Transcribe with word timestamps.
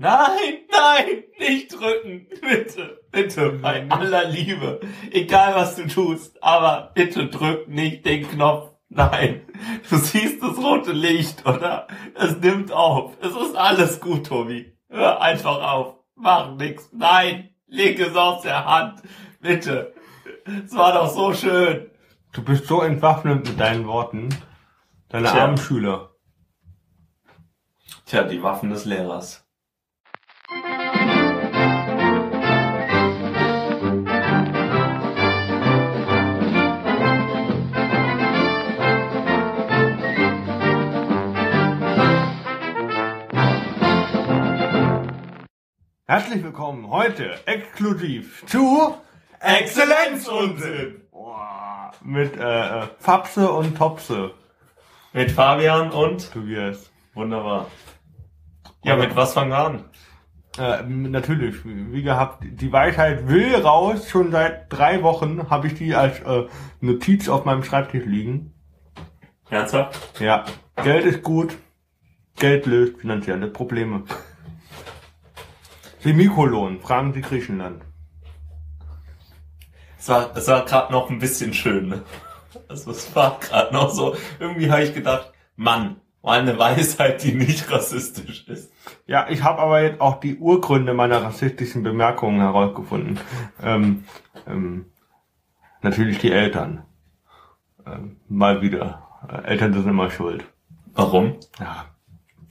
Nein, 0.00 0.58
nein, 0.70 1.24
nicht 1.40 1.72
drücken. 1.74 2.28
Bitte, 2.40 3.00
bitte, 3.10 3.50
bei 3.50 3.90
aller 3.90 4.28
Liebe. 4.28 4.78
Egal 5.10 5.56
was 5.56 5.74
du 5.74 5.88
tust, 5.88 6.40
aber 6.40 6.92
bitte 6.94 7.26
drück 7.26 7.66
nicht 7.66 8.06
den 8.06 8.28
Knopf. 8.28 8.70
Nein, 8.90 9.42
du 9.90 9.96
siehst 9.96 10.40
das 10.40 10.56
rote 10.56 10.92
Licht, 10.92 11.44
oder? 11.44 11.88
Es 12.14 12.36
nimmt 12.36 12.70
auf. 12.70 13.16
Es 13.20 13.34
ist 13.34 13.56
alles 13.56 14.00
gut, 14.00 14.28
Tobi. 14.28 14.72
Hör 14.88 15.20
einfach 15.20 15.60
auf. 15.60 15.96
Mach 16.14 16.54
nix. 16.54 16.88
Nein, 16.92 17.50
leg 17.66 17.98
es 17.98 18.14
aus 18.14 18.42
der 18.42 18.64
Hand. 18.66 19.02
Bitte. 19.40 19.94
Es 20.64 20.74
war 20.76 20.92
doch 20.92 21.10
so 21.10 21.34
schön. 21.34 21.90
Du 22.32 22.44
bist 22.44 22.66
so 22.68 22.82
entwaffnet 22.82 23.48
mit 23.48 23.58
deinen 23.58 23.88
Worten. 23.88 24.28
Deine 25.08 25.28
Tja. 25.28 25.42
armen 25.42 25.58
Schüler. 25.58 26.14
Tja, 28.06 28.22
die 28.22 28.42
Waffen 28.44 28.70
des 28.70 28.84
Lehrers. 28.84 29.47
Herzlich 46.10 46.42
willkommen 46.42 46.88
heute 46.88 47.34
exklusiv 47.44 48.42
zu 48.46 48.94
Exzellenzunsinn! 49.40 51.02
Boah, 51.10 51.90
mit 52.02 52.34
äh, 52.34 52.40
äh, 52.40 52.86
Fapse 52.98 53.52
und 53.52 53.76
Topse, 53.76 54.32
Mit 55.12 55.30
Fabian 55.30 55.90
und? 55.90 56.32
Tobias. 56.32 56.90
Wunderbar. 57.12 57.66
Ja, 58.84 58.96
mit 58.96 59.16
was 59.16 59.34
fangen 59.34 59.50
wir 59.50 59.58
an? 59.58 59.84
Äh, 60.56 60.82
natürlich, 60.84 61.56
wie 61.66 62.02
gehabt, 62.02 62.42
die 62.42 62.72
Weisheit 62.72 63.28
will 63.28 63.56
raus. 63.56 64.08
Schon 64.08 64.30
seit 64.30 64.72
drei 64.72 65.02
Wochen 65.02 65.50
habe 65.50 65.66
ich 65.66 65.74
die 65.74 65.94
als 65.94 66.20
äh, 66.20 66.46
Notiz 66.80 67.28
auf 67.28 67.44
meinem 67.44 67.64
Schreibtisch 67.64 68.06
liegen. 68.06 68.54
Ernsthaft? 69.50 70.18
Ja, 70.22 70.46
Geld 70.82 71.04
ist 71.04 71.22
gut. 71.22 71.58
Geld 72.38 72.64
löst 72.64 72.98
finanzielle 72.98 73.48
Probleme. 73.48 74.04
Semikolon, 76.00 76.80
fragen 76.80 77.12
Sie 77.12 77.20
Griechenland. 77.20 77.82
Es 79.98 80.08
war, 80.08 80.36
es 80.36 80.46
war 80.46 80.64
gerade 80.64 80.92
noch 80.92 81.10
ein 81.10 81.18
bisschen 81.18 81.52
schön. 81.52 81.88
Ne? 81.88 82.02
Also 82.68 82.92
es 82.92 83.14
war 83.16 83.38
gerade 83.40 83.74
noch 83.74 83.90
so. 83.90 84.14
Irgendwie 84.38 84.70
habe 84.70 84.84
ich 84.84 84.94
gedacht, 84.94 85.32
Mann, 85.56 85.96
mal 86.22 86.40
eine 86.40 86.58
Weisheit, 86.58 87.22
die 87.24 87.32
nicht 87.32 87.70
rassistisch 87.70 88.46
ist. 88.48 88.72
Ja, 89.06 89.26
ich 89.28 89.42
habe 89.42 89.60
aber 89.60 89.82
jetzt 89.82 90.00
auch 90.00 90.20
die 90.20 90.36
Urgründe 90.36 90.94
meiner 90.94 91.22
rassistischen 91.22 91.82
Bemerkungen 91.82 92.40
herausgefunden. 92.40 93.18
Ähm, 93.60 94.04
ähm, 94.46 94.86
natürlich 95.82 96.18
die 96.18 96.32
Eltern. 96.32 96.84
Ähm, 97.86 98.20
mal 98.28 98.62
wieder. 98.62 99.08
Äh, 99.28 99.48
Eltern 99.48 99.72
sind 99.72 99.88
immer 99.88 100.10
schuld. 100.10 100.44
Warum? 100.94 101.36
Ja. 101.58 101.86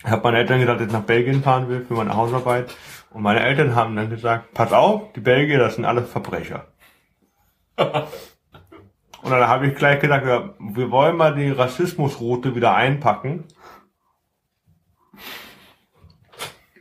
Ich 0.03 0.11
habe 0.11 0.23
meinen 0.23 0.35
Eltern 0.35 0.59
gesagt, 0.59 0.79
dass 0.79 0.87
ich 0.87 0.93
nach 0.93 1.03
Belgien 1.03 1.43
fahren 1.43 1.69
will 1.69 1.83
für 1.85 1.95
meine 1.95 2.15
Hausarbeit. 2.15 2.75
Und 3.17 3.23
meine 3.23 3.39
Eltern 3.39 3.73
haben 3.73 3.95
dann 3.95 4.11
gesagt, 4.11 4.53
pass 4.53 4.71
auf, 4.71 5.11
die 5.13 5.21
Belgier, 5.21 5.57
das 5.57 5.73
sind 5.73 5.85
alles 5.85 6.07
Verbrecher. 6.07 6.67
Und 7.75 9.31
dann 9.31 9.47
habe 9.47 9.65
ich 9.65 9.75
gleich 9.75 9.99
gedacht, 9.99 10.21
wir 10.59 10.91
wollen 10.91 11.17
mal 11.17 11.33
die 11.33 11.49
Rassismusroute 11.49 12.53
wieder 12.53 12.75
einpacken. 12.75 13.45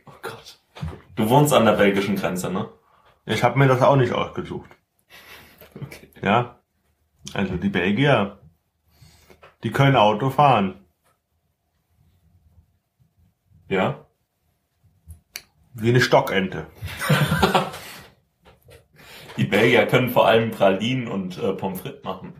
Oh 0.05 0.11
Gott. 0.21 0.59
Du 1.15 1.27
wohnst 1.27 1.53
an 1.53 1.65
der 1.65 1.71
belgischen 1.71 2.17
Grenze, 2.17 2.51
ne? 2.51 2.69
Ich 3.25 3.43
habe 3.43 3.57
mir 3.57 3.67
das 3.67 3.81
auch 3.81 3.95
nicht 3.95 4.13
ausgesucht. 4.13 4.69
Okay. 5.73 6.11
Ja. 6.21 6.59
Also 7.33 7.55
die 7.55 7.69
Belgier, 7.69 8.37
die 9.63 9.71
können 9.71 9.95
Auto 9.95 10.29
fahren. 10.29 10.85
Ja? 13.69 14.06
Wie 15.79 15.89
eine 15.89 16.01
Stockente. 16.01 16.67
Die 19.37 19.45
Belgier 19.45 19.85
können 19.85 20.09
vor 20.09 20.27
allem 20.27 20.49
Pralinen 20.49 21.07
und 21.07 21.37
äh, 21.37 21.53
Pommes 21.53 21.81
frites 21.81 22.03
machen. 22.03 22.33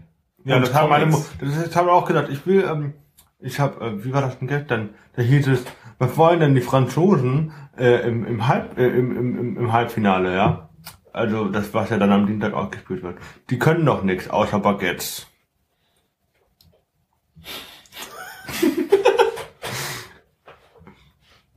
Ja, 0.43 0.55
Und 0.55 0.63
das 0.63 0.73
haben 0.73 0.89
meine 0.89 1.05
Mu 1.05 1.17
das, 1.39 1.65
das 1.65 1.75
haben 1.75 1.87
wir 1.87 1.93
auch 1.93 2.05
gedacht. 2.05 2.29
Ich 2.31 2.47
will, 2.47 2.63
ähm, 2.63 2.93
ich 3.39 3.59
habe, 3.59 3.85
äh, 3.85 4.03
wie 4.03 4.11
war 4.13 4.21
das 4.21 4.39
denn 4.39 4.47
gestern? 4.47 4.95
Da 5.15 5.21
hieß 5.21 5.47
es, 5.47 5.63
was 5.99 6.17
wollen 6.17 6.39
denn 6.39 6.55
die 6.55 6.61
Franzosen 6.61 7.51
äh, 7.77 8.07
im, 8.07 8.25
im, 8.25 8.47
Halb, 8.47 8.77
äh, 8.79 8.87
im, 8.87 9.15
im, 9.15 9.57
im 9.57 9.71
Halbfinale, 9.71 10.35
ja? 10.35 10.69
Also 11.13 11.49
das, 11.49 11.73
was 11.73 11.89
ja 11.91 11.97
dann 11.97 12.11
am 12.11 12.25
Dienstag 12.25 12.53
auch 12.53 12.71
gespielt 12.71 13.03
wird. 13.03 13.17
Die 13.49 13.59
können 13.59 13.85
doch 13.85 14.01
nichts 14.03 14.29
außer 14.29 14.59
Baguettes. 14.59 15.27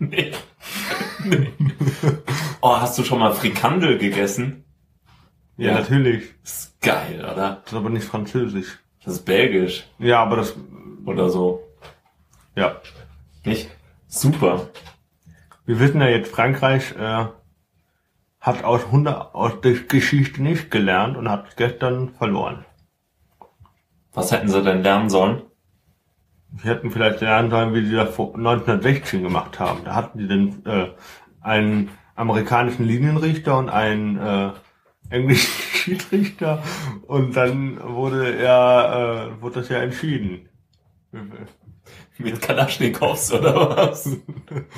Nee. 0.02 0.32
Nee. 1.24 1.52
Oh, 2.62 2.76
hast 2.76 2.98
du 2.98 3.04
schon 3.04 3.18
mal 3.20 3.32
Frikandel 3.32 3.96
gegessen? 3.98 4.64
Ja, 5.56 5.74
natürlich. 5.74 6.34
Das 6.42 6.52
ist 6.64 6.80
geil, 6.80 7.20
oder? 7.20 7.60
Das 7.64 7.72
ist 7.72 7.78
aber 7.78 7.90
nicht 7.90 8.04
französisch. 8.04 8.78
Das 9.04 9.14
ist 9.14 9.24
belgisch 9.24 9.86
Ja, 9.98 10.22
aber 10.22 10.36
das, 10.36 10.54
oder 11.06 11.30
so. 11.30 11.62
ja. 12.54 12.76
Nicht? 13.44 13.70
Super. 14.08 14.68
Wir 15.64 15.80
wissen 15.80 16.00
ja 16.00 16.08
jetzt, 16.08 16.30
Frankreich 16.30 16.92
äh, 16.96 17.26
hat 18.40 18.64
aus, 18.64 18.84
100, 18.84 19.34
aus 19.34 19.60
der 19.62 19.72
Geschichte 19.74 20.42
nicht 20.42 20.70
gelernt 20.70 21.16
und 21.16 21.30
hat 21.30 21.56
gestern 21.56 22.10
verloren. 22.14 22.64
Was 24.12 24.32
hätten 24.32 24.48
sie 24.48 24.62
denn 24.62 24.82
lernen 24.82 25.08
sollen? 25.08 25.42
Wir 26.52 26.72
hätten 26.72 26.90
vielleicht 26.90 27.20
lernen 27.20 27.50
sollen, 27.50 27.74
wie 27.74 27.86
sie 27.86 27.94
das 27.94 28.14
vor 28.14 28.34
1916 28.34 29.22
gemacht 29.22 29.60
haben. 29.60 29.80
Da 29.84 29.94
hatten 29.94 30.18
die 30.18 30.28
dann 30.28 30.62
äh, 30.66 30.88
einen 31.40 31.90
amerikanischen 32.16 32.84
Linienrichter 32.84 33.56
und 33.56 33.68
einen 33.68 34.18
äh, 34.18 34.50
englischen 35.10 35.52
Schiedsrichter 35.74 36.62
und 37.06 37.36
dann 37.36 37.80
wurde 37.82 38.36
er, 38.36 39.30
äh, 39.38 39.42
wurde 39.42 39.60
das 39.60 39.68
ja 39.68 39.78
entschieden. 39.78 40.48
Mit 42.18 42.42
Kalaschnikows 42.42 43.32
oder 43.32 43.76
was? 43.76 44.08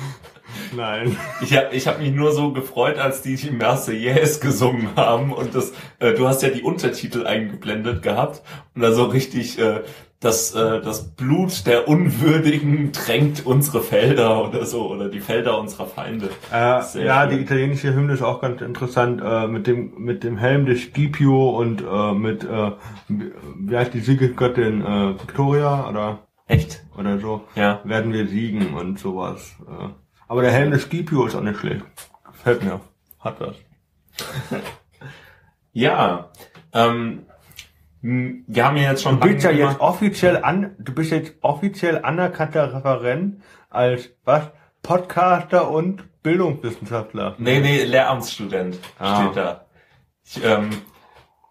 Nein. 0.75 1.17
Ich 1.41 1.55
habe 1.55 1.75
ich 1.75 1.87
hab 1.87 1.99
mich 1.99 2.11
nur 2.11 2.31
so 2.31 2.53
gefreut, 2.53 2.97
als 2.97 3.21
die 3.21 3.35
die 3.35 3.51
Marseillaise 3.51 4.39
gesungen 4.39 4.95
haben 4.95 5.33
und 5.33 5.53
das, 5.53 5.73
äh, 5.99 6.13
du 6.13 6.27
hast 6.27 6.41
ja 6.41 6.49
die 6.49 6.61
Untertitel 6.61 7.25
eingeblendet 7.25 8.01
gehabt 8.01 8.41
und 8.73 8.81
da 8.81 8.93
so 8.93 9.05
richtig 9.05 9.59
äh, 9.59 9.81
das, 10.23 10.53
äh, 10.55 10.81
das 10.81 11.15
Blut 11.15 11.65
der 11.67 11.87
Unwürdigen 11.87 12.93
tränkt 12.93 13.45
unsere 13.45 13.81
Felder 13.81 14.47
oder 14.47 14.65
so 14.65 14.89
oder 14.89 15.09
die 15.09 15.19
Felder 15.19 15.59
unserer 15.59 15.87
Feinde. 15.87 16.29
Äh, 16.51 16.55
ja, 16.55 16.81
schön. 16.83 17.29
die 17.29 17.43
italienische 17.43 17.93
Hymne 17.93 18.13
ist 18.13 18.21
auch 18.21 18.41
ganz 18.41 18.61
interessant 18.61 19.21
äh, 19.23 19.47
mit 19.47 19.67
dem 19.67 19.93
mit 19.97 20.23
dem 20.23 20.37
Helm 20.37 20.65
des 20.65 20.81
Scipio 20.83 21.49
und 21.59 21.81
äh, 21.81 22.13
mit 22.13 22.43
äh, 22.43 22.71
wie 23.09 23.75
heißt 23.77 23.93
die 23.93 23.99
Siegesgöttin 23.99 24.81
äh, 24.81 25.19
Victoria 25.19 25.89
oder 25.89 26.19
Echt? 26.47 26.83
oder 26.97 27.19
so 27.19 27.43
Ja. 27.55 27.81
werden 27.83 28.13
wir 28.13 28.27
siegen 28.27 28.73
und 28.75 28.99
sowas. 28.99 29.55
Äh. 29.67 29.89
Aber 30.27 30.41
der 30.41 30.51
Helm 30.51 30.71
des 30.71 30.83
Scipio 30.83 31.25
ist 31.25 31.35
auch 31.35 31.41
nicht 31.41 31.59
schlecht. 31.59 31.83
Gefällt 32.31 32.63
mir. 32.63 32.79
Hat 33.19 33.39
was. 33.39 33.55
Ja. 35.75 36.29
Ähm, 36.71 37.25
wir 38.05 38.65
haben 38.65 38.75
ja 38.75 38.91
jetzt 38.91 39.01
schon 39.03 39.19
Du 39.21 39.27
bist 39.27 39.45
ja 39.45 39.51
jetzt 39.51 39.79
offiziell 39.79 40.43
an, 40.43 40.75
du 40.77 40.93
bist 40.93 41.11
jetzt 41.11 41.35
offiziell 41.41 41.99
anerkannter 42.03 42.73
Referent 42.73 43.41
als 43.69 44.09
was? 44.25 44.43
Podcaster 44.81 45.71
und 45.71 46.21
Bildungswissenschaftler. 46.21 47.35
Nee, 47.37 47.61
nee, 47.61 47.83
Lehramtsstudent 47.85 48.77
Ah. 48.99 49.21
steht 49.23 49.37
da. 49.37 49.65
Ich 50.25 50.43
ähm, 50.43 50.69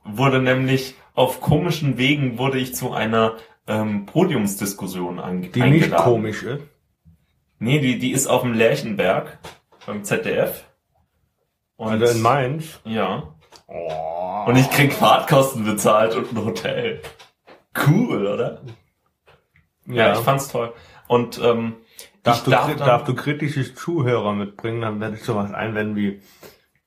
wurde 0.05 0.43
nämlich 0.43 0.95
auf 1.15 1.41
komischen 1.41 1.97
Wegen 1.97 2.37
wurde 2.37 2.59
ich 2.59 2.75
zu 2.75 2.93
einer 2.93 3.37
ähm, 3.67 4.05
Podiumsdiskussion 4.05 5.19
ange 5.21 5.49
Die 5.49 5.63
eingeladen. 5.63 5.91
nicht 5.91 5.97
komisch 5.97 6.43
ist. 6.43 6.63
Nee, 7.59 7.79
die, 7.79 7.99
die 7.99 8.13
ist 8.13 8.27
auf 8.27 8.43
dem 8.43 8.53
Lerchenberg 8.53 9.39
beim 9.87 10.05
ZDF. 10.05 10.65
Und, 11.77 11.89
Also 12.03 12.15
in 12.15 12.21
Mainz. 12.21 12.81
Ja. 12.85 13.35
Und 14.47 14.57
ich 14.57 14.71
krieg 14.71 14.93
Fahrtkosten 14.93 15.65
bezahlt 15.65 16.15
und 16.15 16.33
ein 16.33 16.45
Hotel. 16.45 17.03
Cool, 17.87 18.27
oder? 18.27 18.63
Ja, 19.87 20.13
ich 20.13 20.21
fand's 20.21 20.49
toll. 20.49 20.73
Und 21.09 21.41
ähm, 21.43 21.77
Darfst 22.23 22.43
ich 22.43 22.45
du, 22.45 22.51
darf 22.53 22.69
dann, 22.69 22.79
darfst 22.79 23.09
du 23.09 23.15
kritische 23.15 23.75
Zuhörer 23.75 24.33
mitbringen, 24.33 24.83
dann 24.83 25.01
werde 25.01 25.17
ich 25.17 25.25
sowas 25.25 25.53
einwenden 25.53 25.97
wie, 25.97 26.23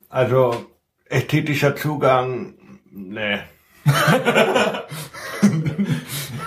also, 0.08 0.66
ästhetischer 1.10 1.76
Zugang, 1.76 2.56
nee. 2.90 3.40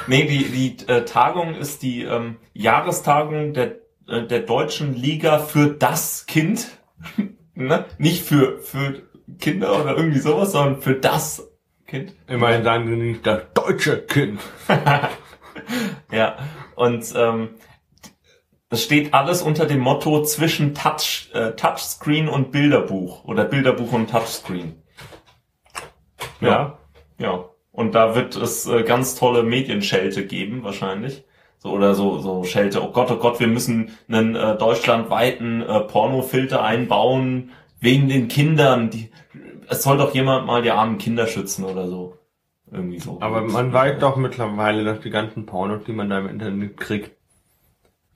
Nee, 0.09 0.25
die, 0.25 0.45
die 0.45 0.89
äh, 0.89 1.05
Tagung 1.05 1.55
ist 1.55 1.83
die 1.83 2.03
ähm, 2.03 2.37
Jahrestagung 2.55 3.53
der, 3.53 3.77
äh, 4.09 4.27
der 4.27 4.41
Deutschen 4.41 4.95
Liga 4.95 5.39
für 5.39 5.69
das 5.69 6.25
Kind. 6.25 6.79
ne? 7.55 7.85
Nicht 7.99 8.25
für, 8.25 8.59
für 8.59 9.03
Kinder 9.39 9.81
oder 9.81 9.97
irgendwie 9.97 10.19
sowas, 10.19 10.53
sondern 10.53 10.81
für 10.83 10.95
das 10.95 11.51
Kind. 11.87 12.15
Immerhin 12.27 12.65
sagen 12.65 12.87
sie 12.87 12.97
nicht 12.97 13.27
das 13.27 13.43
deutsche 13.55 13.99
Kind. 14.03 14.41
Ja, 16.13 16.37
und 16.77 17.13
ähm, 17.17 17.51
das 18.69 18.83
steht 18.83 19.15
alles 19.15 19.43
unter 19.43 19.67
dem 19.67 19.81
Motto 19.81 20.23
zwischen 20.23 20.75
Touch, 20.75 21.31
äh, 21.33 21.53
Touchscreen 21.53 22.29
und 22.29 22.53
Bilderbuch 22.53 23.25
oder 23.25 23.45
Bilderbuch 23.45 23.93
und 23.93 24.11
Touchscreen. 24.11 24.83
Ja. 26.41 26.79
Ja. 27.19 27.47
Und 27.73 27.95
da 27.95 28.15
wird 28.15 28.37
es 28.37 28.67
äh, 28.67 28.83
ganz 28.83 29.15
tolle 29.15 29.43
Medienschelte 29.43 30.27
geben, 30.27 30.65
wahrscheinlich. 30.65 31.25
So, 31.59 31.71
oder 31.71 31.95
so, 31.95 32.19
so 32.19 32.45
Schelte, 32.45 32.83
oh 32.83 32.93
Gott, 32.93 33.11
oh 33.11 33.17
Gott, 33.17 33.41
wir 33.41 33.49
müssen 33.49 33.97
einen 34.09 34.37
äh, 34.37 34.57
deutschlandweiten 34.57 35.63
äh, 35.63 35.81
Pornofilter 35.81 36.63
einbauen, 36.63 37.51
wegen 37.81 38.09
den 38.09 38.29
Kindern. 38.29 38.91
Die, 38.91 39.11
es 39.69 39.83
soll 39.83 39.99
doch 39.99 40.15
jemand 40.15 40.47
mal 40.47 40.63
die 40.63 40.71
armen 40.71 40.99
Kinder 40.99 41.27
schützen 41.27 41.65
oder 41.65 41.89
so. 41.89 42.19
Irgendwie 42.71 42.99
so. 42.99 43.19
Aber 43.21 43.43
man 43.43 43.73
weiß 43.73 43.99
doch 43.99 44.17
mittlerweile, 44.17 44.85
dass 44.85 45.01
die 45.01 45.11
ganzen 45.11 45.47
Pornos, 45.47 45.85
die 45.85 45.93
man 45.93 46.11
da 46.11 46.19
im 46.19 46.29
Internet 46.29 46.77
kriegt, 46.77 47.17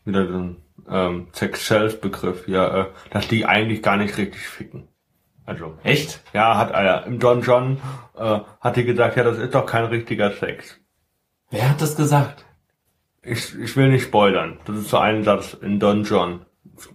wieder 0.04 0.26
so 0.26 0.38
ein 0.38 0.56
ähm, 0.88 1.28
Sex-Self-Begriff, 1.32 2.48
ja, 2.48 2.82
äh, 2.82 2.86
dass 3.10 3.28
die 3.28 3.46
eigentlich 3.46 3.82
gar 3.82 3.96
nicht 3.96 4.16
richtig 4.18 4.46
ficken. 4.46 4.88
Also, 5.44 5.78
Echt? 5.82 6.22
ja, 6.32 6.56
hat 6.56 6.70
er 6.70 7.06
im 7.06 7.18
Don 7.18 7.42
John 7.42 7.78
äh, 8.16 8.40
hat 8.60 8.76
die 8.76 8.84
gesagt, 8.84 9.16
ja, 9.16 9.24
das 9.24 9.38
ist 9.38 9.54
doch 9.54 9.66
kein 9.66 9.86
richtiger 9.86 10.32
Sex. 10.32 10.78
Wer 11.50 11.70
hat 11.70 11.80
das 11.80 11.96
gesagt? 11.96 12.44
Ich, 13.22 13.58
ich 13.58 13.76
will 13.76 13.88
nicht 13.88 14.04
spoilern. 14.04 14.58
Das 14.64 14.76
ist 14.76 14.90
so 14.90 14.98
ein 14.98 15.24
Satz 15.24 15.54
in 15.54 15.78
Don 15.78 16.04
John. 16.04 16.46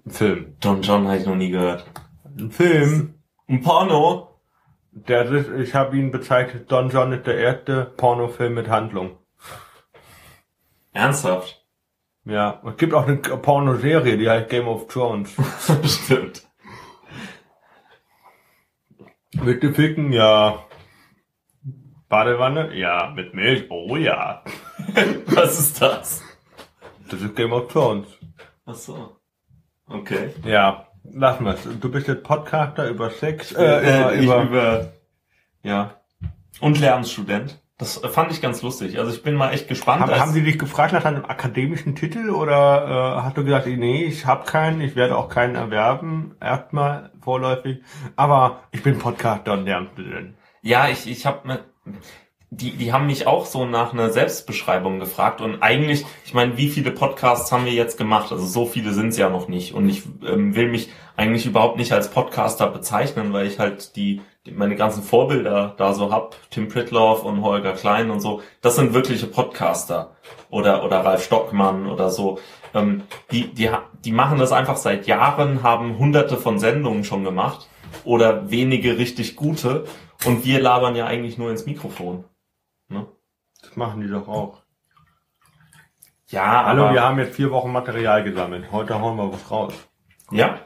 Film. 0.08 0.56
Don 0.60 0.82
John 0.82 1.08
habe 1.08 1.18
ich 1.18 1.26
noch 1.26 1.36
nie 1.36 1.50
gehört. 1.50 1.86
Ein 2.38 2.52
Film, 2.52 3.16
Ein 3.48 3.62
Porno? 3.62 4.37
Der 5.06 5.32
ist, 5.32 5.50
ich 5.50 5.76
habe 5.76 5.98
ihn 5.98 6.12
bezeichnet, 6.12 6.72
Don 6.72 6.90
John 6.90 7.12
ist 7.12 7.28
der 7.28 7.38
erste 7.38 7.86
Pornofilm 7.86 8.54
mit 8.56 8.70
Handlung. 8.70 9.18
Ernsthaft? 10.94 11.64
Ja, 12.26 12.62
es 12.66 12.78
gibt 12.78 12.94
auch 12.94 13.08
eine 13.08 13.18
Pornoserie, 13.18 14.18
die 14.18 14.30
heißt 14.30 14.50
Game 14.50 14.68
of 14.68 14.88
Thrones. 14.88 15.36
Stimmt. 15.86 16.46
Mit 19.34 19.64
dem 19.64 19.76
Ficken, 19.76 20.12
ja. 20.12 20.66
Badewanne? 22.10 22.76
Ja. 22.76 23.14
Mit 23.16 23.34
Milch? 23.34 23.70
Oh 23.70 23.96
ja. 23.96 24.44
Was 25.28 25.60
ist 25.60 25.82
das? 25.82 26.24
Das 27.10 27.22
ist 27.22 27.36
Game 27.36 27.54
of 27.54 27.72
Thrones. 27.72 28.08
Ach 28.66 28.76
so. 28.76 29.16
Okay. 29.88 30.34
Ja, 30.44 30.87
lassen 31.12 31.46
wir's. 31.46 31.68
Du 31.80 31.92
bist 31.92 32.08
jetzt 32.08 32.24
Podcaster 32.24 32.88
über 32.90 33.10
Sex, 33.10 33.54
äh, 33.54 34.16
ich 34.16 34.24
über, 34.24 34.42
über, 34.44 34.44
über, 34.44 34.94
ja. 35.64 35.96
Und 36.60 36.80
Lernstudent. 36.80 37.60
Das 37.78 38.04
äh, 38.04 38.10
fand 38.10 38.32
ich 38.32 38.42
ganz 38.42 38.62
lustig. 38.62 38.98
Also 38.98 39.12
ich 39.12 39.22
bin 39.22 39.36
mal 39.36 39.52
echt 39.52 39.68
gespannt. 39.68 40.02
haben, 40.02 40.20
haben 40.20 40.34
die 40.34 40.42
dich 40.42 40.58
gefragt 40.58 40.94
nach 40.94 41.04
deinem 41.04 41.26
akademischen 41.26 41.96
Titel 41.96 42.30
oder 42.32 43.18
äh, 43.18 43.22
hast 43.22 43.38
du 43.38 43.44
gesagt, 43.44 43.68
nee, 43.68 44.04
ich 44.04 44.26
habe 44.26 44.46
keinen, 44.46 44.82
ich 44.82 44.96
werde 44.96 45.16
auch 45.16 45.30
keinen 45.30 45.56
erwerben, 45.56 46.36
erstmal 46.42 47.12
vorläufig, 47.22 47.82
aber 48.16 48.64
ich 48.72 48.82
bin 48.82 48.98
Podcaster 48.98 49.54
und 49.54 49.66
Lernstudent. 49.66 50.36
Ja, 50.62 50.90
ich, 50.90 51.10
ich 51.10 51.26
habe 51.26 51.48
mir, 51.48 51.60
die, 52.50 52.72
die 52.72 52.94
haben 52.94 53.08
mich 53.08 53.28
auch 53.28 53.46
so 53.46 53.66
nach 53.66 53.92
einer 53.92 54.10
Selbstbeschreibung 54.10 55.00
gefragt. 55.00 55.42
Und 55.42 55.62
eigentlich, 55.62 56.06
ich 56.26 56.34
meine, 56.34 56.58
wie 56.58 56.70
viele 56.70 56.92
Podcasts 56.92 57.52
haben 57.52 57.66
wir 57.66 57.74
jetzt 57.74 57.98
gemacht? 57.98 58.32
Also 58.32 58.46
so 58.46 58.66
viele 58.66 58.94
sind 58.94 59.10
es 59.10 59.18
ja 59.18 59.30
noch 59.30 59.50
nicht. 59.50 59.74
Und 59.74 59.90
ich 59.90 60.04
ähm, 60.26 60.56
will 60.56 60.70
mich 60.70 60.90
eigentlich 61.18 61.46
überhaupt 61.46 61.78
nicht 61.78 61.92
als 61.92 62.10
Podcaster 62.10 62.68
bezeichnen, 62.68 63.34
weil 63.34 63.48
ich 63.48 63.60
halt 63.60 63.98
die, 63.98 64.22
die 64.46 64.52
meine 64.52 64.76
ganzen 64.76 65.04
Vorbilder 65.04 65.76
da 65.78 65.94
so 65.94 66.12
hab, 66.12 66.38
Tim 66.50 66.70
Pritloff 66.70 67.24
und 67.24 67.42
Holger 67.42 67.74
Klein 67.74 68.10
und 68.12 68.22
so, 68.22 68.42
das 68.62 68.78
sind 68.78 68.94
wirkliche 68.94 69.28
Podcaster. 69.28 70.16
Oder 70.50 70.86
oder 70.86 71.04
Ralf 71.04 71.26
Stockmann 71.26 71.88
oder 71.88 72.10
so. 72.10 72.40
Ähm, 72.74 73.04
die 73.32 73.54
die 73.54 73.70
die 74.06 74.12
machen 74.14 74.40
das 74.40 74.54
einfach 74.54 74.78
seit 74.78 75.06
Jahren, 75.06 75.64
haben 75.64 76.00
hunderte 76.00 76.38
von 76.38 76.60
Sendungen 76.60 77.04
schon 77.04 77.26
gemacht. 77.26 77.68
Oder 78.06 78.50
wenige 78.50 78.98
richtig 78.98 79.36
gute. 79.36 79.86
Und 80.26 80.46
wir 80.46 80.62
labern 80.62 80.96
ja 80.96 81.06
eigentlich 81.06 81.38
nur 81.38 81.52
ins 81.52 81.66
Mikrofon. 81.66 82.24
Machen 83.78 84.02
die 84.02 84.10
doch 84.10 84.28
auch. 84.28 84.64
Ja, 86.30 86.66
Hallo, 86.66 86.86
aber 86.86 86.94
wir 86.94 87.04
haben 87.04 87.20
jetzt 87.20 87.36
vier 87.36 87.52
Wochen 87.52 87.72
Material 87.72 88.24
gesammelt. 88.24 88.72
Heute 88.72 89.00
hauen 89.00 89.16
wir 89.18 89.32
was 89.32 89.52
raus. 89.52 89.72
ja, 90.32 90.62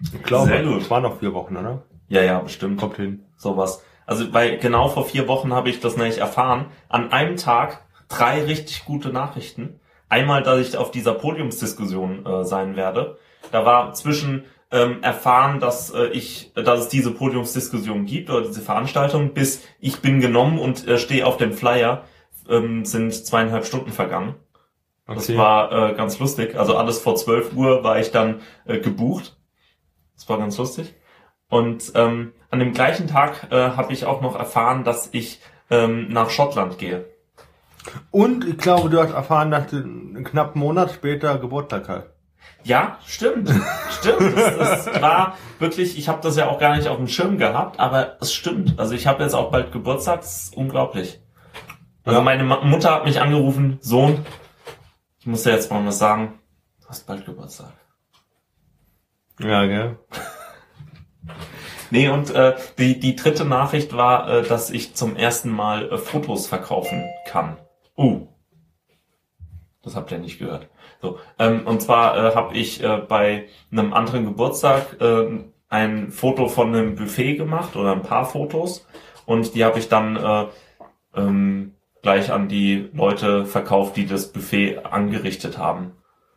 Ich 0.00 0.22
glaube, 0.22 0.48
Sehr 0.48 0.62
gut. 0.64 0.80
es 0.80 0.90
waren 0.90 1.02
noch 1.02 1.18
vier 1.18 1.34
Wochen, 1.34 1.58
oder? 1.58 1.82
ja, 2.08 2.22
ja, 2.22 2.38
bestimmt. 2.40 2.80
Kommt 2.80 2.96
hin. 2.96 3.26
sowas. 3.36 3.84
Also 4.06 4.32
weil 4.32 4.56
genau 4.56 4.88
vor 4.88 5.04
vier 5.04 5.28
Wochen 5.28 5.52
habe 5.52 5.68
ich 5.68 5.80
das 5.80 5.98
nämlich 5.98 6.16
erfahren. 6.16 6.68
An 6.88 7.12
einem 7.12 7.36
Tag 7.36 7.84
drei 8.08 8.42
richtig 8.42 8.86
gute 8.86 9.10
Nachrichten. 9.10 9.78
Einmal, 10.08 10.42
dass 10.42 10.66
ich 10.66 10.78
auf 10.78 10.90
dieser 10.90 11.12
Podiumsdiskussion 11.12 12.24
äh, 12.24 12.44
sein 12.46 12.74
werde. 12.74 13.18
Da 13.52 13.66
war 13.66 13.92
zwischen 13.92 14.46
ähm, 14.70 15.02
erfahren, 15.02 15.60
dass 15.60 15.90
äh, 15.90 16.06
ich, 16.06 16.52
dass 16.54 16.80
es 16.80 16.88
diese 16.88 17.10
Podiumsdiskussion 17.10 18.06
gibt 18.06 18.30
oder 18.30 18.46
diese 18.46 18.62
Veranstaltung, 18.62 19.34
bis 19.34 19.62
ich 19.78 20.00
bin 20.00 20.20
genommen 20.20 20.58
und 20.58 20.88
äh, 20.88 20.96
stehe 20.96 21.26
auf 21.26 21.36
dem 21.36 21.52
Flyer, 21.52 22.04
ähm, 22.50 22.84
sind 22.84 23.12
zweieinhalb 23.14 23.64
Stunden 23.64 23.92
vergangen. 23.92 24.34
Das 25.06 25.28
Okay. 25.28 25.38
war 25.38 25.72
äh, 25.90 25.94
ganz 25.94 26.18
lustig. 26.18 26.56
Also 26.56 26.76
alles 26.76 27.00
vor 27.00 27.16
12 27.16 27.54
Uhr 27.54 27.82
war 27.82 27.98
ich 27.98 28.10
dann 28.12 28.40
äh, 28.64 28.78
gebucht. 28.78 29.36
Das 30.14 30.28
war 30.28 30.38
ganz 30.38 30.56
lustig. 30.58 30.94
Und 31.48 31.92
ähm, 31.96 32.32
an 32.50 32.60
dem 32.60 32.72
gleichen 32.72 33.08
Tag 33.08 33.48
äh, 33.50 33.70
habe 33.70 33.92
ich 33.92 34.04
auch 34.04 34.20
noch 34.20 34.36
erfahren, 34.38 34.84
dass 34.84 35.08
ich 35.12 35.40
ähm, 35.68 36.08
nach 36.12 36.30
Schottland 36.30 36.78
gehe. 36.78 37.06
Und 38.10 38.46
ich 38.46 38.58
glaube, 38.58 38.88
du 38.90 39.00
hast 39.02 39.12
erfahren, 39.12 39.50
dass 39.50 39.68
du 39.68 39.76
einen 39.78 40.22
knappen 40.24 40.60
Monat 40.60 40.92
später 40.92 41.38
Geburtstag 41.38 41.88
hast. 41.88 42.06
Ja, 42.62 42.98
stimmt. 43.06 43.50
stimmt. 44.00 44.36
Das, 44.36 44.86
das 44.86 45.02
war 45.02 45.36
wirklich, 45.58 45.98
ich 45.98 46.08
habe 46.08 46.20
das 46.22 46.36
ja 46.36 46.48
auch 46.48 46.58
gar 46.58 46.76
nicht 46.76 46.88
auf 46.88 46.98
dem 46.98 47.08
Schirm 47.08 47.38
gehabt, 47.38 47.80
aber 47.80 48.16
es 48.20 48.32
stimmt. 48.34 48.78
Also 48.78 48.94
ich 48.94 49.06
habe 49.06 49.22
jetzt 49.22 49.34
auch 49.34 49.50
bald 49.50 49.72
Geburtstag, 49.72 50.20
das 50.20 50.44
ist 50.44 50.56
unglaublich. 50.56 51.20
Also 52.04 52.18
Ja. 52.18 52.24
meine 52.24 52.44
Mutter 52.44 52.94
hat 52.94 53.04
mich 53.04 53.20
angerufen, 53.20 53.78
Sohn, 53.80 54.24
ich 55.18 55.26
muss 55.26 55.42
dir 55.42 55.52
jetzt 55.52 55.70
mal 55.70 55.84
was 55.84 55.98
sagen, 55.98 56.38
du 56.80 56.88
hast 56.88 57.06
bald 57.06 57.24
Geburtstag. 57.26 57.72
Ja, 59.38 59.66
gell? 59.66 59.98
Nee, 61.90 62.08
und 62.08 62.30
äh, 62.30 62.56
die, 62.78 63.00
die 63.00 63.16
dritte 63.16 63.44
Nachricht 63.44 63.96
war, 63.96 64.28
äh, 64.28 64.42
dass 64.42 64.70
ich 64.70 64.94
zum 64.94 65.16
ersten 65.16 65.50
Mal 65.50 65.90
äh, 65.90 65.98
Fotos 65.98 66.46
verkaufen 66.46 67.04
kann. 67.26 67.56
Uh. 67.96 68.28
Das 69.82 69.96
habt 69.96 70.12
ihr 70.12 70.18
nicht 70.18 70.38
gehört. 70.38 70.68
So, 71.02 71.18
ähm, 71.38 71.66
und 71.66 71.80
zwar 71.82 72.16
äh, 72.16 72.34
habe 72.34 72.54
ich 72.54 72.82
äh, 72.82 72.98
bei 72.98 73.48
einem 73.72 73.92
anderen 73.92 74.24
Geburtstag 74.24 75.00
äh, 75.00 75.40
ein 75.68 76.10
Foto 76.12 76.48
von 76.48 76.74
einem 76.74 76.94
Buffet 76.94 77.36
gemacht 77.36 77.76
oder 77.76 77.92
ein 77.92 78.02
paar 78.02 78.26
Fotos 78.26 78.86
und 79.26 79.54
die 79.54 79.64
habe 79.64 79.78
ich 79.78 79.88
dann 79.88 80.16
äh, 80.16 80.46
ähm, 81.16 81.74
gleich 82.02 82.32
an 82.32 82.48
die 82.48 82.88
Leute 82.92 83.44
verkauft, 83.44 83.96
die 83.96 84.06
das 84.06 84.32
Buffet 84.32 84.78
angerichtet 84.84 85.58
haben. 85.58 85.92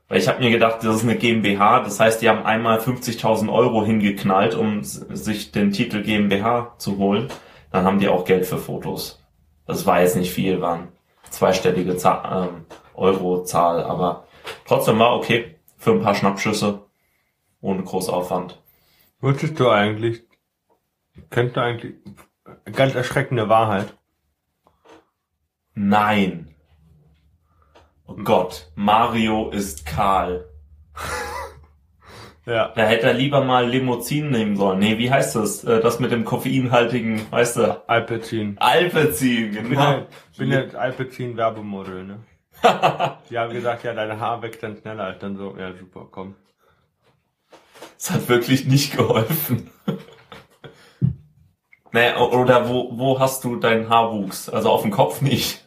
Weil 0.08 0.20
ich 0.20 0.28
habe 0.28 0.44
mir 0.44 0.52
gedacht, 0.52 0.84
das 0.84 0.98
ist 0.98 1.04
eine 1.04 1.16
GmbH, 1.16 1.80
das 1.82 2.00
heißt, 2.00 2.22
die 2.22 2.30
haben 2.30 2.46
einmal 2.46 2.80
50.000 2.80 3.52
Euro 3.52 3.86
hingeknallt, 3.86 4.56
um 4.56 4.84
sich 4.84 5.52
den 5.52 5.72
Titel 5.72 6.04
GmbH 6.04 6.76
zu 6.78 6.98
holen. 6.98 7.30
Dann 7.72 7.86
haben 7.86 8.00
die 8.00 8.10
auch 8.10 8.26
Geld 8.26 8.46
für 8.46 8.58
Fotos. 8.58 9.24
Das 9.66 9.86
war 9.86 10.02
jetzt 10.02 10.18
nicht 10.18 10.32
viel, 10.32 10.62
waren 10.62 10.90
zweistellige 11.30 11.98
Za 11.98 12.48
ähm, 12.50 12.66
Eurozahl, 12.94 13.84
aber 13.84 14.28
trotzdem 14.66 15.00
war 15.00 15.16
okay 15.16 15.56
für 15.78 15.92
ein 15.92 16.02
paar 16.02 16.16
Schnappschüsse 16.16 16.84
ohne 17.62 17.84
Großaufwand. 17.84 18.62
Wusstest 19.20 19.60
du 19.60 19.70
eigentlich, 19.70 20.24
kennst 21.30 21.56
du 21.56 21.62
eigentlich, 21.62 21.96
ganz 22.74 22.94
erschreckende 22.94 23.50
Wahrheit. 23.50 23.96
Nein. 25.76 26.54
Oh 28.06 28.16
Gott, 28.16 28.72
Mario 28.76 29.50
ist 29.50 29.86
kahl. 29.86 30.46
Ja. 32.46 32.74
Da 32.76 32.84
hätte 32.84 33.08
er 33.08 33.14
lieber 33.14 33.44
mal 33.44 33.70
Limousin 33.70 34.30
nehmen 34.30 34.58
sollen. 34.58 34.80
Nee, 34.80 34.98
wie 34.98 35.10
heißt 35.10 35.36
das? 35.38 35.64
Äh, 35.64 35.80
Das 35.80 36.02
mit 36.02 36.12
dem 36.12 36.26
koffeinhaltigen, 36.26 37.22
weißt 37.32 37.56
du? 37.56 37.90
Alpecin. 38.60 39.52
Bin, 39.52 39.70
genau. 39.70 39.82
ja, 39.82 40.08
ich 40.32 40.38
bin 40.38 40.52
jetzt 40.52 40.76
Alpecin 40.76 41.38
Werbemodel, 41.38 42.04
ne? 42.04 42.20
Die 43.30 43.38
haben 43.38 43.54
gesagt, 43.54 43.84
ja, 43.86 43.94
deine 43.94 44.20
Haar 44.20 44.42
wächst 44.42 44.62
dann 44.62 44.76
schneller. 44.76 45.14
Dann 45.14 45.38
so, 45.38 45.56
ja, 45.58 45.74
super, 45.74 46.08
komm. 46.12 46.36
Das 47.98 48.12
hat 48.12 48.28
wirklich 48.28 48.66
nicht 48.66 48.98
geholfen. 48.98 49.70
Naja, 51.94 52.20
oder 52.20 52.68
wo, 52.68 52.90
wo 52.98 53.20
hast 53.20 53.44
du 53.46 53.56
deinen 53.56 53.88
Haarwuchs? 53.88 54.50
Also 54.50 54.70
auf 54.70 54.82
dem 54.82 54.92
Kopf 54.92 55.22
nicht. 55.22 55.66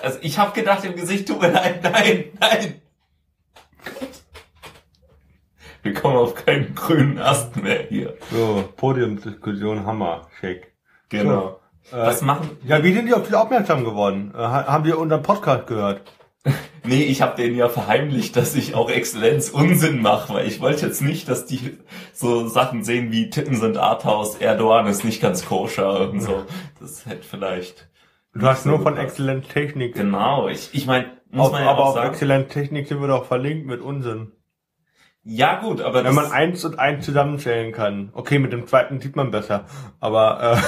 Also 0.00 0.18
ich 0.22 0.38
habe 0.38 0.52
gedacht 0.52 0.84
im 0.84 0.94
Gesicht, 0.96 1.26
tut 1.28 1.40
mir 1.40 1.50
leid, 1.50 1.82
nein, 1.82 2.24
nein. 2.40 2.80
Gott. 3.84 4.08
Wir 5.82 5.94
kommen 5.94 6.16
auf 6.16 6.34
keinen 6.34 6.74
grünen 6.74 7.18
Ast 7.18 7.56
mehr 7.56 7.82
hier. 7.88 8.16
So, 8.30 8.64
Podiumsdiskussion, 8.76 9.84
Hammer, 9.84 10.28
Shake. 10.40 10.72
Genau. 11.08 11.60
So, 11.90 11.96
äh, 11.96 12.06
Was 12.06 12.22
machen? 12.22 12.56
Ja, 12.64 12.82
wie 12.84 12.92
sind 12.94 13.06
die 13.06 13.14
auf 13.14 13.24
dich 13.26 13.34
aufmerksam 13.34 13.84
geworden? 13.84 14.32
Äh, 14.34 14.38
ha- 14.38 14.66
haben 14.66 14.84
die 14.84 14.92
unseren 14.92 15.22
Podcast 15.22 15.66
gehört? 15.66 16.02
Nee, 16.84 17.02
ich 17.04 17.22
habe 17.22 17.36
denen 17.36 17.56
ja 17.56 17.68
verheimlicht, 17.68 18.36
dass 18.36 18.54
ich 18.56 18.74
auch 18.74 18.90
Exzellenz 18.90 19.50
Unsinn 19.50 20.02
mache, 20.02 20.34
weil 20.34 20.48
ich 20.48 20.60
wollte 20.60 20.86
jetzt 20.86 21.00
nicht, 21.00 21.28
dass 21.28 21.46
die 21.46 21.78
so 22.12 22.48
Sachen 22.48 22.82
sehen 22.82 23.12
wie 23.12 23.30
Titten 23.30 23.56
sind 23.56 23.76
Arthouse, 23.76 24.36
Erdogan 24.36 24.86
ist 24.86 25.04
nicht 25.04 25.22
ganz 25.22 25.46
koscher 25.46 26.08
und 26.10 26.20
so. 26.20 26.44
Das 26.80 27.06
hätte 27.06 27.22
vielleicht. 27.22 27.88
Du 28.34 28.46
hast 28.46 28.64
so 28.64 28.70
nur 28.70 28.80
von. 28.80 28.96
Exzellent 28.96 29.48
Technik. 29.48 29.94
Genau, 29.94 30.48
ich, 30.48 30.70
ich 30.72 30.86
meine, 30.86 31.06
muss 31.30 31.46
Auf, 31.46 31.52
man 31.52 31.64
ja 31.64 31.70
aber 31.70 31.82
auch 31.84 31.88
auf 31.88 31.94
sagen. 31.94 32.10
Exzellent 32.10 32.48
Technik 32.50 32.88
sind 32.88 33.00
wir 33.00 33.08
doch 33.08 33.26
verlinkt 33.26 33.66
mit 33.66 33.80
Unsinn. 33.80 34.32
Ja 35.24 35.60
gut, 35.60 35.80
aber 35.80 36.02
Wenn 36.02 36.16
man 36.16 36.32
eins 36.32 36.64
und 36.64 36.80
eins 36.80 37.04
zusammenzählen 37.04 37.72
kann. 37.72 38.10
Okay, 38.12 38.40
mit 38.40 38.52
dem 38.52 38.66
zweiten 38.66 39.00
sieht 39.00 39.14
man 39.14 39.30
besser. 39.30 39.66
Aber 40.00 40.58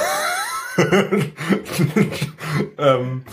äh, 0.78 0.80
ähm, 2.78 3.24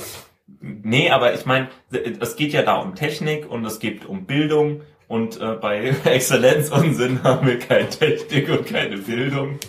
nee, 0.62 1.10
aber 1.10 1.34
ich 1.34 1.46
meine, 1.46 1.70
es 1.92 2.36
geht 2.36 2.54
ja 2.54 2.62
da 2.62 2.78
um 2.78 2.96
Technik 2.96 3.50
und 3.50 3.66
es 3.66 3.80
geht 3.80 4.06
um 4.06 4.26
Bildung 4.26 4.82
und 5.08 5.42
äh, 5.42 5.56
bei 5.56 5.94
Exzellenz 6.06 6.70
Unsinn 6.70 7.24
haben 7.24 7.46
wir 7.48 7.60
keine 7.60 7.90
Technik 7.90 8.50
und 8.50 8.66
keine 8.66 8.98
Bildung. 8.98 9.60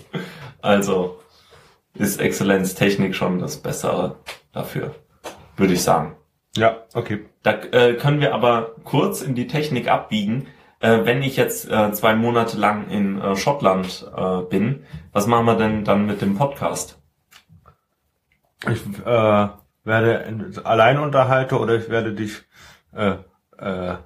Also 0.61 1.19
ist 1.95 2.21
Exzellenz 2.21 2.75
Technik 2.75 3.15
schon 3.15 3.39
das 3.39 3.59
Bessere 3.59 4.17
dafür, 4.53 4.95
würde 5.57 5.75
ich 5.75 5.83
sagen. 5.83 6.17
ja, 6.57 6.85
okay. 6.95 7.27
Da 7.43 7.55
äh, 7.55 7.95
können 7.95 8.21
wir 8.21 8.35
aber 8.35 8.77
kurz 8.85 9.21
in 9.21 9.35
die 9.35 9.49
Technik 9.49 9.89
abbiegen. 9.89 10.47
Äh, 10.79 11.05
wenn 11.05 11.23
ich 11.23 11.37
jetzt 11.37 11.69
äh, 11.69 11.93
zwei 11.93 12.15
Monate 12.15 12.57
lang 12.57 12.89
in 12.89 13.21
äh, 13.21 13.35
Schottland 13.35 14.09
äh, 14.17 14.43
bin, 14.43 14.85
was 15.13 15.27
machen 15.27 15.47
wir 15.47 15.57
denn 15.57 15.85
dann 15.85 16.07
mit 16.07 16.23
dem 16.23 16.37
Podcast? 16.37 17.01
Ich 18.71 18.81
äh, 19.05 19.49
werde 19.85 20.53
allein 20.65 20.99
unterhalten 20.99 21.55
oder 21.57 21.75
ich 21.75 21.89
werde 21.89 22.13
dich 22.13 22.43
äh, 22.93 23.17
äh, 23.59 23.97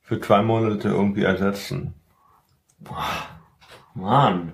für 0.00 0.20
zwei 0.20 0.42
Monate 0.42 0.88
irgendwie 0.88 1.24
ersetzen. 1.24 1.94
Mann. 3.94 4.52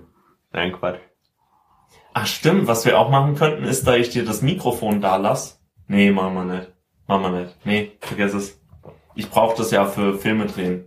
Nein, 0.52 0.72
Quatsch. 0.72 1.00
Ach 2.12 2.26
stimmt, 2.26 2.66
was 2.66 2.84
wir 2.84 2.98
auch 2.98 3.10
machen 3.10 3.36
könnten, 3.36 3.64
ist, 3.64 3.86
da 3.86 3.94
ich 3.94 4.10
dir 4.10 4.24
das 4.24 4.42
Mikrofon 4.42 5.00
da 5.00 5.16
lass. 5.16 5.60
Nee, 5.86 6.10
machen 6.10 6.34
wir 6.34 6.44
nicht. 6.44 6.72
Machen 7.06 7.22
wir 7.22 7.40
nicht. 7.40 7.56
Nee, 7.64 7.92
vergiss 8.00 8.34
es. 8.34 8.60
Ich 9.14 9.30
brauche 9.30 9.56
das 9.56 9.70
ja 9.70 9.84
für 9.86 10.18
Filme 10.18 10.46
drehen. 10.46 10.86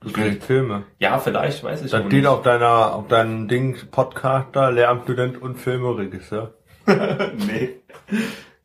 Du 0.00 0.10
drehst 0.10 0.44
Filme. 0.44 0.84
Ja, 0.98 1.18
vielleicht, 1.18 1.64
weiß 1.64 1.84
ich 1.84 1.92
noch 1.92 2.00
steht 2.00 2.12
nicht. 2.12 2.26
auf 2.26 2.42
deiner, 2.42 2.94
auf 2.94 3.08
deinem 3.08 3.48
Ding 3.48 3.76
Podcast 3.90 4.48
da, 4.52 4.68
Lehramtsstudent 4.68 5.42
und 5.42 5.56
Filmeregister. 5.56 6.54
nee. 6.86 7.80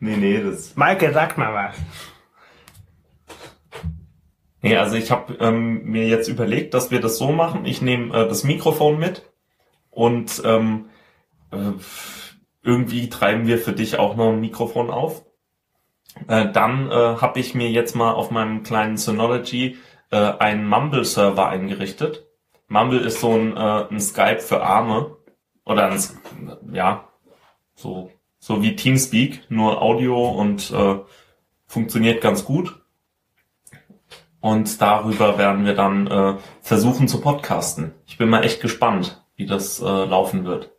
Nee, 0.03 0.17
nee, 0.17 0.43
das 0.43 0.75
Maike, 0.75 1.13
sag 1.13 1.37
mal 1.37 1.53
was. 1.53 1.77
Nee, 4.61 4.75
also 4.75 4.97
ich 4.97 5.09
habe 5.11 5.35
ähm, 5.35 5.85
mir 5.85 6.05
jetzt 6.09 6.27
überlegt, 6.27 6.73
dass 6.73 6.91
wir 6.91 6.99
das 6.99 7.17
so 7.17 7.31
machen. 7.31 7.63
Ich 7.63 7.81
nehme 7.81 8.13
äh, 8.13 8.27
das 8.27 8.43
Mikrofon 8.43 8.99
mit 8.99 9.31
und 9.91 10.41
ähm, 10.43 10.89
äh, 11.51 11.71
irgendwie 12.63 13.07
treiben 13.07 13.47
wir 13.47 13.57
für 13.57 13.71
dich 13.71 13.97
auch 13.97 14.17
noch 14.17 14.33
ein 14.33 14.41
Mikrofon 14.41 14.91
auf. 14.91 15.23
Äh, 16.27 16.51
dann 16.51 16.91
äh, 16.91 17.21
habe 17.21 17.39
ich 17.39 17.55
mir 17.55 17.69
jetzt 17.69 17.95
mal 17.95 18.11
auf 18.11 18.29
meinem 18.29 18.63
kleinen 18.63 18.97
Synology 18.97 19.77
äh, 20.11 20.17
einen 20.17 20.67
Mumble-Server 20.67 21.47
eingerichtet. 21.47 22.27
Mumble 22.67 22.99
ist 22.99 23.21
so 23.21 23.31
ein, 23.35 23.55
äh, 23.55 23.85
ein 23.89 24.01
Skype 24.01 24.41
für 24.41 24.63
Arme 24.63 25.15
oder 25.63 25.89
ein, 25.89 25.97
ja, 26.73 27.07
so, 27.73 28.11
so 28.43 28.61
wie 28.61 28.75
Teamspeak, 28.75 29.49
nur 29.49 29.81
Audio 29.81 30.27
und 30.27 30.69
äh, 30.71 30.97
funktioniert 31.65 32.19
ganz 32.19 32.43
gut. 32.43 32.83
Und 34.41 34.81
darüber 34.81 35.37
werden 35.37 35.63
wir 35.63 35.75
dann 35.75 36.07
äh, 36.07 36.35
versuchen 36.59 37.07
zu 37.07 37.21
podcasten. 37.21 37.93
Ich 38.05 38.17
bin 38.17 38.27
mal 38.27 38.43
echt 38.43 38.61
gespannt, 38.61 39.23
wie 39.37 39.45
das 39.45 39.79
äh, 39.79 39.85
laufen 39.85 40.43
wird. 40.43 40.71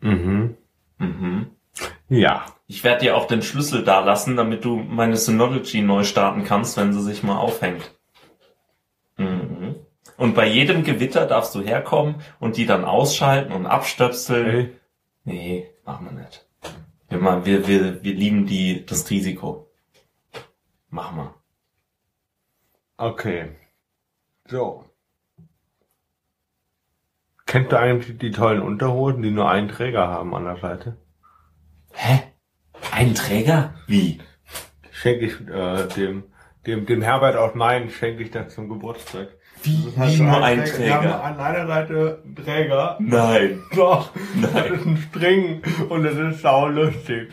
Mhm. 0.00 0.58
Mhm. 0.98 1.46
Ja. 2.10 2.44
Ich 2.66 2.84
werde 2.84 3.00
dir 3.00 3.16
auch 3.16 3.26
den 3.26 3.40
Schlüssel 3.40 3.82
da 3.82 4.00
lassen, 4.00 4.36
damit 4.36 4.66
du 4.66 4.76
meine 4.76 5.16
Synology 5.16 5.80
neu 5.80 6.04
starten 6.04 6.44
kannst, 6.44 6.76
wenn 6.76 6.92
sie 6.92 7.00
sich 7.00 7.22
mal 7.22 7.38
aufhängt. 7.38 7.90
Mhm. 9.16 9.76
Und 10.18 10.34
bei 10.34 10.46
jedem 10.46 10.84
Gewitter 10.84 11.24
darfst 11.24 11.54
du 11.54 11.62
herkommen 11.62 12.16
und 12.38 12.58
die 12.58 12.66
dann 12.66 12.84
ausschalten 12.84 13.54
und 13.54 13.64
abstöpseln. 13.64 14.54
Hey. 14.54 14.78
Nee, 15.24 15.71
machen 15.84 16.06
wir 16.06 16.22
nicht. 16.22 16.46
Wir, 17.08 17.20
wir, 17.44 17.68
wir, 17.68 18.02
wir 18.02 18.14
lieben 18.14 18.46
die, 18.46 18.86
das 18.86 19.08
Risiko. 19.10 19.70
Machen 20.88 21.16
wir. 21.18 21.34
Okay. 22.96 23.56
So. 24.46 24.84
Kennt 27.46 27.72
ihr 27.72 27.80
eigentlich 27.80 28.18
die 28.18 28.30
tollen 28.30 28.62
Unterhosen, 28.62 29.22
die 29.22 29.30
nur 29.30 29.50
einen 29.50 29.68
Träger 29.68 30.08
haben 30.08 30.34
an 30.34 30.44
der 30.44 30.56
Seite? 30.56 30.96
Hä? 31.92 32.22
Ein 32.90 33.14
Träger? 33.14 33.74
Wie? 33.86 34.20
Schenke 34.90 35.26
ich 35.26 35.40
äh, 35.48 35.88
dem, 35.88 36.24
dem, 36.66 36.86
dem 36.86 37.02
Herbert 37.02 37.36
aus 37.36 37.54
Main 37.54 37.90
schenke 37.90 38.22
ich 38.22 38.30
das 38.30 38.54
zum 38.54 38.68
Geburtstag. 38.68 39.28
Wie, 39.62 39.84
Das 39.84 39.96
heißt, 39.96 40.18
nur 40.20 40.42
ein 40.42 40.64
Die 40.64 40.70
Träger? 40.70 40.94
haben 40.94 41.34
an 41.38 41.40
einer 41.40 41.66
Seite 41.66 42.22
einen 42.24 42.36
Träger. 42.36 42.96
Nein. 43.00 43.62
Doch. 43.76 44.10
Nein. 44.34 44.50
Das 44.52 44.70
ist 44.80 44.86
ein 44.86 44.96
String 45.08 45.62
und 45.88 46.04
es 46.04 46.16
ist 46.18 46.42
saulustig. 46.42 47.32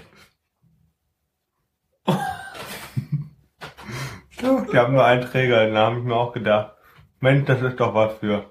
die 4.71 4.77
haben 4.77 4.93
nur 4.93 5.03
einen 5.05 5.23
Träger, 5.29 5.69
da 5.69 5.87
habe 5.87 5.97
ich 5.99 6.03
mir 6.05 6.15
auch 6.15 6.31
gedacht. 6.33 6.73
Mensch, 7.19 7.45
das 7.45 7.61
ist 7.61 7.79
doch 7.79 7.93
was 7.93 8.13
für 8.19 8.49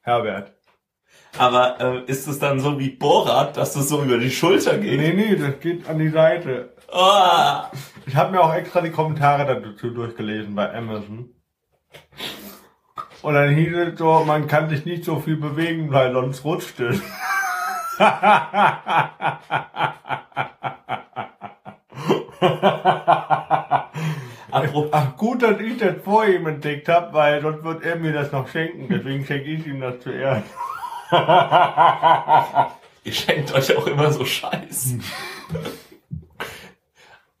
Herbert. 0.00 0.52
Aber 1.36 1.80
äh, 1.80 2.10
ist 2.10 2.26
es 2.26 2.40
dann 2.40 2.58
so 2.58 2.78
wie 2.80 2.90
Borat, 2.90 3.56
dass 3.56 3.76
es 3.76 3.88
so 3.88 4.02
über 4.02 4.18
die 4.18 4.30
Schulter 4.30 4.76
geht? 4.78 4.98
Nee, 4.98 5.12
nee, 5.12 5.36
das 5.36 5.60
geht 5.60 5.88
an 5.88 5.98
die 5.98 6.08
Seite. 6.08 6.74
Ah! 6.90 7.70
Ich 8.06 8.16
habe 8.16 8.32
mir 8.32 8.40
auch 8.40 8.52
extra 8.54 8.80
die 8.80 8.90
Kommentare 8.90 9.60
dazu 9.62 9.90
durchgelesen 9.90 10.54
bei 10.56 10.74
Amazon. 10.74 11.28
Und 13.22 13.34
dann 13.34 13.54
hieß 13.54 13.76
es 13.76 13.98
so, 13.98 14.24
man 14.24 14.46
kann 14.46 14.68
sich 14.68 14.84
nicht 14.84 15.04
so 15.04 15.18
viel 15.20 15.36
bewegen, 15.36 15.90
weil 15.92 16.12
sonst 16.12 16.44
rutscht 16.44 16.78
es. 16.80 17.00
Ach 24.92 25.16
gut, 25.16 25.42
dass 25.42 25.60
ich 25.60 25.78
das 25.78 25.96
vor 26.04 26.26
ihm 26.26 26.46
entdeckt 26.46 26.88
habe, 26.88 27.12
weil 27.12 27.42
sonst 27.42 27.64
wird 27.64 27.82
er 27.84 27.96
mir 27.96 28.12
das 28.12 28.30
noch 28.30 28.46
schenken. 28.48 28.86
Deswegen 28.88 29.26
schenke 29.26 29.50
ich 29.50 29.66
ihm 29.66 29.80
das 29.80 29.98
zuerst. 30.00 30.46
ihr 33.04 33.12
schenkt 33.12 33.52
euch 33.52 33.76
auch 33.76 33.86
immer 33.86 34.12
so 34.12 34.24
Scheiß. 34.24 34.94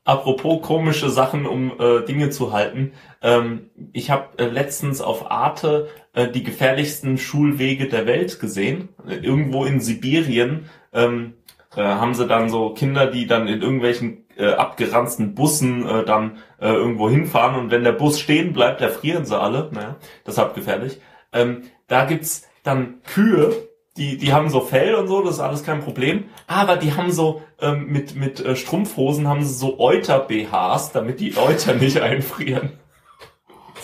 Apropos 0.08 0.62
komische 0.62 1.10
Sachen, 1.10 1.44
um 1.44 1.70
äh, 1.78 2.02
Dinge 2.02 2.30
zu 2.30 2.50
halten. 2.50 2.92
Ähm, 3.20 3.68
ich 3.92 4.10
habe 4.10 4.38
äh, 4.38 4.46
letztens 4.46 5.02
auf 5.02 5.30
Arte 5.30 5.90
äh, 6.14 6.28
die 6.28 6.42
gefährlichsten 6.42 7.18
Schulwege 7.18 7.88
der 7.88 8.06
Welt 8.06 8.40
gesehen. 8.40 8.88
Irgendwo 9.06 9.66
in 9.66 9.80
Sibirien 9.80 10.70
ähm, 10.94 11.34
äh, 11.76 11.82
haben 11.82 12.14
sie 12.14 12.26
dann 12.26 12.48
so 12.48 12.70
Kinder, 12.70 13.08
die 13.08 13.26
dann 13.26 13.48
in 13.48 13.60
irgendwelchen 13.60 14.24
äh, 14.38 14.46
abgeranzten 14.46 15.34
Bussen 15.34 15.86
äh, 15.86 16.04
dann 16.06 16.38
irgendwo 16.58 17.10
hinfahren 17.10 17.56
und 17.56 17.70
wenn 17.70 17.84
der 17.84 17.92
Bus 17.92 18.18
stehen 18.18 18.54
bleibt, 18.54 18.80
erfrieren 18.80 19.26
sie 19.26 19.38
alle. 19.38 19.68
Naja, 19.72 19.96
deshalb 20.26 20.54
gefährlich. 20.54 21.02
Ähm, 21.34 21.64
da 21.86 22.06
gibt's 22.06 22.48
dann 22.62 23.02
Kühe, 23.02 23.67
die, 23.98 24.16
die 24.16 24.32
haben 24.32 24.48
so 24.48 24.60
Fell 24.60 24.94
und 24.94 25.08
so, 25.08 25.22
das 25.22 25.34
ist 25.34 25.40
alles 25.40 25.64
kein 25.64 25.80
Problem. 25.80 26.24
Aber 26.46 26.76
die 26.76 26.94
haben 26.94 27.10
so 27.10 27.42
ähm, 27.60 27.88
mit, 27.88 28.14
mit 28.14 28.40
äh, 28.40 28.54
Strumpfhosen 28.54 29.26
haben 29.26 29.42
sie 29.42 29.52
so 29.52 29.78
Euter-BHs, 29.80 30.92
damit 30.92 31.20
die 31.20 31.36
Euter 31.36 31.74
nicht 31.74 32.00
einfrieren. 32.00 32.78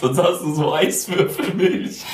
Sonst 0.01 0.23
hast 0.23 0.43
du 0.43 0.55
so 0.55 0.73
Eiswürfelmilch. 0.73 2.05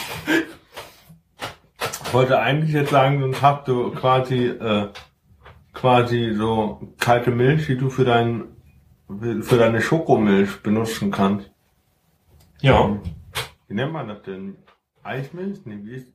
Ich 2.04 2.14
wollte 2.14 2.40
eigentlich 2.40 2.72
jetzt 2.72 2.90
sagen, 2.90 3.20
sonst 3.20 3.42
hast 3.42 3.68
du 3.68 3.90
quasi, 3.92 4.46
äh, 4.46 4.88
quasi 5.74 6.34
so 6.34 6.94
kalte 6.98 7.30
Milch, 7.30 7.66
die 7.66 7.76
du 7.76 7.90
für 7.90 8.04
dein, 8.04 8.56
für 9.42 9.58
deine 9.58 9.80
Schokomilch 9.80 10.62
benutzen 10.62 11.10
kannst. 11.10 11.50
Ja. 12.60 12.98
Wie 13.68 13.74
nennt 13.74 13.92
man 13.92 14.08
das 14.08 14.22
denn? 14.22 14.56
Eismilch? 15.02 15.60
Nee, 15.64 15.78
wie 15.82 15.96
ist 15.96 16.12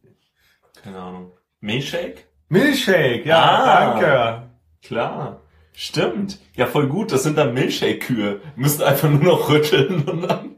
Keine 0.84 1.00
Ahnung. 1.00 1.32
Milchshake? 1.66 2.26
Milchshake, 2.48 3.26
ja, 3.26 3.42
Ah. 3.42 4.00
danke. 4.00 4.50
Klar. 4.84 5.42
Stimmt. 5.74 6.40
Ja, 6.56 6.68
voll 6.68 6.88
gut. 6.88 7.12
Das 7.12 7.24
sind 7.24 7.38
dann 7.38 7.54
Milchshake-Kühe. 7.54 8.40
Müsst 8.56 8.82
einfach 8.82 9.10
nur 9.10 9.24
noch 9.24 9.50
rütteln 9.50 10.04
und 10.08 10.22
dann. 10.22 10.56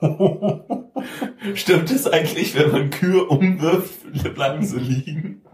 Stimmt 1.54 1.90
es 1.90 2.06
eigentlich, 2.06 2.54
wenn 2.54 2.70
man 2.70 2.90
Kühe 2.90 3.24
umwirft, 3.24 4.34
bleiben 4.34 4.62
sie 4.64 4.78
liegen? 4.78 5.44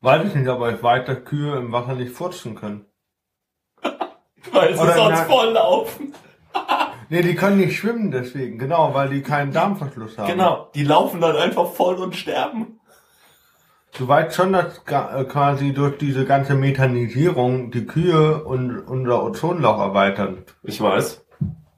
Weiß 0.00 0.26
ich 0.28 0.34
nicht, 0.34 0.48
aber 0.48 0.72
ich 0.72 0.82
weiß, 0.82 1.04
dass 1.06 1.24
Kühe 1.24 1.56
im 1.56 1.72
Wasser 1.72 1.94
nicht 1.94 2.12
furzen 2.12 2.54
können. 2.54 2.86
Weil 4.52 4.74
sie 4.74 4.80
Oder 4.80 4.94
sonst 4.94 5.20
volllaufen. 5.22 6.14
Nee, 7.08 7.20
die 7.20 7.34
können 7.34 7.58
nicht 7.58 7.76
schwimmen 7.76 8.10
deswegen, 8.10 8.56
genau, 8.56 8.94
weil 8.94 9.10
die 9.10 9.20
keinen 9.20 9.52
Darmverschluss 9.52 10.16
haben. 10.16 10.28
Genau, 10.28 10.70
die 10.74 10.82
laufen 10.82 11.20
dann 11.20 11.36
einfach 11.36 11.70
voll 11.72 11.96
und 11.96 12.16
sterben. 12.16 12.80
Du 13.98 14.08
weißt 14.08 14.34
schon, 14.34 14.54
dass 14.54 14.78
äh, 14.86 15.24
quasi 15.24 15.74
durch 15.74 15.98
diese 15.98 16.24
ganze 16.24 16.54
Methanisierung 16.54 17.70
die 17.70 17.84
Kühe 17.84 18.42
und 18.42 18.78
unser 18.78 19.22
Ozonloch 19.22 19.78
erweitern. 19.78 20.44
Ich 20.62 20.80
weiß. 20.80 21.22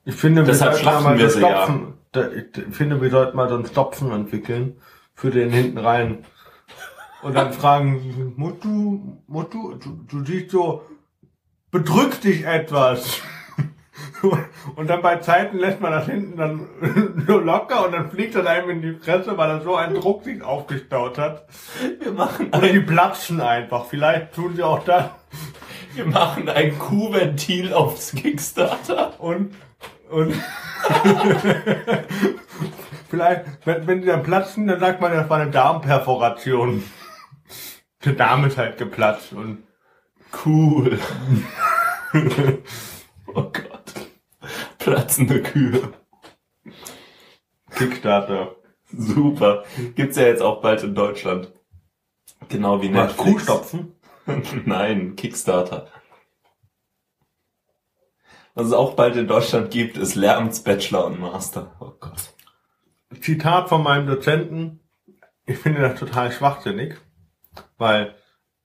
Ich 0.05 0.15
finde, 0.15 0.45
Deshalb 0.45 0.75
sollten 0.75 0.89
schlachten 0.89 1.19
wir 1.19 1.31
so 1.31 1.41
ja. 1.41 1.65
Stopfen, 1.65 1.95
da, 2.13 2.29
ich 2.29 2.75
finde, 2.75 3.03
wir 3.03 3.11
sollten 3.11 3.37
mal 3.37 3.49
so 3.49 3.57
einen 3.57 3.67
Stopfen 3.67 4.13
entwickeln 4.13 4.77
für 5.15 5.31
den 5.31 5.51
hinten 5.51 5.79
rein. 5.79 6.25
Und 7.23 7.35
dann 7.35 7.53
fragen, 7.61 8.35
Mutu, 8.37 9.19
Mutu, 9.27 9.75
du, 9.75 10.05
du 10.07 10.25
siehst 10.25 10.53
so, 10.53 10.85
bedrückt 11.73 12.23
dich 12.23 12.47
etwas. 12.47 13.21
Und 14.77 14.91
dann 14.91 15.03
bei 15.03 15.17
Zeiten 15.17 15.59
lässt 15.59 15.81
man 15.81 15.93
das 15.93 16.07
hinten 16.07 16.37
dann 16.37 17.25
so 17.27 17.39
locker 17.39 17.87
und 17.87 17.93
dann 17.93 18.11
fliegt 18.11 18.35
das 18.35 18.45
einem 18.47 18.71
in 18.71 18.83
die 18.83 18.95
Fresse, 18.95 19.39
weil 19.39 19.49
da 19.49 19.61
so 19.61 19.77
ein 19.77 19.95
Druck 19.95 20.25
sich 20.25 20.43
aufgestaut 20.43 21.19
hat. 21.19 21.47
Wir 22.01 22.13
machen 22.13 22.49
Oder 22.49 22.69
die 22.73 22.81
platzen 22.81 23.41
einfach. 23.41 23.87
Vielleicht 23.87 24.35
tun 24.35 24.57
sie 24.57 24.63
auch 24.63 24.85
das. 24.85 25.11
wir 25.95 26.07
machen 26.07 26.49
ein 26.49 26.77
Kuhventil 26.79 27.73
aufs 27.73 28.13
Kickstarter. 28.13 29.21
Und, 29.21 29.55
und 30.11 30.35
vielleicht, 33.09 33.45
wenn, 33.65 33.87
wenn 33.87 34.01
die 34.01 34.09
dann 34.09 34.25
platzen, 34.25 34.67
dann 34.67 34.81
sagt 34.81 35.01
man, 35.01 35.13
das 35.13 35.31
war 35.31 35.39
eine 35.39 35.51
Darmperforation. 35.51 36.83
Der 38.05 38.13
Darm 38.15 38.45
ist 38.45 38.59
halt 38.59 38.77
geplatzt 38.77 39.33
und 39.33 39.63
Cool. 40.45 40.99
oh 43.35 43.43
Gott. 43.43 43.74
Platzende 44.85 45.43
Kühe. 45.43 45.95
Kickstarter. 47.75 48.57
Super. 48.93 49.65
Gibt's 49.95 50.19
ja 50.19 50.25
jetzt 50.27 50.43
auch 50.43 50.61
bald 50.61 50.83
in 50.83 50.95
Deutschland. 50.95 51.51
Genau 52.51 52.83
wie 52.83 52.91
Netflix. 52.91 53.17
Kuhstopfen? 53.17 53.95
Nein, 54.67 55.17
Kickstarter. 55.17 55.89
Was 58.53 58.67
es 58.67 58.73
auch 58.75 58.93
bald 58.93 59.17
in 59.17 59.27
Deutschland 59.27 59.71
gibt, 59.71 59.97
ist 59.97 60.17
Lehramtsbachelor 60.17 61.07
und 61.07 61.19
Master. 61.19 61.75
Oh 61.81 61.93
Gott. 61.99 62.35
Zitat 63.23 63.71
von 63.71 63.83
meinem 63.83 64.07
Dozenten. 64.07 64.81
Ich 65.47 65.57
finde 65.57 65.81
das 65.81 65.99
total 65.99 66.31
schwachsinnig, 66.31 66.97
weil 67.79 68.17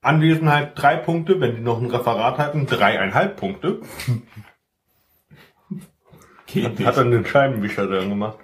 Anwesenheit 0.01 0.73
drei 0.75 0.97
Punkte, 0.97 1.39
wenn 1.39 1.55
die 1.55 1.61
noch 1.61 1.79
ein 1.79 1.89
Referat 1.89 2.39
hatten, 2.39 2.65
dreieinhalb 2.65 3.37
Punkte. 3.37 3.79
Geht 6.53 6.65
Hat 6.65 6.79
nicht. 6.79 6.97
dann 6.97 7.11
den 7.11 7.25
Scheibenwischer 7.25 7.87
drin 7.87 8.09
gemacht. 8.09 8.39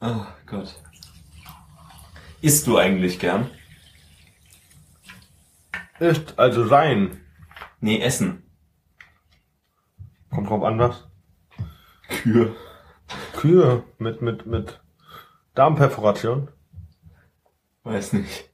Oh 0.00 0.26
Gott. 0.46 0.74
Isst 2.42 2.66
du 2.66 2.78
eigentlich 2.78 3.18
gern? 3.18 3.50
Ist 5.98 6.38
also 6.38 6.66
sein. 6.66 7.20
Nee, 7.80 8.00
essen. 8.00 8.42
Kommt 10.30 10.48
drauf 10.48 10.62
an 10.62 10.78
was. 10.78 11.06
Kühe. 12.08 12.54
Kühe 13.36 13.84
mit, 13.98 14.22
mit, 14.22 14.46
mit 14.46 14.80
Darmperforation. 15.54 16.48
Weiß 17.84 18.12
nicht. 18.12 18.50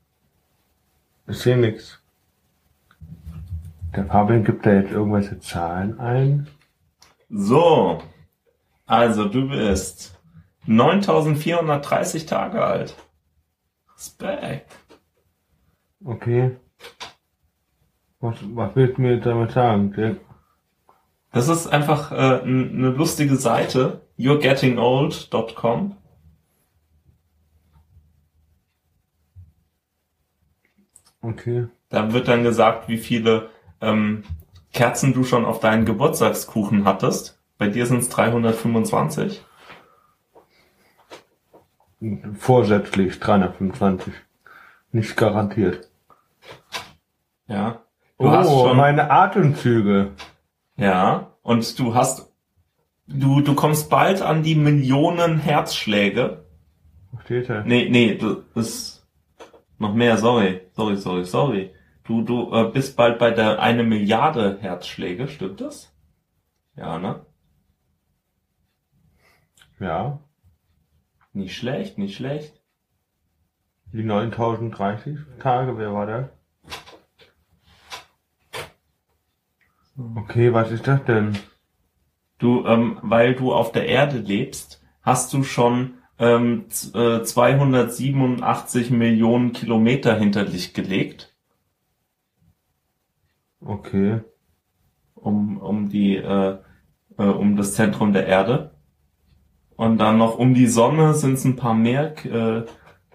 Ich 1.26 1.38
sehe 1.38 1.56
nichts. 1.56 2.00
Der 3.94 4.06
Fabian 4.06 4.44
gibt 4.44 4.66
da 4.66 4.72
jetzt 4.72 4.92
irgendwelche 4.92 5.38
Zahlen 5.40 5.98
ein. 5.98 6.48
So. 7.28 8.02
Also, 8.86 9.28
du 9.28 9.48
bist 9.48 10.16
9430 10.66 12.26
Tage 12.26 12.64
alt. 12.64 12.96
Respekt. 13.94 14.76
Okay. 16.04 16.56
Was, 18.20 18.36
was 18.54 18.74
willst 18.74 18.98
du 18.98 19.02
mir 19.02 19.20
damit 19.20 19.52
sagen? 19.52 19.92
Der, 19.92 20.16
Das 21.32 21.48
ist 21.48 21.66
einfach 21.66 22.12
äh, 22.12 22.42
eine 22.42 22.90
lustige 22.90 23.36
Seite. 23.36 24.02
You'reGettingOld.com. 24.16 25.96
okay. 31.22 31.66
Da 31.88 32.12
wird 32.12 32.28
dann 32.28 32.42
gesagt, 32.42 32.88
wie 32.88 32.98
viele 32.98 33.50
ähm, 33.80 34.24
Kerzen 34.72 35.12
du 35.12 35.24
schon 35.24 35.44
auf 35.44 35.60
deinen 35.60 35.84
Geburtstagskuchen 35.84 36.84
hattest. 36.84 37.35
Bei 37.58 37.68
dir 37.68 37.86
sind 37.86 37.98
es 37.98 38.08
325. 38.08 39.42
Vorsätzlich 42.38 43.18
325. 43.18 44.12
Nicht 44.92 45.16
garantiert. 45.16 45.90
Ja. 47.46 47.82
Du 48.18 48.26
oh, 48.26 48.30
hast 48.30 48.48
schon. 48.48 48.76
meine 48.76 49.10
Atemzüge. 49.10 50.12
Ja. 50.76 51.32
Und 51.42 51.78
du 51.78 51.94
hast. 51.94 52.32
Du, 53.06 53.40
du 53.40 53.54
kommst 53.54 53.88
bald 53.88 54.20
an 54.20 54.42
die 54.42 54.56
Millionen 54.56 55.38
Herzschläge. 55.38 56.44
Steht 57.24 57.48
da? 57.48 57.62
Nee, 57.64 57.88
nee, 57.88 58.16
du 58.16 58.42
ist 58.54 59.06
noch 59.78 59.94
mehr, 59.94 60.16
sorry. 60.16 60.62
Sorry, 60.72 60.96
sorry, 60.96 61.24
sorry. 61.24 61.70
Du, 62.04 62.22
du 62.22 62.52
äh, 62.52 62.70
bist 62.70 62.96
bald 62.96 63.18
bei 63.18 63.30
der 63.30 63.60
eine 63.60 63.84
Milliarde 63.84 64.58
Herzschläge, 64.60 65.28
stimmt 65.28 65.60
das? 65.60 65.92
Ja, 66.76 66.98
ne? 66.98 67.24
Ja. 69.80 70.20
Nicht 71.32 71.56
schlecht, 71.56 71.98
nicht 71.98 72.16
schlecht. 72.16 72.60
Die 73.92 74.02
9030 74.02 75.18
Tage, 75.38 75.78
wer 75.78 75.92
war 75.92 76.06
der? 76.06 76.30
Okay, 80.16 80.52
was 80.52 80.70
ist 80.70 80.86
das 80.86 81.04
denn? 81.04 81.38
Du, 82.38 82.66
ähm, 82.66 82.98
weil 83.02 83.34
du 83.34 83.52
auf 83.52 83.72
der 83.72 83.86
Erde 83.86 84.18
lebst, 84.18 84.82
hast 85.02 85.32
du 85.32 85.42
schon 85.42 85.94
ähm, 86.18 86.66
äh, 86.94 87.22
287 87.22 88.90
Millionen 88.90 89.52
Kilometer 89.52 90.18
hinter 90.18 90.44
dich 90.44 90.74
gelegt, 90.74 91.34
Okay. 93.60 94.20
um, 95.14 95.58
um 95.58 95.88
die, 95.88 96.16
äh, 96.16 96.58
äh, 97.18 97.22
um 97.22 97.56
das 97.56 97.74
Zentrum 97.74 98.12
der 98.12 98.26
Erde. 98.26 98.65
Und 99.76 99.98
dann 99.98 100.18
noch 100.18 100.38
um 100.38 100.54
die 100.54 100.66
Sonne 100.66 101.14
sind 101.14 101.34
es 101.34 101.44
ein 101.44 101.56
paar 101.56 101.74
mehr, 101.74 102.14
äh, 102.24 102.64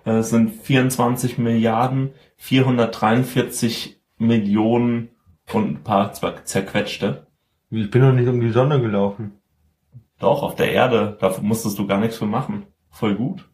äh, 0.05 0.21
sind 0.21 0.51
24 0.51 1.37
Milliarden, 1.37 2.11
443 2.37 3.99
Millionen 4.17 5.09
und 5.53 5.65
ein 5.71 5.83
paar 5.83 6.13
zwar 6.13 6.43
zerquetschte. 6.45 7.27
Ich 7.71 7.89
bin 7.89 8.01
noch 8.01 8.13
nicht 8.13 8.27
um 8.27 8.39
die 8.39 8.51
Sonne 8.51 8.79
gelaufen. 8.79 9.33
Doch, 10.19 10.43
auf 10.43 10.55
der 10.55 10.71
Erde, 10.71 11.17
da 11.19 11.35
musstest 11.41 11.79
du 11.79 11.87
gar 11.87 11.99
nichts 11.99 12.17
für 12.17 12.25
machen. 12.27 12.67
Voll 12.91 13.15
gut. 13.15 13.49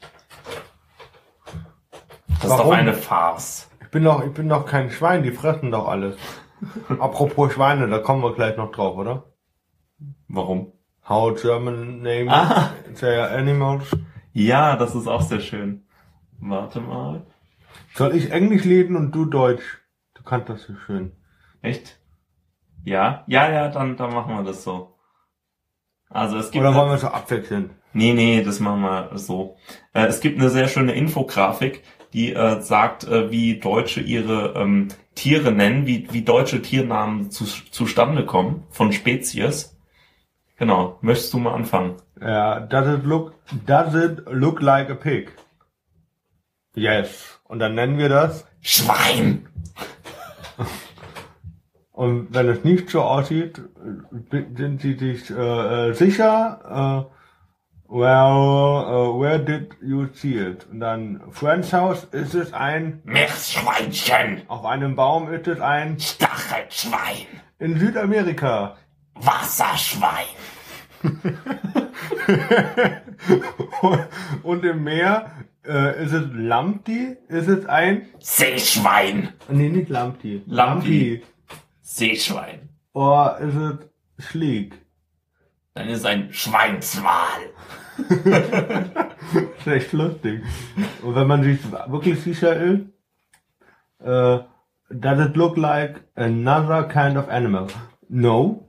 Das 2.29 2.43
ist 2.45 2.49
Warum? 2.49 2.71
doch 2.71 2.77
eine 2.77 2.93
Farce. 2.93 3.69
Ich 3.81 3.89
bin 3.89 4.03
doch, 4.03 4.23
ich 4.25 4.31
bin 4.31 4.47
doch 4.49 4.65
kein 4.65 4.89
Schwein, 4.91 5.23
die 5.23 5.31
fressen 5.31 5.71
doch 5.71 5.87
alles. 5.87 6.15
Apropos 6.99 7.53
Schweine, 7.53 7.87
da 7.87 7.99
kommen 7.99 8.21
wir 8.23 8.33
gleich 8.33 8.55
noch 8.57 8.71
drauf, 8.71 8.97
oder? 8.97 9.25
Warum? 10.27 10.71
How 11.07 11.39
German 11.39 12.01
names 12.01 12.31
Ah. 12.31 12.71
their 12.99 13.31
animals. 13.31 13.85
Ja, 14.33 14.75
das 14.75 14.95
ist 14.95 15.07
auch 15.07 15.21
sehr 15.21 15.39
schön. 15.41 15.85
Warte 16.39 16.79
mal. 16.79 17.25
Soll 17.95 18.15
ich 18.15 18.31
Englisch 18.31 18.63
reden 18.65 18.95
und 18.95 19.11
du 19.11 19.25
Deutsch? 19.25 19.80
Du 20.21 20.29
kannst 20.29 20.49
das 20.49 20.61
so 20.63 20.75
schön. 20.85 21.13
Echt? 21.63 21.99
Ja? 22.83 23.23
Ja, 23.25 23.51
ja, 23.51 23.69
dann, 23.69 23.97
dann 23.97 24.13
machen 24.13 24.35
wir 24.35 24.43
das 24.43 24.63
so. 24.63 24.95
Also 26.09 26.37
es 26.37 26.51
gibt... 26.51 26.63
Oder 26.63 26.75
wollen 26.75 26.91
wir 26.91 26.97
so 26.99 27.07
abwechseln? 27.07 27.71
Nee, 27.93 28.13
nee, 28.13 28.43
das 28.43 28.59
machen 28.59 28.81
wir 28.81 29.17
so. 29.17 29.57
Äh, 29.93 30.05
es 30.05 30.19
gibt 30.19 30.39
eine 30.39 30.51
sehr 30.51 30.67
schöne 30.67 30.93
Infografik, 30.93 31.83
die 32.13 32.33
äh, 32.33 32.61
sagt, 32.61 33.03
äh, 33.05 33.31
wie 33.31 33.59
Deutsche 33.59 33.99
ihre 33.99 34.53
ähm, 34.55 34.89
Tiere 35.15 35.51
nennen, 35.51 35.87
wie, 35.87 36.07
wie 36.11 36.21
deutsche 36.21 36.61
Tiernamen 36.61 37.31
zu, 37.31 37.45
zustande 37.45 38.23
kommen 38.23 38.67
von 38.69 38.93
Spezies. 38.93 39.75
Genau. 40.57 40.99
Möchtest 41.01 41.33
du 41.33 41.39
mal 41.39 41.55
anfangen? 41.55 41.95
Ja, 42.21 42.59
does 42.59 42.99
it 42.99 43.05
look, 43.05 43.33
does 43.65 43.95
it 43.95 44.21
look 44.29 44.61
like 44.61 44.91
a 44.91 44.95
pig? 44.95 45.31
Yes. 46.75 47.41
Und 47.45 47.57
dann 47.57 47.73
nennen 47.73 47.97
wir 47.97 48.09
das. 48.09 48.45
Schwein! 48.61 49.47
Und 51.91 52.33
wenn 52.33 52.49
es 52.49 52.63
nicht 52.63 52.89
so 52.89 53.01
aussieht, 53.01 53.61
sind 54.31 54.81
sie 54.81 54.93
sich 54.93 55.29
äh, 55.29 55.89
äh, 55.89 55.93
sicher, 55.93 57.07
äh, 57.09 57.11
well, 57.93 58.85
uh, 58.87 59.19
where 59.19 59.39
did 59.39 59.75
you 59.81 60.07
see 60.13 60.37
it? 60.37 60.65
Und 60.71 60.79
dann 60.79 61.21
Friends 61.31 61.73
House 61.73 62.05
ist 62.05 62.33
es 62.33 62.53
ein, 62.53 63.01
Meerschweinchen! 63.03 64.43
auf 64.47 64.63
einem 64.65 64.95
Baum 64.95 65.29
ist 65.31 65.47
es 65.47 65.59
ein, 65.59 65.99
Stachelschwein! 65.99 67.27
in 67.59 67.77
Südamerika. 67.79 68.77
Wasserschwein! 69.15 70.25
Und 74.43 74.65
im 74.65 74.83
Meer 74.83 75.31
äh, 75.65 76.03
ist 76.03 76.13
es 76.13 76.27
Lampti, 76.33 77.17
ist 77.27 77.47
es 77.47 77.65
ein, 77.65 78.07
Seeschwein! 78.19 79.33
nee, 79.49 79.69
nicht 79.69 79.89
Lampti. 79.89 80.41
Lampi. 80.45 81.23
Seeschwein. 81.81 82.69
Oder 82.93 83.39
ist 83.39 83.55
es 83.55 84.25
Schlieg? 84.25 84.73
Dann 85.73 85.87
ist 85.89 86.05
ein 86.05 86.33
Schweinswal. 86.33 87.41
Das 89.31 89.67
ist 89.67 89.67
echt 89.67 89.93
lustig. 89.93 90.43
Und 91.03 91.15
wenn 91.15 91.27
man 91.27 91.43
sich 91.43 91.59
wirklich 91.87 92.19
sicher 92.19 92.55
ist, 92.57 92.81
äh, 93.99 94.39
does 94.89 95.25
it 95.25 95.37
look 95.37 95.55
like 95.55 96.03
another 96.15 96.83
kind 96.83 97.15
of 97.15 97.29
animal? 97.29 97.67
No. 98.09 98.67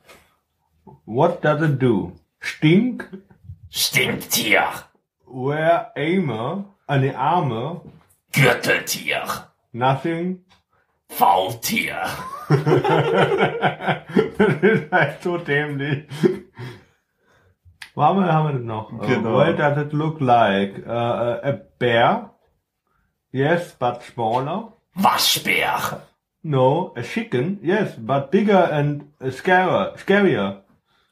What 1.05 1.43
does 1.43 1.63
it 1.63 1.83
do? 1.83 2.13
Stink? 2.39 3.09
Stinktier. 3.71 4.67
Where 5.27 5.91
Aimer? 5.97 6.67
Eine 6.93 7.17
Arme? 7.17 7.81
Gürteltier. 8.33 9.25
Nothing? 9.73 10.45
Faultier. 11.09 12.03
das 12.51 12.63
ist 14.61 14.93
halt 14.93 15.23
so 15.23 15.39
dämlich. 15.39 16.07
Wo 17.95 18.03
haben 18.03 18.21
wir, 18.21 18.31
haben 18.31 18.49
wir 18.49 18.53
denn 18.59 18.67
noch? 18.67 18.93
Uh, 18.93 18.99
Genau. 19.07 19.33
what 19.33 19.59
does 19.59 19.79
it 19.79 19.95
look 19.95 20.21
like? 20.21 20.87
Uh, 20.87 20.91
uh, 20.91 21.41
a 21.43 21.53
bear? 21.79 22.35
Yes, 23.31 23.75
but 23.79 24.03
smaller. 24.03 24.75
Waschbär. 24.95 26.03
No, 26.43 26.93
a 26.95 27.03
chicken. 27.03 27.59
Yes, 27.63 27.95
but 27.97 28.31
bigger 28.31 28.71
and 28.71 29.05
uh, 29.19 29.31
scarier. 29.31 29.97
Scarier. 29.97 30.61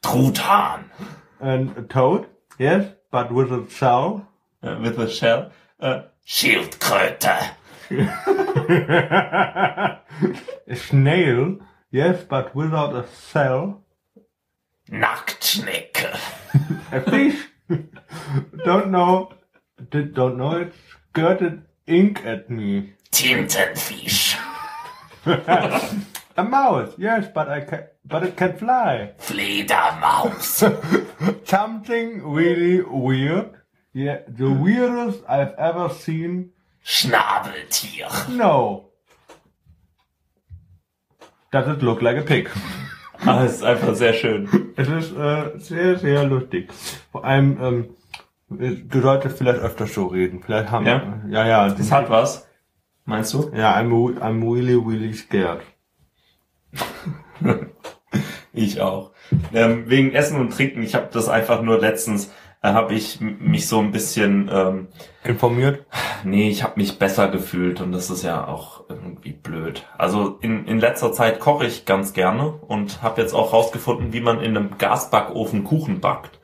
Truthahn. 0.03 0.91
And 1.39 1.75
a 1.75 1.81
toad. 1.81 2.27
Yes, 2.59 2.85
but 3.09 3.31
with 3.31 3.51
a 3.51 3.67
cell. 3.67 4.27
Äh, 4.61 4.79
with 4.79 4.99
a 4.99 5.09
shell. 5.09 5.51
Uh, 5.81 5.85
äh, 5.85 6.03
Schildkröte. 6.23 7.33
a 10.69 10.75
snail. 10.75 11.59
Yes, 11.89 12.23
but 12.29 12.55
without 12.55 12.93
a 12.95 13.05
cell. 13.07 13.83
Nacktschnecke. 14.89 16.17
A 16.91 17.01
fish. 17.01 17.47
don't 18.65 18.91
know. 18.91 19.33
Did, 19.89 20.13
don't 20.13 20.37
know 20.37 20.57
it. 20.57 20.73
Skirted 21.09 21.63
ink 21.87 22.25
at 22.25 22.49
me. 22.49 22.93
Tintenfisch. 23.11 24.37
A 25.25 26.43
mouse. 26.43 26.93
Yes, 26.97 27.27
but 27.33 27.49
I 27.49 27.61
can. 27.61 27.83
But 28.05 28.23
it 28.23 28.37
can 28.37 28.57
fly. 28.57 29.13
Fledermaus. 29.19 30.63
Something 31.47 32.31
really 32.31 32.81
weird. 32.81 33.60
Yeah, 33.93 34.19
the 34.27 34.45
weirdest 34.49 35.23
I've 35.27 35.53
ever 35.57 35.89
seen. 35.89 36.51
Schnabeltier. 36.83 38.29
No. 38.29 38.89
Does 41.51 41.67
it 41.67 41.81
look 41.83 42.01
like 42.01 42.17
a 42.17 42.21
pig? 42.21 42.49
Ah, 43.23 43.43
das 43.43 43.57
ist 43.57 43.63
einfach 43.63 43.93
sehr 43.93 44.13
schön. 44.13 44.49
Es 44.75 44.87
ist 44.87 45.15
äh, 45.15 45.51
sehr, 45.59 45.99
sehr 45.99 46.23
lustig. 46.23 46.71
Vor 47.11 47.23
allem, 47.23 47.59
ähm, 47.61 47.89
du 48.49 48.99
solltest 48.99 49.37
vielleicht 49.37 49.59
öfter 49.59 49.85
so 49.85 50.07
reden. 50.07 50.41
Vielleicht 50.41 50.71
haben 50.71 50.87
Ja? 50.87 51.21
ja, 51.29 51.45
ja. 51.45 51.69
Das 51.69 51.91
hat 51.91 52.09
was. 52.09 52.49
Meinst 53.05 53.35
du? 53.35 53.51
ja, 53.53 53.77
I'm, 53.77 53.91
I'm 54.19 54.41
really, 54.51 54.73
really 54.73 55.13
scared. 55.13 55.61
Ich 58.53 58.81
auch. 58.81 59.11
Ähm, 59.53 59.89
wegen 59.89 60.11
Essen 60.13 60.37
und 60.39 60.51
Trinken, 60.51 60.83
ich 60.83 60.93
habe 60.93 61.07
das 61.13 61.29
einfach 61.29 61.61
nur 61.61 61.79
letztens, 61.79 62.31
äh, 62.61 62.69
habe 62.73 62.93
ich 62.93 63.19
mich 63.21 63.67
so 63.67 63.79
ein 63.79 63.91
bisschen, 63.91 64.49
ähm, 64.51 64.87
Informiert? 65.23 65.85
nee, 66.23 66.49
ich 66.49 66.63
habe 66.63 66.79
mich 66.79 66.99
besser 66.99 67.27
gefühlt 67.27 67.81
und 67.81 67.91
das 67.91 68.09
ist 68.09 68.23
ja 68.23 68.47
auch 68.47 68.85
irgendwie 68.89 69.33
blöd. 69.33 69.85
Also 69.97 70.37
in, 70.41 70.65
in 70.65 70.79
letzter 70.79 71.11
Zeit 71.13 71.39
koche 71.39 71.65
ich 71.65 71.85
ganz 71.85 72.13
gerne 72.13 72.51
und 72.67 73.01
habe 73.01 73.21
jetzt 73.21 73.33
auch 73.33 73.53
rausgefunden, 73.53 74.13
wie 74.13 74.21
man 74.21 74.41
in 74.41 74.55
einem 74.57 74.77
Gasbackofen 74.77 75.63
Kuchen 75.63 75.99
backt. 75.99 76.39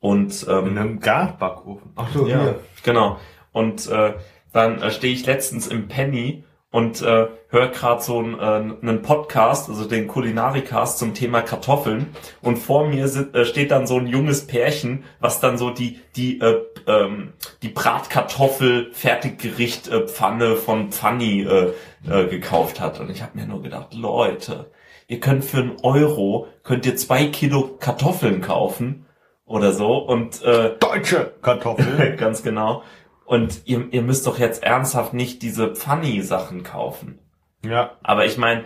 Und 0.00 0.46
ähm, 0.48 0.66
In 0.68 0.78
einem 0.78 1.00
Gasbackofen. 1.00 1.90
Ach 1.96 2.08
so, 2.14 2.26
Ja, 2.28 2.40
hier. 2.40 2.60
genau. 2.84 3.18
Und 3.52 3.88
äh, 3.88 4.14
dann 4.52 4.80
äh, 4.80 4.90
stehe 4.92 5.12
ich 5.12 5.26
letztens 5.26 5.66
im 5.66 5.88
Penny 5.88 6.44
und 6.70 7.00
äh, 7.00 7.28
höre 7.48 7.68
gerade 7.68 8.02
so 8.02 8.18
einen, 8.18 8.38
äh, 8.38 8.42
einen 8.82 9.02
Podcast, 9.02 9.70
also 9.70 9.86
den 9.86 10.06
Kulinarikast 10.06 10.98
zum 10.98 11.14
Thema 11.14 11.40
Kartoffeln. 11.40 12.14
Und 12.42 12.58
vor 12.58 12.86
mir 12.86 13.08
sit, 13.08 13.34
äh, 13.34 13.46
steht 13.46 13.70
dann 13.70 13.86
so 13.86 13.96
ein 13.96 14.06
junges 14.06 14.46
Pärchen, 14.46 15.04
was 15.18 15.40
dann 15.40 15.56
so 15.56 15.70
die 15.70 16.00
die 16.14 16.40
äh, 16.40 16.62
ähm, 16.86 17.32
die 17.62 17.68
Bratkartoffel 17.68 18.92
Fertiggericht 18.92 19.88
äh, 19.88 20.06
Pfanne 20.06 20.56
von 20.56 20.92
Pfanny 20.92 21.42
äh, 21.42 21.72
äh, 22.06 22.26
gekauft 22.26 22.80
hat. 22.80 23.00
Und 23.00 23.10
ich 23.10 23.22
habe 23.22 23.38
mir 23.38 23.46
nur 23.46 23.62
gedacht, 23.62 23.94
Leute, 23.94 24.70
ihr 25.06 25.20
könnt 25.20 25.44
für 25.44 25.58
einen 25.58 25.76
Euro 25.82 26.48
könnt 26.64 26.84
ihr 26.84 26.96
zwei 26.96 27.26
Kilo 27.26 27.76
Kartoffeln 27.80 28.42
kaufen 28.42 29.06
oder 29.46 29.72
so 29.72 29.96
und 29.96 30.42
äh, 30.42 30.76
Deutsche 30.78 31.32
Kartoffeln. 31.40 32.16
Ganz 32.18 32.42
genau. 32.42 32.82
Und 33.28 33.66
ihr, 33.66 33.92
ihr 33.92 34.00
müsst 34.00 34.26
doch 34.26 34.38
jetzt 34.38 34.62
ernsthaft 34.62 35.12
nicht 35.12 35.42
diese 35.42 35.74
Pfanny-Sachen 35.74 36.62
kaufen. 36.62 37.18
ja. 37.62 37.98
Aber 38.02 38.24
ich 38.24 38.38
meine, 38.38 38.64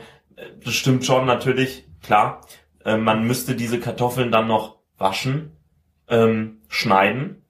das 0.64 0.75
stimmt 0.75 1.05
schon 1.05 1.27
natürlich, 1.27 1.85
klar. 2.01 2.42
Äh, 2.85 2.96
man 2.96 3.27
müsste 3.27 3.57
diese 3.57 3.81
Kartoffeln 3.81 4.31
dann 4.31 4.46
noch 4.46 4.77
waschen, 4.98 5.57
ähm, 6.07 6.61
schneiden, 6.68 7.44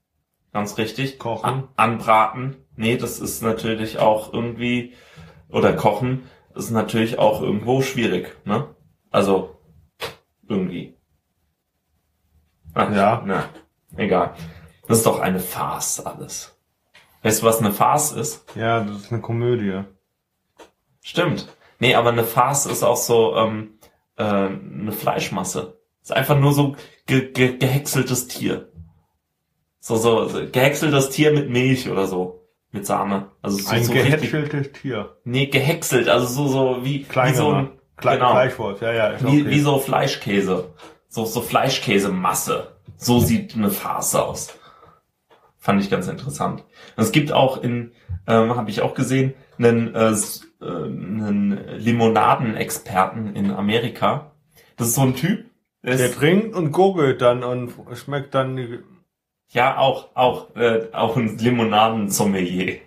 ganz 0.55 0.79
richtig. 0.79 1.18
Kochen. 1.18 1.44
An, 1.44 1.68
anbraten. 1.77 2.57
Nee, 2.77 2.96
das 2.96 3.20
ist 3.20 3.42
natürlich 3.42 3.98
auch 3.98 4.33
irgendwie, 4.33 4.94
oder 5.51 5.75
kochen, 5.75 6.22
ist 6.55 6.70
natürlich 6.70 7.18
auch 7.18 7.42
irgendwo 7.42 7.83
schwierig, 7.83 8.35
ne? 8.46 8.75
Also, 9.11 9.59
irgendwie. 10.48 10.96
Ach, 12.72 12.90
Ja. 12.90 13.22
Na, 13.27 13.51
egal. 13.98 14.35
Das 14.88 14.96
ist 14.96 15.07
doch 15.07 15.20
eine 15.20 15.40
Farce 15.40 16.01
alles. 16.01 16.59
Weißt 17.23 17.43
du, 17.43 17.47
was 17.47 17.61
eine 17.61 17.73
Farce 17.73 18.13
ist? 18.13 18.45
Ja, 18.57 18.81
das 18.81 19.03
ist 19.03 19.13
eine 19.13 19.21
Komödie. 19.21 19.85
Stimmt. 21.03 21.49
Nee, 21.79 21.95
aber 21.95 22.11
eine 22.11 22.25
Farce 22.25 22.67
ist 22.67 22.83
auch 22.83 22.97
so 22.97 23.37
ähm, 23.37 23.79
äh, 24.17 24.25
eine 24.25 24.93
Fleischmasse. 24.93 25.79
Ist 26.03 26.13
einfach 26.13 26.39
nur 26.39 26.53
so 26.53 26.77
ge 27.07 27.33
ge 27.33 27.59
gehäckseltes 27.59 28.29
Tier. 28.29 28.69
So, 29.79 29.97
so, 29.97 30.29
so 30.29 30.41
gehäckseltes 30.51 31.11
Tier 31.11 31.33
mit 31.33 31.51
Milch 31.51 31.89
oder 31.89 32.07
so. 32.07 32.49
Mit 32.71 32.87
Sahne. 32.87 33.31
Also 33.43 33.59
so, 33.59 33.71
Ein 33.71 33.85
so 33.85 33.93
richtig. 33.93 34.31
gehätscheltes 34.31 34.73
Tier. 34.81 35.17
Nee, 35.25 35.47
gehäckselt, 35.47 36.09
also 36.09 36.27
so, 36.27 36.49
so 36.49 36.85
wie, 36.85 37.07
wie 37.07 37.35
so 37.35 37.53
ein. 37.53 37.71
Klein, 37.97 38.19
genau. 38.19 38.33
Fleischwurst, 38.33 38.83
ja, 38.83 38.93
ja. 38.93 39.21
Wie, 39.21 39.43
okay. 39.43 39.51
wie 39.51 39.61
so 39.61 39.79
Fleischkäse. 39.79 40.71
So, 41.09 41.25
so 41.25 41.41
Fleischkäsemasse. 41.41 42.73
So 42.97 43.21
sieht 43.21 43.55
eine 43.55 43.71
Farce 43.71 44.15
aus. 44.15 44.59
Fand 45.62 45.81
ich 45.81 45.90
ganz 45.90 46.09
interessant. 46.09 46.64
Und 46.96 47.05
es 47.05 47.12
gibt 47.12 47.31
auch 47.31 47.62
in, 47.62 47.92
ähm, 48.27 48.57
habe 48.57 48.68
ich 48.68 48.83
auch 48.83 48.94
gesehen, 48.94 49.35
einen 49.59 49.94
äh, 49.94 50.11
äh, 50.11 50.66
einen 50.66 51.57
Limonadenexperten 51.79 53.37
in 53.37 53.53
Amerika. 53.53 54.33
Das 54.77 54.88
ist 54.88 54.96
so 54.96 55.03
ein 55.03 55.14
Typ. 55.14 55.44
Der, 55.85 55.96
Der 55.96 56.11
trinkt 56.11 56.57
und 56.57 56.72
gurgelt 56.72 57.22
dann 57.22 57.44
und 57.44 57.72
schmeckt 57.94 58.35
dann 58.35 58.57
die, 58.57 58.81
ja, 59.51 59.79
auch, 59.79 60.09
auch, 60.16 60.57
äh, 60.57 60.88
auch 60.92 61.16
ein 61.16 61.38
Limonadensommelier. 61.38 62.79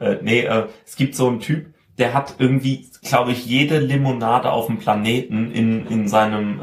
Äh, 0.00 0.16
nee, 0.22 0.40
äh, 0.40 0.66
es 0.84 0.96
gibt 0.96 1.14
so 1.14 1.28
einen 1.28 1.38
Typ, 1.38 1.72
der 1.98 2.14
hat 2.14 2.34
irgendwie, 2.38 2.90
glaube 3.02 3.30
ich, 3.30 3.46
jede 3.46 3.78
Limonade 3.78 4.50
auf 4.50 4.66
dem 4.66 4.78
Planeten 4.78 5.52
in, 5.52 5.86
in 5.86 6.08
seinem, 6.08 6.60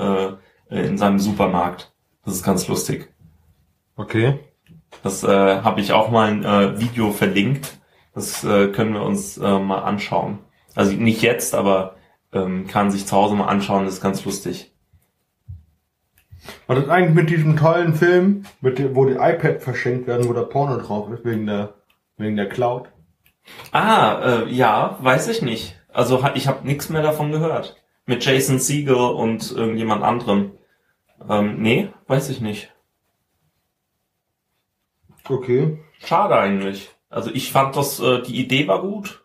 äh, 0.70 0.82
in 0.82 0.98
seinem 0.98 1.20
Supermarkt. 1.20 1.94
Das 2.26 2.34
ist 2.34 2.44
ganz 2.44 2.68
lustig. 2.68 3.10
Okay. 3.96 4.38
Das 5.04 5.24
äh, 5.24 5.62
habe 5.62 5.82
ich 5.82 5.94
auch 5.94 6.10
mal 6.10 6.30
ein 6.30 6.44
äh, 6.44 6.80
Video 6.80 7.12
verlinkt. 7.12 7.80
Das 8.14 8.44
äh, 8.44 8.68
können 8.68 8.94
wir 8.94 9.04
uns 9.04 9.38
äh, 9.38 9.60
mal 9.60 9.80
anschauen. 9.80 10.40
Also 10.76 10.94
nicht 10.94 11.22
jetzt, 11.22 11.56
aber 11.56 11.96
ähm, 12.34 12.68
kann 12.68 12.92
sich 12.92 13.06
zu 13.06 13.16
Hause 13.16 13.36
mal 13.36 13.48
anschauen. 13.48 13.86
Das 13.86 13.96
ist 13.96 14.02
ganz 14.02 14.24
lustig. 14.26 14.74
Was 16.68 16.80
ist 16.80 16.90
eigentlich 16.90 17.16
mit 17.16 17.30
diesem 17.30 17.56
tollen 17.58 17.94
Film, 17.94 18.44
mit 18.62 18.80
dem, 18.80 18.96
wo 18.96 19.06
die 19.06 19.14
iPad 19.14 19.62
verschenkt 19.62 20.08
werden, 20.08 20.28
wo 20.28 20.34
der 20.34 20.42
Porno 20.42 20.78
drauf 20.78 21.12
ist, 21.12 21.24
wegen 21.24 21.46
der, 21.46 21.74
wegen 22.18 22.36
der 22.36 22.50
Cloud? 22.50 22.90
Ah, 23.72 24.22
äh, 24.24 24.50
ja, 24.50 24.98
weiß 25.02 25.28
ich 25.28 25.42
nicht. 25.42 25.76
Also 25.94 26.24
ich 26.36 26.48
habe 26.48 26.66
nichts 26.66 26.90
mehr 26.90 27.02
davon 27.02 27.32
gehört. 27.32 27.78
Mit 28.06 28.26
Jason 28.26 28.60
Siegel 28.60 28.96
und 28.96 29.52
irgendjemand 29.52 30.04
anderem. 30.04 30.52
Ähm, 31.30 31.62
nee, 31.62 31.90
weiß 32.08 32.30
ich 32.30 32.42
nicht. 32.42 32.74
Okay. 35.32 35.80
Schade 36.00 36.38
eigentlich. 36.38 36.90
Also 37.10 37.32
ich 37.32 37.52
fand 37.52 37.76
das, 37.76 38.00
äh, 38.00 38.22
die 38.22 38.40
Idee 38.40 38.68
war 38.68 38.82
gut. 38.82 39.24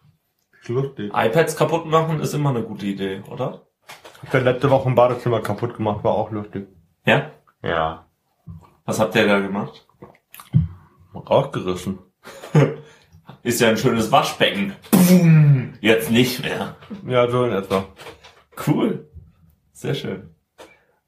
Ist 0.60 0.68
lustig. 0.68 1.12
iPads 1.14 1.56
kaputt 1.56 1.86
machen 1.86 2.20
ist 2.20 2.32
immer 2.32 2.50
eine 2.50 2.62
gute 2.62 2.86
Idee, 2.86 3.22
oder? 3.30 3.66
Hab 4.22 4.34
ja 4.34 4.40
letzte 4.40 4.70
Woche 4.70 4.88
ein 4.88 4.94
Badezimmer 4.94 5.40
kaputt 5.40 5.76
gemacht, 5.76 6.04
war 6.04 6.14
auch 6.14 6.30
lustig. 6.30 6.68
Ja? 7.04 7.30
Ja. 7.62 8.06
Was 8.84 9.00
habt 9.00 9.14
ihr 9.16 9.26
da 9.26 9.40
gemacht? 9.40 9.86
Rausgerissen. 11.14 11.98
Ist 13.42 13.60
ja 13.60 13.68
ein 13.68 13.76
schönes 13.76 14.10
Waschbecken. 14.12 14.74
Boom. 14.90 15.74
Jetzt 15.80 16.10
nicht 16.10 16.42
mehr. 16.42 16.76
Ja, 17.06 17.28
so 17.30 17.44
in 17.44 17.52
etwa. 17.52 17.84
Cool. 18.66 19.08
Sehr 19.72 19.94
schön. 19.94 20.34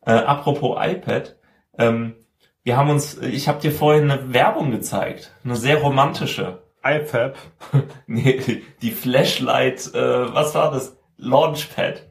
Äh, 0.02 0.12
apropos 0.12 0.76
iPad. 0.80 1.36
Ähm, 1.76 2.14
wir 2.64 2.76
haben 2.76 2.90
uns, 2.90 3.18
ich 3.18 3.48
habe 3.48 3.60
dir 3.60 3.72
vorhin 3.72 4.10
eine 4.10 4.32
Werbung 4.32 4.70
gezeigt. 4.70 5.32
Eine 5.44 5.56
sehr 5.56 5.78
romantische. 5.78 6.62
iFab. 6.84 7.36
Nee, 8.06 8.62
die 8.82 8.90
Flashlight, 8.90 9.94
äh, 9.94 10.34
was 10.34 10.54
war 10.54 10.70
das? 10.70 10.96
Launchpad. 11.16 12.06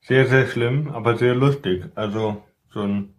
Sehr, 0.00 0.26
sehr 0.26 0.46
schlimm, 0.48 0.90
aber 0.92 1.16
sehr 1.16 1.34
lustig. 1.34 1.84
Also, 1.94 2.42
so 2.70 2.80
ein, 2.80 3.14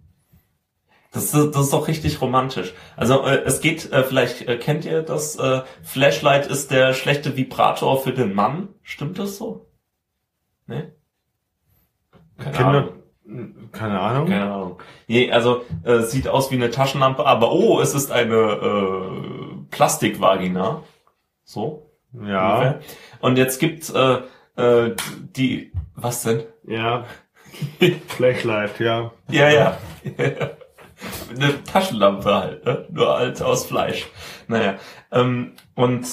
Das 1.13 1.33
ist, 1.33 1.55
das 1.55 1.63
ist 1.65 1.73
doch 1.73 1.87
richtig 1.87 2.21
romantisch. 2.21 2.73
Also 2.95 3.23
äh, 3.25 3.43
es 3.45 3.61
geht, 3.61 3.91
äh, 3.91 4.03
vielleicht 4.03 4.47
äh, 4.47 4.57
kennt 4.57 4.85
ihr 4.85 5.01
das, 5.01 5.35
äh, 5.37 5.61
Flashlight 5.83 6.47
ist 6.47 6.71
der 6.71 6.93
schlechte 6.93 7.35
Vibrator 7.37 8.01
für 8.01 8.13
den 8.13 8.33
Mann. 8.33 8.69
Stimmt 8.81 9.19
das 9.19 9.37
so? 9.37 9.67
Ne? 10.67 10.93
Keine 12.37 12.51
Kinder, 12.51 12.69
Ahnung. 12.69 13.00
Keine 13.71 13.99
Ahnung. 13.99 14.27
Keine 14.27 14.51
Ahnung. 14.51 14.79
Nee, 15.07 15.31
also 15.31 15.63
äh, 15.83 15.99
sieht 15.99 16.27
aus 16.27 16.51
wie 16.51 16.55
eine 16.55 16.71
Taschenlampe, 16.71 17.25
aber 17.25 17.51
oh, 17.51 17.79
es 17.79 17.93
ist 17.93 18.11
eine 18.11 18.35
äh, 18.35 19.65
Plastikvagina. 19.69 20.83
So. 21.43 21.89
Ja, 22.13 22.53
ungefähr. 22.55 22.79
Und 23.21 23.37
jetzt 23.37 23.59
gibt's 23.59 23.89
äh, 23.89 24.21
äh, 24.57 24.95
die, 25.35 25.71
was 25.95 26.23
denn? 26.23 26.43
ja. 26.67 27.05
Flashlight, 28.07 28.79
ja. 28.79 29.11
Ja, 29.29 29.49
ja. 29.49 29.77
Eine 31.29 31.63
Taschenlampe 31.63 32.33
halt, 32.33 32.65
ne? 32.65 32.85
nur 32.89 33.17
halt 33.17 33.41
aus 33.41 33.65
Fleisch. 33.65 34.07
Naja, 34.47 34.75
ähm, 35.11 35.53
und 35.75 36.07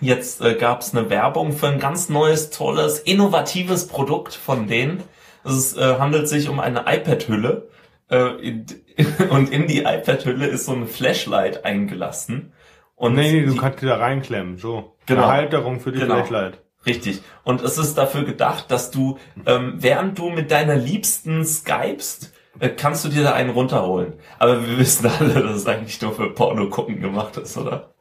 jetzt 0.00 0.40
äh, 0.40 0.54
gab's 0.54 0.94
eine 0.94 1.10
Werbung 1.10 1.52
für 1.52 1.68
ein 1.68 1.78
ganz 1.78 2.08
neues, 2.08 2.50
tolles, 2.50 2.98
innovatives 2.98 3.88
Produkt 3.88 4.34
von 4.34 4.66
denen. 4.66 5.02
Es 5.48 5.76
äh, 5.76 5.96
handelt 5.98 6.28
sich 6.28 6.48
um 6.48 6.60
eine 6.60 6.80
iPad-Hülle. 6.86 7.68
Äh, 8.10 8.28
in, 8.46 8.66
und 9.30 9.50
in 9.52 9.66
die 9.66 9.80
iPad-Hülle 9.80 10.46
ist 10.46 10.66
so 10.66 10.72
ein 10.72 10.86
Flashlight 10.86 11.64
eingelassen. 11.64 12.52
Und 12.96 13.14
Nee, 13.14 13.32
nee, 13.32 13.44
du 13.46 13.52
die- 13.52 13.58
kannst 13.58 13.80
die 13.82 13.86
da 13.86 13.96
reinklemmen, 13.96 14.56
so. 14.58 14.96
Genau. 15.06 15.22
Eine 15.24 15.32
Halterung 15.32 15.80
für 15.80 15.92
die 15.92 16.00
Genau. 16.00 16.16
Flashlight. 16.16 16.60
Richtig. 16.86 17.22
Und 17.44 17.62
es 17.62 17.76
ist 17.78 17.96
dafür 17.98 18.24
gedacht, 18.24 18.70
dass 18.70 18.90
du, 18.90 19.18
ähm, 19.46 19.74
während 19.76 20.18
du 20.18 20.30
mit 20.30 20.50
deiner 20.50 20.76
Liebsten 20.76 21.44
skypst, 21.44 22.32
äh, 22.60 22.70
kannst 22.70 23.04
du 23.04 23.08
dir 23.08 23.22
da 23.24 23.34
einen 23.34 23.50
runterholen. 23.50 24.14
Aber 24.38 24.66
wir 24.66 24.78
wissen 24.78 25.06
alle, 25.06 25.34
dass 25.42 25.56
es 25.56 25.66
eigentlich 25.66 26.00
nur 26.02 26.12
für 26.12 26.30
Porno 26.34 26.68
gucken 26.70 27.00
gemacht 27.00 27.36
ist, 27.36 27.56
oder? 27.58 27.94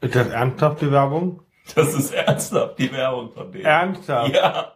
Ist 0.00 0.14
das 0.14 0.28
ernsthaft 0.28 0.80
die 0.82 0.90
Werbung? 0.92 1.42
Das 1.74 1.94
ist 1.94 2.12
ernsthaft 2.14 2.78
die 2.78 2.92
Werbung 2.92 3.32
von 3.32 3.50
denen. 3.50 3.64
Ernsthaft? 3.64 4.34
Ja. 4.34 4.72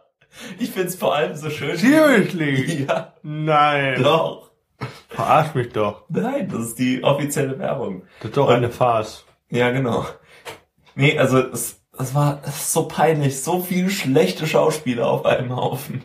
Ich 0.59 0.71
find's 0.71 0.95
vor 0.95 1.15
allem 1.15 1.35
so 1.35 1.49
schön. 1.49 1.77
Seriously? 1.77 2.85
Ja, 2.87 3.13
Nein. 3.23 4.01
doch. 4.01 4.51
Verarsch 5.09 5.53
mich 5.53 5.69
doch. 5.73 6.05
Nein, 6.09 6.49
das 6.49 6.61
ist 6.67 6.79
die 6.79 7.03
offizielle 7.03 7.59
Werbung. 7.59 8.03
Das 8.19 8.29
ist 8.29 8.37
doch 8.37 8.49
eine 8.49 8.69
Farce. 8.69 9.25
Ja, 9.49 9.69
genau. 9.69 10.05
Nee, 10.95 11.17
also 11.17 11.39
es, 11.39 11.81
es 11.99 12.15
war 12.15 12.41
es 12.45 12.73
so 12.73 12.87
peinlich, 12.87 13.41
so 13.41 13.59
viele 13.61 13.89
schlechte 13.89 14.47
Schauspieler 14.47 15.07
auf 15.07 15.25
einem 15.25 15.55
Haufen. 15.55 16.03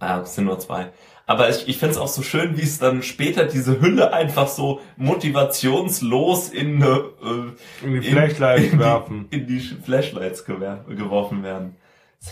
Ah, 0.00 0.20
es 0.20 0.34
sind 0.34 0.44
nur 0.44 0.58
zwei. 0.58 0.90
Aber 1.26 1.48
ich, 1.48 1.66
ich 1.68 1.78
finde 1.78 1.92
es 1.92 1.98
auch 1.98 2.08
so 2.08 2.20
schön, 2.22 2.58
wie 2.58 2.62
es 2.62 2.78
dann 2.78 3.02
später 3.02 3.44
diese 3.44 3.80
Hülle 3.80 4.12
einfach 4.12 4.48
so 4.48 4.80
motivationslos 4.96 6.50
in 6.50 6.82
eine 6.82 7.04
äh, 7.22 7.86
In 7.86 8.00
die 8.00 8.10
Flashlights 8.10 8.72
in 8.72 8.78
werfen. 8.78 9.28
Die, 9.30 9.36
in 9.38 9.46
die 9.46 9.60
Flashlights 9.60 10.44
geworfen 10.44 11.42
werden. 11.42 11.76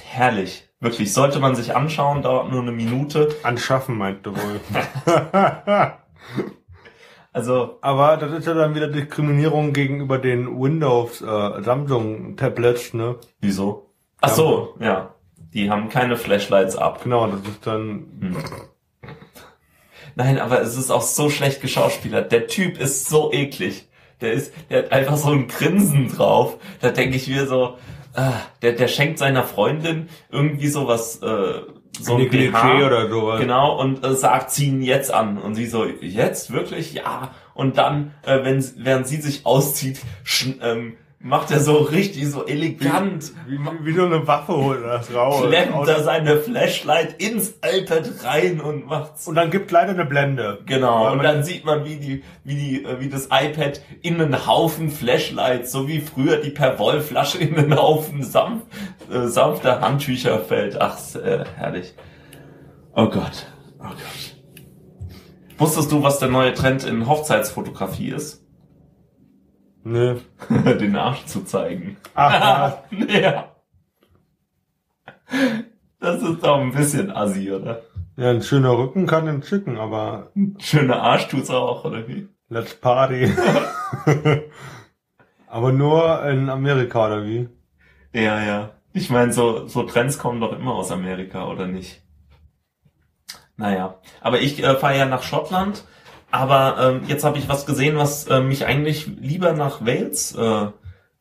Herrlich. 0.00 0.68
Wirklich, 0.80 1.12
sollte 1.12 1.38
man 1.38 1.54
sich 1.54 1.76
anschauen, 1.76 2.22
dauert 2.22 2.50
nur 2.50 2.62
eine 2.62 2.72
Minute. 2.72 3.28
Anschaffen, 3.42 3.96
meinte 3.96 4.32
wohl. 4.34 4.60
Also, 7.34 7.78
Aber 7.80 8.18
das 8.18 8.30
ist 8.32 8.46
ja 8.46 8.52
dann 8.52 8.74
wieder 8.74 8.88
Diskriminierung 8.88 9.72
gegenüber 9.72 10.18
den 10.18 10.60
Windows 10.60 11.22
äh, 11.22 11.62
Samsung 11.62 12.36
Tablets, 12.36 12.92
ne? 12.92 13.16
wieso? 13.40 13.90
Ach 14.20 14.28
so, 14.28 14.74
ja. 14.80 15.14
Die 15.54 15.70
haben 15.70 15.88
keine 15.88 16.16
Flashlights 16.16 16.76
ab. 16.76 17.02
Genau, 17.02 17.26
das 17.26 17.40
ist 17.48 17.66
dann 17.66 18.36
Nein, 20.14 20.38
aber 20.38 20.60
es 20.60 20.76
ist 20.76 20.90
auch 20.90 21.02
so 21.02 21.30
schlecht 21.30 21.62
geschauspielert. 21.62 22.32
Der 22.32 22.46
Typ 22.46 22.78
ist 22.78 23.08
so 23.08 23.32
eklig. 23.32 23.88
Der 24.20 24.32
ist, 24.32 24.52
der 24.68 24.84
hat 24.84 24.92
einfach 24.92 25.16
so 25.16 25.30
ein 25.30 25.48
Grinsen 25.48 26.08
drauf. 26.08 26.58
Da 26.80 26.90
denke 26.90 27.16
ich 27.16 27.28
mir 27.28 27.46
so, 27.46 27.78
der, 28.62 28.72
der 28.72 28.88
schenkt 28.88 29.18
seiner 29.18 29.44
Freundin 29.44 30.08
irgendwie 30.30 30.68
sowas, 30.68 31.22
äh, 31.22 31.62
so 32.00 32.16
ein 32.16 32.28
BH. 32.28 32.86
oder 32.86 33.08
sowas. 33.08 33.40
Genau, 33.40 33.78
und 33.78 34.04
äh, 34.04 34.14
sagt, 34.14 34.50
zieh 34.50 34.68
ihn 34.68 34.82
jetzt 34.82 35.12
an. 35.12 35.38
Und 35.38 35.54
sie 35.54 35.66
so, 35.66 35.84
jetzt? 35.84 36.52
Wirklich? 36.52 36.94
Ja. 36.94 37.30
Und 37.54 37.78
dann, 37.78 38.14
äh, 38.24 38.44
wenn, 38.44 38.64
während 38.78 39.06
sie 39.06 39.20
sich 39.20 39.44
auszieht, 39.44 40.00
schn, 40.24 40.60
ähm, 40.62 40.96
macht 41.22 41.50
er 41.50 41.60
so 41.60 41.76
richtig, 41.76 42.28
so 42.28 42.46
elegant, 42.46 43.32
Wie, 43.46 43.58
wie, 43.58 43.86
wie 43.86 43.92
so 43.94 44.04
eine 44.06 44.26
Waffe 44.26 44.56
holt 44.56 44.82
er 44.82 44.98
das 44.98 45.14
raus. 45.14 45.44
klemmt 45.46 45.86
er 45.88 46.02
seine 46.02 46.36
Flashlight 46.38 47.22
ins 47.22 47.54
iPad 47.64 48.10
rein 48.24 48.60
und 48.60 48.86
macht's 48.86 49.28
Und 49.28 49.36
dann 49.36 49.50
gibt 49.50 49.70
leider 49.70 49.90
eine 49.92 50.04
Blende. 50.04 50.58
Genau, 50.66 51.12
und 51.12 51.22
dann 51.22 51.44
sieht 51.44 51.64
man, 51.64 51.84
wie 51.84 51.96
die, 51.96 52.24
wie 52.44 52.54
die, 52.56 52.84
äh, 52.84 53.00
wie 53.00 53.08
das 53.08 53.26
iPad 53.26 53.80
in 54.02 54.20
einen 54.20 54.46
Haufen 54.46 54.90
Flashlights, 54.90 55.70
so 55.70 55.86
wie 55.86 56.00
früher 56.00 56.38
die 56.38 56.50
Perwoll-Flasche 56.50 57.38
in 57.38 57.56
einen 57.56 57.76
Haufen 57.76 58.22
sanft, 58.24 58.66
äh, 59.12 59.26
sanfter 59.28 59.80
Handtücher 59.80 60.40
fällt. 60.40 60.80
Ach, 60.80 60.98
äh, 61.14 61.44
herrlich. 61.56 61.94
Oh 62.94 63.06
Gott, 63.06 63.46
oh 63.78 63.84
Gott. 63.84 64.36
Wusstest 65.58 65.92
du, 65.92 66.02
was 66.02 66.18
der 66.18 66.28
neue 66.28 66.52
Trend 66.54 66.82
in 66.84 67.06
Hochzeitsfotografie 67.06 68.08
ist? 68.08 68.41
Nö. 69.84 70.16
Den 70.50 70.96
Arsch 70.96 71.26
zu 71.26 71.44
zeigen. 71.44 71.96
Ach, 72.14 72.72
was? 72.90 72.98
ja. 73.08 73.48
Das 75.98 76.22
ist 76.22 76.42
doch 76.44 76.60
ein 76.60 76.72
bisschen 76.72 77.10
assi, 77.10 77.50
oder? 77.50 77.82
ja, 78.16 78.30
ein 78.30 78.42
schöner 78.42 78.76
Rücken 78.76 79.06
kann 79.06 79.26
den 79.26 79.42
schicken, 79.42 79.78
aber 79.78 80.32
Schöner 80.58 81.02
Arsch 81.02 81.28
tut's 81.28 81.50
auch, 81.50 81.84
oder 81.84 82.06
wie? 82.08 82.28
let's 82.52 82.74
party. 82.74 83.32
aber 85.46 85.72
nur 85.72 86.24
in 86.26 86.50
Amerika, 86.50 87.06
oder 87.06 87.24
wie? 87.24 87.48
Ja, 88.12 88.42
ja. 88.42 88.70
Ich 88.92 89.08
meine, 89.08 89.32
so, 89.32 89.66
so 89.66 89.84
Trends 89.84 90.18
kommen 90.18 90.40
doch 90.40 90.52
immer 90.52 90.74
aus 90.74 90.90
Amerika, 90.90 91.48
oder 91.48 91.66
nicht? 91.66 92.02
Naja, 93.56 93.98
aber 94.20 94.40
ich 94.40 94.62
äh, 94.62 94.76
fahre 94.76 94.98
ja 94.98 95.06
nach 95.06 95.22
Schottland, 95.22 95.84
aber 96.32 96.76
ähm, 96.80 97.02
jetzt 97.06 97.24
habe 97.24 97.38
ich 97.38 97.48
was 97.48 97.66
gesehen, 97.66 97.96
was 97.96 98.26
äh, 98.26 98.40
mich 98.40 98.66
eigentlich 98.66 99.06
lieber 99.06 99.52
nach 99.52 99.84
Wales 99.84 100.34
äh, 100.34 100.66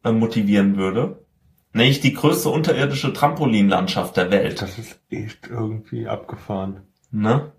äh, 0.03 0.11
motivieren 0.11 0.77
würde. 0.77 1.25
Nämlich 1.73 1.99
die 1.99 2.13
größte 2.13 2.49
unterirdische 2.49 3.13
Trampolinlandschaft 3.13 4.17
der 4.17 4.31
Welt. 4.31 4.61
Das 4.61 4.77
ist 4.77 4.99
echt 5.09 5.47
irgendwie 5.47 6.07
abgefahren. 6.07 6.81
Ne? 7.11 7.51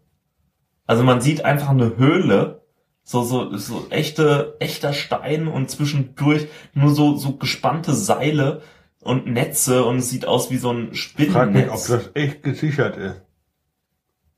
Also 0.87 1.03
man 1.03 1.21
sieht 1.21 1.45
einfach 1.45 1.71
eine 1.71 1.97
Höhle, 1.97 2.63
so, 3.03 3.23
so, 3.23 3.57
so 3.57 3.87
echte, 3.91 4.57
echter 4.59 4.93
Stein 4.93 5.47
und 5.47 5.71
zwischendurch 5.71 6.49
nur 6.73 6.91
so, 6.95 7.17
so 7.17 7.37
gespannte 7.37 7.95
Seile 7.95 8.63
und 9.01 9.27
Netze 9.27 9.85
und 9.85 9.99
es 9.99 10.09
sieht 10.11 10.27
aus 10.27 10.51
wie 10.51 10.59
so 10.59 10.71
ein 10.71 10.95
Frag 10.95 11.53
mich, 11.53 11.71
ob 11.71 11.79
Spinnennetz. 11.79 11.87
das 11.87 12.11
echt 12.15 12.43
gesichert 12.43 12.97
ist. 12.97 13.23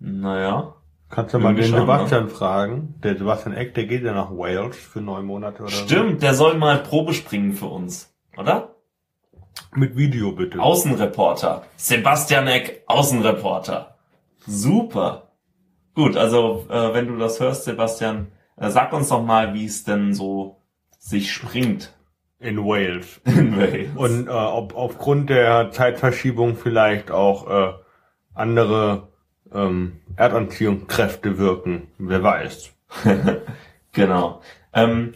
Naja. 0.01 0.75
Kannst 1.15 1.33
du 1.33 1.39
mal 1.39 1.55
den 1.55 1.65
schon, 1.65 1.75
ne? 1.75 1.81
Sebastian 1.81 2.29
fragen. 2.29 2.95
Der 3.03 3.17
Sebastian 3.17 3.55
Eck, 3.55 3.75
der 3.75 3.85
geht 3.87 4.03
ja 4.03 4.13
nach 4.13 4.31
Wales 4.31 4.77
für 4.77 5.01
neun 5.01 5.25
Monate 5.27 5.63
oder 5.63 5.71
Stimmt, 5.71 6.23
der 6.23 6.35
soll 6.35 6.57
mal 6.59 6.79
Probe 6.79 7.15
springen 7.15 7.53
für 7.53 7.67
uns, 7.67 8.13
oder? 8.37 8.75
so. 9.73 9.79
Mit 9.79 9.97
Video 9.97 10.33
bitte. 10.33 10.61
Außenreporter. 10.61 11.63
Sebastian 11.77 12.49
Eck, 12.49 12.83
Außenreporter. 12.87 13.97
Super. 14.47 15.31
Gut, 15.95 16.17
also 16.17 16.67
äh, 16.69 16.93
wenn 16.95 17.07
du 17.07 17.17
das 17.17 17.39
hörst, 17.39 17.65
Sebastian, 17.65 18.33
äh, 18.57 18.71
sag 18.71 18.93
uns 18.93 19.09
doch 19.09 19.23
mal, 19.23 19.55
wie 19.55 19.67
es 19.67 19.85
denn 19.85 20.13
so 20.15 20.61
sich 20.99 21.33
springt 21.33 21.95
In 22.41 22.59
Wales. 22.59 23.21
in 23.25 23.57
Wales. 23.57 23.91
Und 23.95 24.27
äh, 24.27 24.31
ob 24.31 24.75
aufgrund 24.75 25.31
der 25.31 25.71
Zeitverschiebung 25.71 26.57
vielleicht 26.57 27.11
auch 27.13 27.49
äh, 27.49 27.73
andere 28.35 29.14
ähm, 29.55 30.01
Erdanziehungskräfte 30.17 31.39
wirken. 31.39 31.89
Wer 31.99 32.23
weiß. 32.23 32.73
genau. 33.93 34.43
Ähm, 34.73 35.15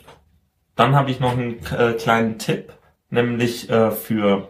dann 0.76 0.94
habe 0.94 1.10
ich 1.10 1.20
noch 1.20 1.32
einen 1.32 1.58
äh, 1.76 1.94
kleinen 1.94 2.38
Tipp, 2.38 2.72
nämlich 3.10 3.68
äh, 3.68 3.90
für 3.90 4.48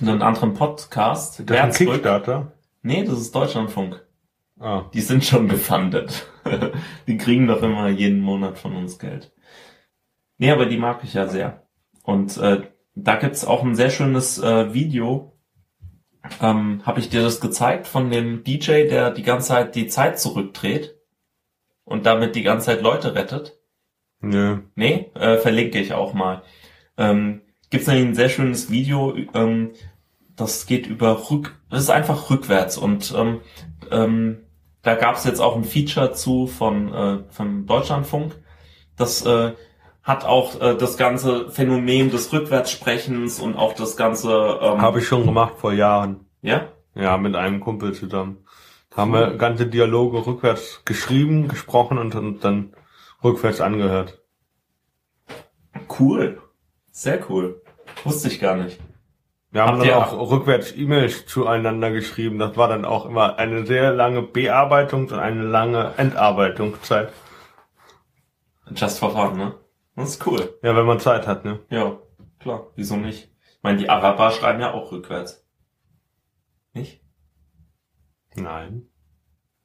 einen 0.00 0.22
anderen 0.22 0.54
Podcast. 0.54 1.42
Das 1.46 1.56
ist 1.56 1.80
ein 1.80 1.86
Kickstarter. 1.88 2.52
Nee, 2.82 3.04
das 3.04 3.20
ist 3.20 3.34
Deutschlandfunk. 3.34 4.04
Ah. 4.58 4.84
Die 4.92 5.00
sind 5.00 5.24
schon 5.24 5.48
gefundet. 5.48 6.28
die 7.06 7.16
kriegen 7.16 7.46
doch 7.46 7.62
immer 7.62 7.88
jeden 7.88 8.20
Monat 8.20 8.58
von 8.58 8.76
uns 8.76 8.98
Geld. 8.98 9.32
Nee, 10.38 10.50
aber 10.50 10.66
die 10.66 10.76
mag 10.76 11.00
ich 11.02 11.14
ja 11.14 11.28
sehr. 11.28 11.66
Und 12.02 12.36
äh, 12.38 12.62
da 12.94 13.16
gibt's 13.16 13.44
auch 13.44 13.62
ein 13.62 13.74
sehr 13.74 13.90
schönes 13.90 14.38
äh, 14.38 14.74
Video. 14.74 15.32
Ähm, 16.40 16.82
Habe 16.84 17.00
ich 17.00 17.08
dir 17.08 17.22
das 17.22 17.40
gezeigt 17.40 17.86
von 17.86 18.10
dem 18.10 18.44
DJ, 18.44 18.88
der 18.88 19.10
die 19.10 19.22
ganze 19.22 19.48
Zeit 19.48 19.74
die 19.74 19.88
Zeit 19.88 20.18
zurückdreht 20.18 20.96
und 21.84 22.06
damit 22.06 22.36
die 22.36 22.42
ganze 22.42 22.66
Zeit 22.66 22.82
Leute 22.82 23.14
rettet? 23.14 23.58
Nö. 24.20 24.58
Nee, 24.74 25.10
äh, 25.14 25.38
verlinke 25.38 25.78
ich 25.80 25.94
auch 25.94 26.12
mal. 26.12 26.42
Ähm, 26.96 27.42
gibt's 27.70 27.86
nämlich 27.86 28.06
ein 28.06 28.14
sehr 28.14 28.28
schönes 28.28 28.70
Video, 28.70 29.16
ähm, 29.34 29.72
das 30.36 30.66
geht 30.66 30.86
über 30.86 31.30
rück, 31.30 31.58
das 31.70 31.82
ist 31.82 31.90
einfach 31.90 32.30
rückwärts 32.30 32.76
und 32.76 33.14
ähm, 33.16 33.40
ähm, 33.90 34.38
da 34.82 34.94
gab's 34.94 35.24
jetzt 35.24 35.40
auch 35.40 35.56
ein 35.56 35.64
Feature 35.64 36.12
zu 36.12 36.46
von 36.46 36.92
äh, 36.92 37.18
vom 37.30 37.66
Deutschlandfunk. 37.66 38.34
Das 38.96 39.24
äh, 39.24 39.52
hat 40.02 40.24
auch 40.24 40.60
äh, 40.60 40.76
das 40.76 40.96
ganze 40.96 41.50
Phänomen 41.50 42.10
des 42.10 42.32
Rückwärtssprechens 42.32 43.40
und 43.40 43.56
auch 43.56 43.74
das 43.74 43.96
ganze 43.96 44.58
ähm, 44.62 44.80
Habe 44.80 45.00
ich 45.00 45.06
schon 45.06 45.24
gemacht 45.24 45.54
vor 45.58 45.72
Jahren. 45.72 46.26
ja 46.42 46.68
Ja, 46.94 47.16
mit 47.16 47.36
einem 47.36 47.60
Kumpel 47.60 47.92
zusammen. 47.92 48.44
Da 48.90 49.02
haben 49.02 49.12
wir 49.12 49.36
ganze 49.36 49.66
Dialoge 49.66 50.26
rückwärts 50.26 50.82
geschrieben, 50.84 51.48
gesprochen 51.48 51.98
und, 51.98 52.14
und 52.14 52.44
dann 52.44 52.74
rückwärts 53.22 53.60
angehört. 53.60 54.20
cool, 56.00 56.40
sehr 56.90 57.20
cool, 57.30 57.62
wusste 58.04 58.28
ich 58.28 58.40
gar 58.40 58.56
nicht. 58.56 58.80
Wir 59.52 59.62
haben 59.62 59.78
Habt 59.78 59.88
dann 59.88 60.02
auch 60.02 60.30
rückwärts 60.30 60.72
E-Mails 60.76 61.26
zueinander 61.26 61.90
geschrieben. 61.90 62.38
Das 62.38 62.56
war 62.56 62.68
dann 62.68 62.84
auch 62.84 63.04
immer 63.04 63.36
eine 63.36 63.66
sehr 63.66 63.92
lange 63.92 64.20
Bearbeitungs- 64.20 65.12
und 65.12 65.18
eine 65.18 65.42
lange 65.42 65.92
Endarbeitungszeit. 65.96 67.12
Just 68.76 69.00
for 69.00 69.10
fun, 69.10 69.36
ne? 69.36 69.54
Das 70.00 70.10
ist 70.10 70.26
cool. 70.26 70.58
Ja, 70.62 70.74
wenn 70.76 70.86
man 70.86 71.00
Zeit 71.00 71.26
hat, 71.26 71.44
ne? 71.44 71.60
Ja, 71.68 71.98
klar, 72.38 72.68
wieso 72.74 72.96
nicht? 72.96 73.30
Ich 73.42 73.62
meine, 73.62 73.78
die 73.78 73.90
Araber 73.90 74.30
schreiben 74.30 74.60
ja 74.60 74.72
auch 74.72 74.92
rückwärts. 74.92 75.46
Nicht? 76.72 77.02
Nein. 78.34 78.88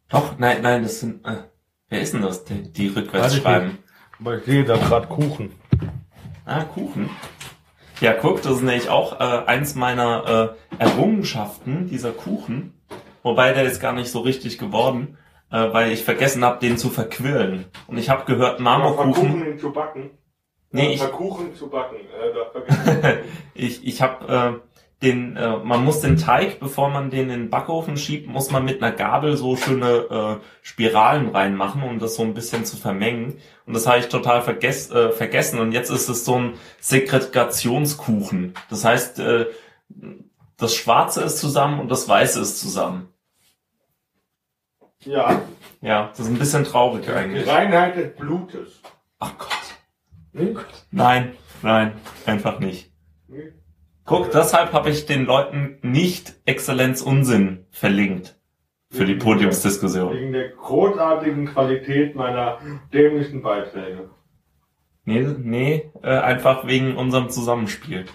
Doch, 0.10 0.38
nein, 0.38 0.62
nein, 0.62 0.84
das 0.84 1.00
sind. 1.00 1.26
Äh, 1.26 1.44
wer 1.90 2.02
ist 2.02 2.14
denn 2.14 2.22
das, 2.22 2.44
die, 2.44 2.72
die 2.72 2.88
rückwärts 2.88 3.28
Weiß 3.28 3.36
ich 3.36 3.44
schreiben? 3.44 3.78
Aber 4.20 4.38
ich 4.38 4.44
sehe 4.44 4.64
da 4.64 4.78
gerade 4.78 5.08
Kuchen. 5.08 5.52
Ah, 6.46 6.64
Kuchen. 6.64 7.10
Ja, 8.02 8.14
guck, 8.14 8.42
das 8.42 8.58
ist 8.58 8.62
nämlich 8.62 8.90
auch 8.90 9.20
äh, 9.20 9.46
eins 9.46 9.76
meiner 9.76 10.56
äh, 10.80 10.84
Errungenschaften, 10.84 11.88
dieser 11.88 12.12
Kuchen. 12.12 12.74
Wobei 13.24 13.54
der 13.54 13.64
ist 13.64 13.80
gar 13.80 13.94
nicht 13.94 14.12
so 14.12 14.20
richtig 14.20 14.58
geworden, 14.58 15.18
äh, 15.50 15.72
weil 15.74 15.92
ich 15.92 16.04
vergessen 16.04 16.44
habe, 16.44 16.60
den 16.60 16.78
zu 16.78 16.90
verquirlen. 16.90 17.66
Und 17.88 17.98
ich 17.98 18.10
habe 18.10 18.26
gehört, 18.26 18.60
Marmorkuchen. 18.60 19.46
ihn 19.48 19.60
zu 19.60 19.72
backen. 19.72 20.12
Nee, 20.76 20.94
ich- 20.94 21.12
Kuchen 21.12 21.56
zu 21.56 21.68
backen. 21.70 21.96
Äh, 21.96 23.18
ich 23.54 23.86
ich 23.86 24.02
habe 24.02 24.62
äh, 24.62 25.04
den, 25.04 25.36
äh, 25.36 25.58
man 25.58 25.84
muss 25.84 26.00
den 26.02 26.18
Teig, 26.18 26.60
bevor 26.60 26.90
man 26.90 27.10
den 27.10 27.24
in 27.24 27.42
den 27.42 27.50
Backofen 27.50 27.98
schiebt, 27.98 28.28
muss 28.28 28.50
man 28.52 28.64
mit 28.66 28.82
einer 28.82 28.92
Gabel 28.96 29.36
so 29.38 29.56
schöne 29.58 30.40
äh, 30.42 30.46
Spiralen 30.62 31.30
reinmachen, 31.30 31.84
um 31.84 32.00
das 32.00 32.16
so 32.16 32.24
ein 32.24 32.34
bisschen 32.34 32.66
zu 32.66 32.78
vermengen. 32.78 33.38
Und 33.66 33.74
das 33.74 33.88
habe 33.88 34.00
ich 34.00 34.08
total 34.08 34.42
vergess, 34.42 34.90
äh, 34.92 35.12
vergessen. 35.12 35.60
Und 35.60 35.74
jetzt 35.74 35.90
ist 35.90 36.08
es 36.10 36.24
so 36.26 36.36
ein 36.40 36.54
Segregationskuchen. 36.80 38.54
Das 38.70 38.86
heißt, 38.86 39.20
äh, 39.20 39.48
das 40.58 40.74
Schwarze 40.76 41.22
ist 41.24 41.40
zusammen 41.40 41.80
und 41.82 41.90
das 41.90 42.08
Weiße 42.08 42.40
ist 42.40 42.60
zusammen. 42.60 43.10
ja, 45.04 45.42
Ja, 45.82 46.08
das 46.10 46.20
ist 46.22 46.28
ein 46.28 46.40
bisschen 46.40 46.64
traurig 46.64 47.08
eigentlich. 47.10 47.48
Reinheit 47.48 47.98
des 47.98 48.16
Blutes. 48.16 48.80
Ach 49.20 49.38
Gott. 49.38 49.50
Nein, 50.92 51.34
nein, 51.62 51.94
einfach 52.26 52.60
nicht. 52.60 52.92
Guck, 54.06 54.32
deshalb 54.32 54.74
habe 54.74 54.90
ich 54.90 55.06
den 55.06 55.26
Leuten 55.26 55.80
nicht 55.82 56.36
Exzellenz 56.46 57.02
Unsinn 57.02 57.66
verlinkt 57.72 58.38
für 58.92 59.06
die 59.06 59.16
Podiumsdiskussion. 59.16 60.14
Wegen 60.14 60.32
der 60.32 60.50
großartigen 60.50 61.48
Qualität 61.48 62.16
meiner 62.16 62.60
dämlichen 62.94 63.42
Beiträge. 63.42 64.10
Nee, 65.06 65.28
nee, 65.40 65.92
äh, 66.02 66.18
einfach 66.18 66.68
wegen 66.68 66.96
unserem 66.96 67.30
Zusammenspiel. 67.30 68.06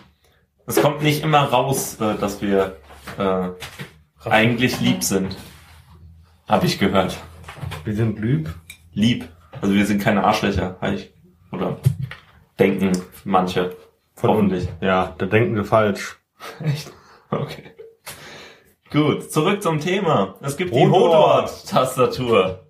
Es 0.66 0.80
kommt 0.80 1.02
nicht 1.02 1.22
immer 1.22 1.44
raus, 1.44 2.00
äh, 2.00 2.16
dass 2.16 2.42
wir 2.42 2.76
äh, 3.18 3.48
eigentlich 4.28 4.80
lieb 4.80 5.02
sind. 5.02 5.37
Hab 6.48 6.64
ich 6.64 6.78
gehört. 6.78 7.16
Wir 7.85 7.94
sind 7.94 8.20
lieb. 8.20 8.54
Lieb. 8.92 9.28
Also 9.61 9.74
wir 9.74 9.87
sind 9.87 10.02
keine 10.02 10.24
Arschlöcher, 10.24 10.78
hab 10.80 10.92
ich. 10.92 11.12
Oder 11.52 11.78
denken 12.58 12.92
manche. 13.24 13.76
Hoffentlich. 14.22 14.68
Ja, 14.80 15.14
da 15.18 15.26
denken 15.26 15.56
sie 15.56 15.64
falsch. 15.64 16.18
Echt? 16.60 16.92
Okay. 17.30 17.74
Gut, 18.90 19.30
zurück 19.30 19.62
zum 19.62 19.80
Thema. 19.80 20.34
Es 20.40 20.56
gibt 20.56 20.74
die 20.74 20.80
Hodor. 20.80 21.44
Hodor-Tastatur. 21.44 22.64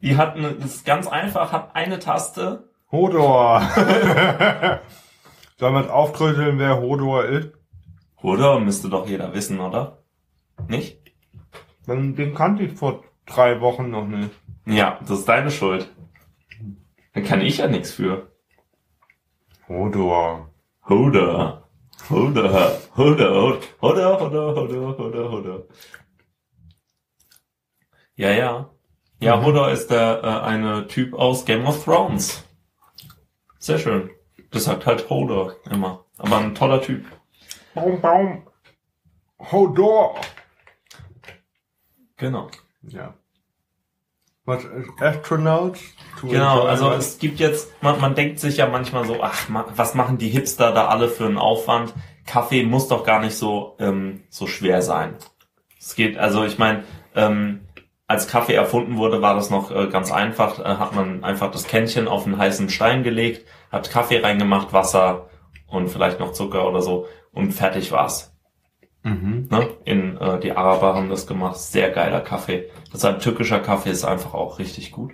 Die 0.00 0.16
hat 0.16 0.36
eine, 0.36 0.48
ist 0.48 0.84
ganz 0.84 1.06
einfach, 1.06 1.52
hat 1.52 1.76
eine 1.76 2.00
Taste. 2.00 2.68
Hodor. 2.90 3.60
Sollen 5.58 5.74
wir 5.74 5.84
es 5.84 5.88
aufdröseln, 5.88 6.58
wer 6.58 6.80
Hodor 6.80 7.24
ist? 7.24 7.50
Hodor 8.20 8.58
müsste 8.58 8.88
doch 8.88 9.06
jeder 9.06 9.32
wissen, 9.32 9.60
oder? 9.60 9.98
Nicht? 10.66 10.98
Den, 11.86 12.16
den 12.16 12.34
kannte 12.34 12.64
ich 12.64 12.72
vor 12.72 13.04
drei 13.26 13.60
Wochen 13.60 13.90
noch 13.90 14.06
nicht. 14.06 14.30
Ja, 14.66 14.98
das 15.00 15.20
ist 15.20 15.28
deine 15.28 15.50
Schuld. 15.50 15.88
Da 17.12 17.20
kann 17.20 17.40
ich 17.40 17.58
ja 17.58 17.66
nichts 17.66 17.92
für. 17.92 18.32
Hodor. 19.68 20.50
Hodor. 20.88 21.68
Hodor. 22.10 22.78
Hodor. 22.96 23.58
Hodor, 23.80 24.20
Hodor, 24.20 24.56
Hodor, 24.56 24.98
Hodor, 24.98 25.32
Hodor. 25.32 25.64
Ja, 28.16 28.30
ja. 28.30 28.70
Ja, 29.20 29.36
Mhm. 29.36 29.44
Hodor 29.44 29.70
ist 29.70 29.88
der 29.90 30.20
äh, 30.24 30.46
eine 30.46 30.86
Typ 30.88 31.14
aus 31.14 31.44
Game 31.44 31.66
of 31.66 31.84
Thrones. 31.84 32.44
Sehr 33.58 33.78
schön. 33.78 34.10
Das 34.50 34.64
sagt 34.64 34.86
halt 34.86 35.08
Hodor 35.08 35.54
immer. 35.70 36.04
Aber 36.18 36.38
ein 36.38 36.54
toller 36.54 36.82
Typ. 36.82 37.06
Baum, 37.74 38.00
Baum. 38.00 38.46
Hodor. 39.38 40.20
Genau. 42.16 42.50
Ja. 42.82 43.14
Was 44.44 44.66
Astronauts? 45.00 45.80
Genau, 46.20 46.62
also 46.62 46.90
es 46.90 47.18
gibt 47.18 47.38
jetzt, 47.38 47.70
man, 47.80 48.00
man 48.00 48.16
denkt 48.16 48.40
sich 48.40 48.56
ja 48.56 48.66
manchmal 48.66 49.04
so, 49.04 49.22
ach, 49.22 49.48
ma, 49.48 49.66
was 49.76 49.94
machen 49.94 50.18
die 50.18 50.28
Hipster 50.28 50.72
da 50.72 50.86
alle 50.86 51.08
für 51.08 51.26
einen 51.26 51.38
Aufwand? 51.38 51.94
Kaffee 52.26 52.64
muss 52.64 52.88
doch 52.88 53.04
gar 53.04 53.20
nicht 53.20 53.36
so, 53.36 53.76
ähm, 53.78 54.24
so 54.30 54.48
schwer 54.48 54.82
sein. 54.82 55.16
Es 55.78 55.94
geht, 55.94 56.18
also 56.18 56.44
ich 56.44 56.58
meine, 56.58 56.82
ähm, 57.14 57.68
als 58.08 58.28
Kaffee 58.28 58.54
erfunden 58.54 58.96
wurde, 58.96 59.22
war 59.22 59.34
das 59.34 59.50
noch 59.50 59.70
äh, 59.70 59.86
ganz 59.86 60.10
einfach. 60.12 60.58
Äh, 60.58 60.64
hat 60.76 60.94
man 60.94 61.22
einfach 61.22 61.50
das 61.50 61.66
Kännchen 61.66 62.08
auf 62.08 62.26
einen 62.26 62.36
heißen 62.36 62.68
Stein 62.68 63.04
gelegt, 63.04 63.46
hat 63.70 63.90
Kaffee 63.90 64.18
reingemacht, 64.18 64.72
Wasser 64.72 65.28
und 65.68 65.88
vielleicht 65.88 66.20
noch 66.20 66.32
Zucker 66.32 66.68
oder 66.68 66.82
so 66.82 67.06
und 67.32 67.52
fertig 67.52 67.92
war's. 67.92 68.31
Mhm. 69.02 69.48
Ne? 69.50 69.68
In, 69.84 70.16
äh, 70.18 70.38
die 70.40 70.52
Araber 70.52 70.94
haben 70.94 71.10
das 71.10 71.26
gemacht. 71.26 71.58
Sehr 71.58 71.90
geiler 71.90 72.20
Kaffee. 72.20 72.70
Das 72.90 73.00
ist 73.00 73.04
ein 73.04 73.18
türkischer 73.18 73.60
Kaffee, 73.60 73.90
ist 73.90 74.04
einfach 74.04 74.34
auch 74.34 74.58
richtig 74.58 74.92
gut. 74.92 75.12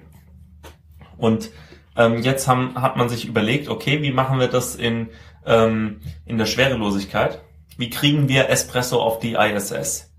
Und 1.17 1.51
ähm, 1.97 2.19
jetzt 2.23 2.47
haben, 2.47 2.81
hat 2.81 2.97
man 2.97 3.09
sich 3.09 3.27
überlegt, 3.27 3.69
okay, 3.69 4.03
wie 4.03 4.13
machen 4.13 4.39
wir 4.39 4.49
das 4.49 4.77
in, 4.77 5.09
ähm, 5.47 6.01
in 6.27 6.39
der 6.39 6.47
Schwerelosigkeit? 6.47 7.43
Wie 7.77 7.91
kriegen 7.91 8.29
wir 8.29 8.49
Espresso 8.51 9.01
auf 9.01 9.19
die 9.19 9.35
ISS? 9.35 10.13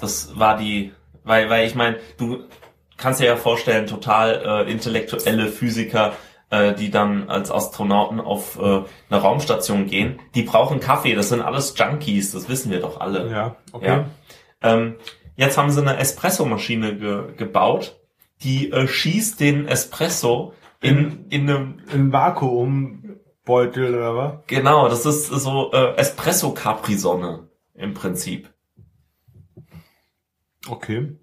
Das 0.00 0.38
war 0.38 0.56
die, 0.56 0.92
weil, 1.22 1.48
weil 1.48 1.66
ich 1.66 1.74
meine, 1.74 1.98
du 2.18 2.44
kannst 2.96 3.20
dir 3.20 3.26
ja 3.26 3.36
vorstellen, 3.36 3.86
total 3.86 4.66
äh, 4.66 4.70
intellektuelle 4.70 5.48
Physiker, 5.48 6.14
äh, 6.54 6.74
die 6.74 6.90
dann 6.90 7.28
als 7.28 7.50
Astronauten 7.50 8.20
auf 8.20 8.58
äh, 8.58 8.82
eine 9.10 9.20
Raumstation 9.20 9.86
gehen, 9.86 10.20
die 10.34 10.42
brauchen 10.42 10.78
Kaffee. 10.78 11.14
Das 11.14 11.30
sind 11.30 11.40
alles 11.40 11.74
Junkies, 11.76 12.30
das 12.32 12.48
wissen 12.48 12.70
wir 12.70 12.80
doch 12.80 13.00
alle. 13.00 13.30
Ja, 13.30 13.56
okay. 13.72 13.86
Ja. 13.86 14.04
Ähm, 14.62 14.94
jetzt 15.34 15.58
haben 15.58 15.70
sie 15.70 15.80
eine 15.80 15.96
Espressomaschine 15.98 16.96
ge 16.96 17.34
gebaut, 17.36 18.00
die 18.42 18.70
äh, 18.70 18.86
schießt 18.86 19.40
den 19.40 19.66
Espresso 19.66 20.54
in, 20.80 21.26
in 21.28 21.50
einem, 21.50 21.80
Ein 21.92 22.12
Vakuumbeutel 22.12 23.94
oder 23.94 24.16
was? 24.16 24.32
genau, 24.46 24.88
das 24.88 25.06
ist 25.06 25.26
so 25.26 25.72
äh, 25.72 25.96
Espresso-Capri-Sonne 25.96 27.48
im 27.74 27.94
Prinzip. 27.94 28.52
Okay. 30.68 31.18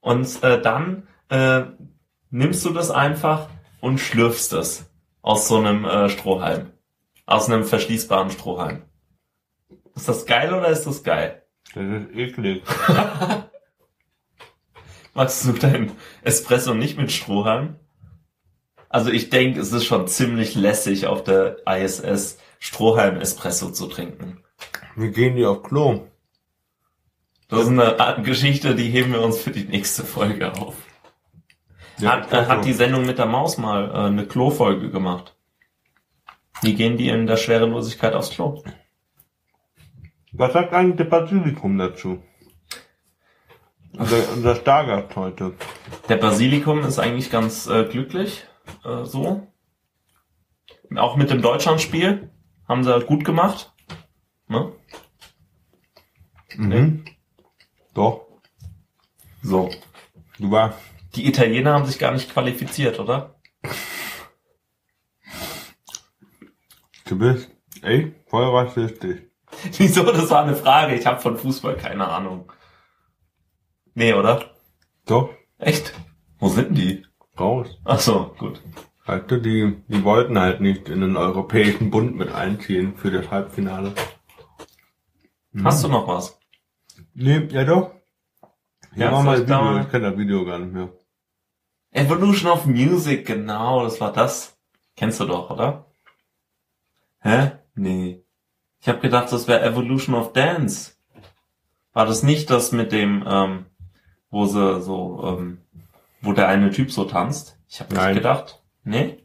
Und 0.00 0.42
äh, 0.42 0.60
dann 0.60 1.08
äh, 1.30 1.62
nimmst 2.30 2.64
du 2.64 2.70
das 2.70 2.90
einfach 2.90 3.48
und 3.80 3.98
schlürfst 3.98 4.52
es 4.52 4.90
aus 5.22 5.48
so 5.48 5.58
einem 5.58 5.84
äh, 5.84 6.08
Strohhalm. 6.08 6.72
Aus 7.26 7.48
einem 7.48 7.64
verschließbaren 7.64 8.30
Strohhalm. 8.30 8.82
Ist 9.94 10.08
das 10.08 10.26
geil 10.26 10.52
oder 10.52 10.68
ist 10.68 10.84
das 10.84 11.02
geil? 11.02 11.42
Das 11.74 11.84
ist 11.84 12.16
eklig. 12.16 12.62
Magst 15.14 15.44
du 15.44 15.52
deinen 15.52 15.92
Espresso 16.22 16.74
nicht 16.74 16.96
mit 16.96 17.12
Strohhalm? 17.12 17.76
Also 18.88 19.10
ich 19.10 19.30
denke, 19.30 19.60
es 19.60 19.72
ist 19.72 19.84
schon 19.84 20.08
ziemlich 20.08 20.54
lässig, 20.54 21.06
auf 21.06 21.22
der 21.22 21.58
ISS 21.66 22.38
Strohhalm-Espresso 22.58 23.70
zu 23.70 23.86
trinken. 23.86 24.42
Wie 24.96 25.10
gehen 25.10 25.36
die 25.36 25.46
auf 25.46 25.62
Klo? 25.62 26.06
Das 27.48 27.62
ist 27.62 27.68
eine 27.68 27.98
Art 27.98 28.24
Geschichte, 28.24 28.74
die 28.74 28.88
heben 28.90 29.12
wir 29.12 29.22
uns 29.22 29.38
für 29.38 29.50
die 29.50 29.64
nächste 29.64 30.04
Folge 30.04 30.52
auf. 30.54 30.74
Hat, 32.02 32.32
äh, 32.32 32.46
hat 32.46 32.64
die 32.64 32.72
Sendung 32.72 33.06
mit 33.06 33.18
der 33.18 33.26
Maus 33.26 33.58
mal 33.58 33.90
äh, 33.90 33.94
eine 34.06 34.26
Klo-Folge 34.26 34.90
gemacht. 34.90 35.36
Wie 36.62 36.74
gehen 36.74 36.96
die 36.96 37.08
in 37.08 37.26
der 37.26 37.36
Schwerelosigkeit 37.36 38.14
aufs 38.14 38.30
Klo? 38.30 38.62
Was 40.32 40.52
sagt 40.52 40.72
eigentlich 40.72 40.96
der 40.96 41.04
Basilikum 41.04 41.78
dazu? 41.78 42.22
Unser, 43.92 44.32
unser 44.32 44.54
Stargast 44.54 45.16
heute. 45.16 45.54
Der 46.08 46.16
Basilikum 46.16 46.80
ist 46.80 46.98
eigentlich 46.98 47.30
ganz 47.30 47.66
äh, 47.66 47.84
glücklich, 47.84 48.44
äh, 48.84 49.04
so. 49.04 49.48
Auch 50.96 51.16
mit 51.16 51.30
dem 51.30 51.42
Deutschlandspiel 51.42 52.30
haben 52.68 52.84
sie 52.84 53.00
gut 53.00 53.24
gemacht. 53.24 53.72
Ne? 54.48 54.72
Mhm. 56.56 57.04
Doch. 57.94 58.26
So. 59.42 59.70
Du 60.38 60.50
war. 60.50 60.74
Die 61.14 61.26
Italiener 61.26 61.74
haben 61.74 61.86
sich 61.86 61.98
gar 61.98 62.12
nicht 62.12 62.32
qualifiziert, 62.32 62.98
oder? 63.00 63.36
Du 67.06 67.18
bist. 67.18 67.50
Ey, 67.82 68.14
voll 68.26 68.44
rassistisch. 68.44 69.20
Wieso? 69.78 70.04
Das 70.04 70.30
war 70.30 70.44
eine 70.44 70.54
Frage. 70.54 70.94
Ich 70.94 71.06
habe 71.06 71.20
von 71.20 71.36
Fußball 71.36 71.76
keine 71.76 72.06
Ahnung. 72.08 72.52
Nee, 73.94 74.14
oder? 74.14 74.54
Doch. 75.06 75.30
Echt? 75.58 75.92
Wo 76.38 76.48
sind 76.48 76.76
die? 76.76 77.04
Raus. 77.38 77.78
Ach 77.84 77.98
so, 77.98 78.34
gut. 78.38 78.62
Halt, 79.06 79.30
die, 79.30 79.82
die 79.88 80.04
wollten 80.04 80.38
halt 80.38 80.60
nicht 80.60 80.88
in 80.88 81.00
den 81.00 81.16
Europäischen 81.16 81.90
Bund 81.90 82.16
mit 82.16 82.30
einziehen 82.32 82.96
für 82.96 83.10
das 83.10 83.30
Halbfinale. 83.30 83.94
Hast 85.64 85.82
du 85.82 85.88
noch 85.88 86.06
was? 86.06 86.38
Nee, 87.14 87.48
ja 87.50 87.64
doch. 87.64 87.94
Ja, 88.94 89.06
Ja, 89.06 89.10
mach 89.10 89.24
mal 89.24 89.40
Video, 89.42 89.80
ich 89.80 89.90
kenne 89.90 90.10
das 90.10 90.18
Video 90.18 90.44
gar 90.44 90.58
nicht 90.58 90.72
mehr. 90.72 90.90
Evolution 91.92 92.50
of 92.50 92.66
Music, 92.66 93.26
genau, 93.26 93.82
das 93.82 94.00
war 94.00 94.12
das. 94.12 94.56
Kennst 94.96 95.20
du 95.20 95.24
doch, 95.24 95.50
oder? 95.50 95.86
Hä? 97.20 97.52
Nee. 97.74 98.22
Ich 98.80 98.88
habe 98.88 99.00
gedacht, 99.00 99.32
das 99.32 99.48
wäre 99.48 99.62
Evolution 99.62 100.14
of 100.14 100.32
Dance. 100.32 100.92
War 101.92 102.06
das 102.06 102.22
nicht 102.22 102.50
das 102.50 102.72
mit 102.72 102.92
dem, 102.92 103.24
ähm, 103.26 103.66
wo 104.30 104.46
sie 104.46 104.80
so, 104.80 105.22
ähm, 105.26 105.58
wo 106.22 106.32
der 106.32 106.48
eine 106.48 106.70
Typ 106.70 106.92
so 106.92 107.04
tanzt? 107.04 107.58
Ich 107.68 107.80
habe 107.80 107.92
nicht 107.92 108.02
Nein. 108.02 108.14
gedacht. 108.14 108.62
Nee? 108.84 109.18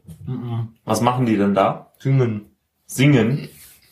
Was 0.84 1.00
machen 1.00 1.26
die 1.26 1.36
denn 1.36 1.54
da? 1.54 1.92
Singen. 1.98 2.56
Singen. 2.86 3.48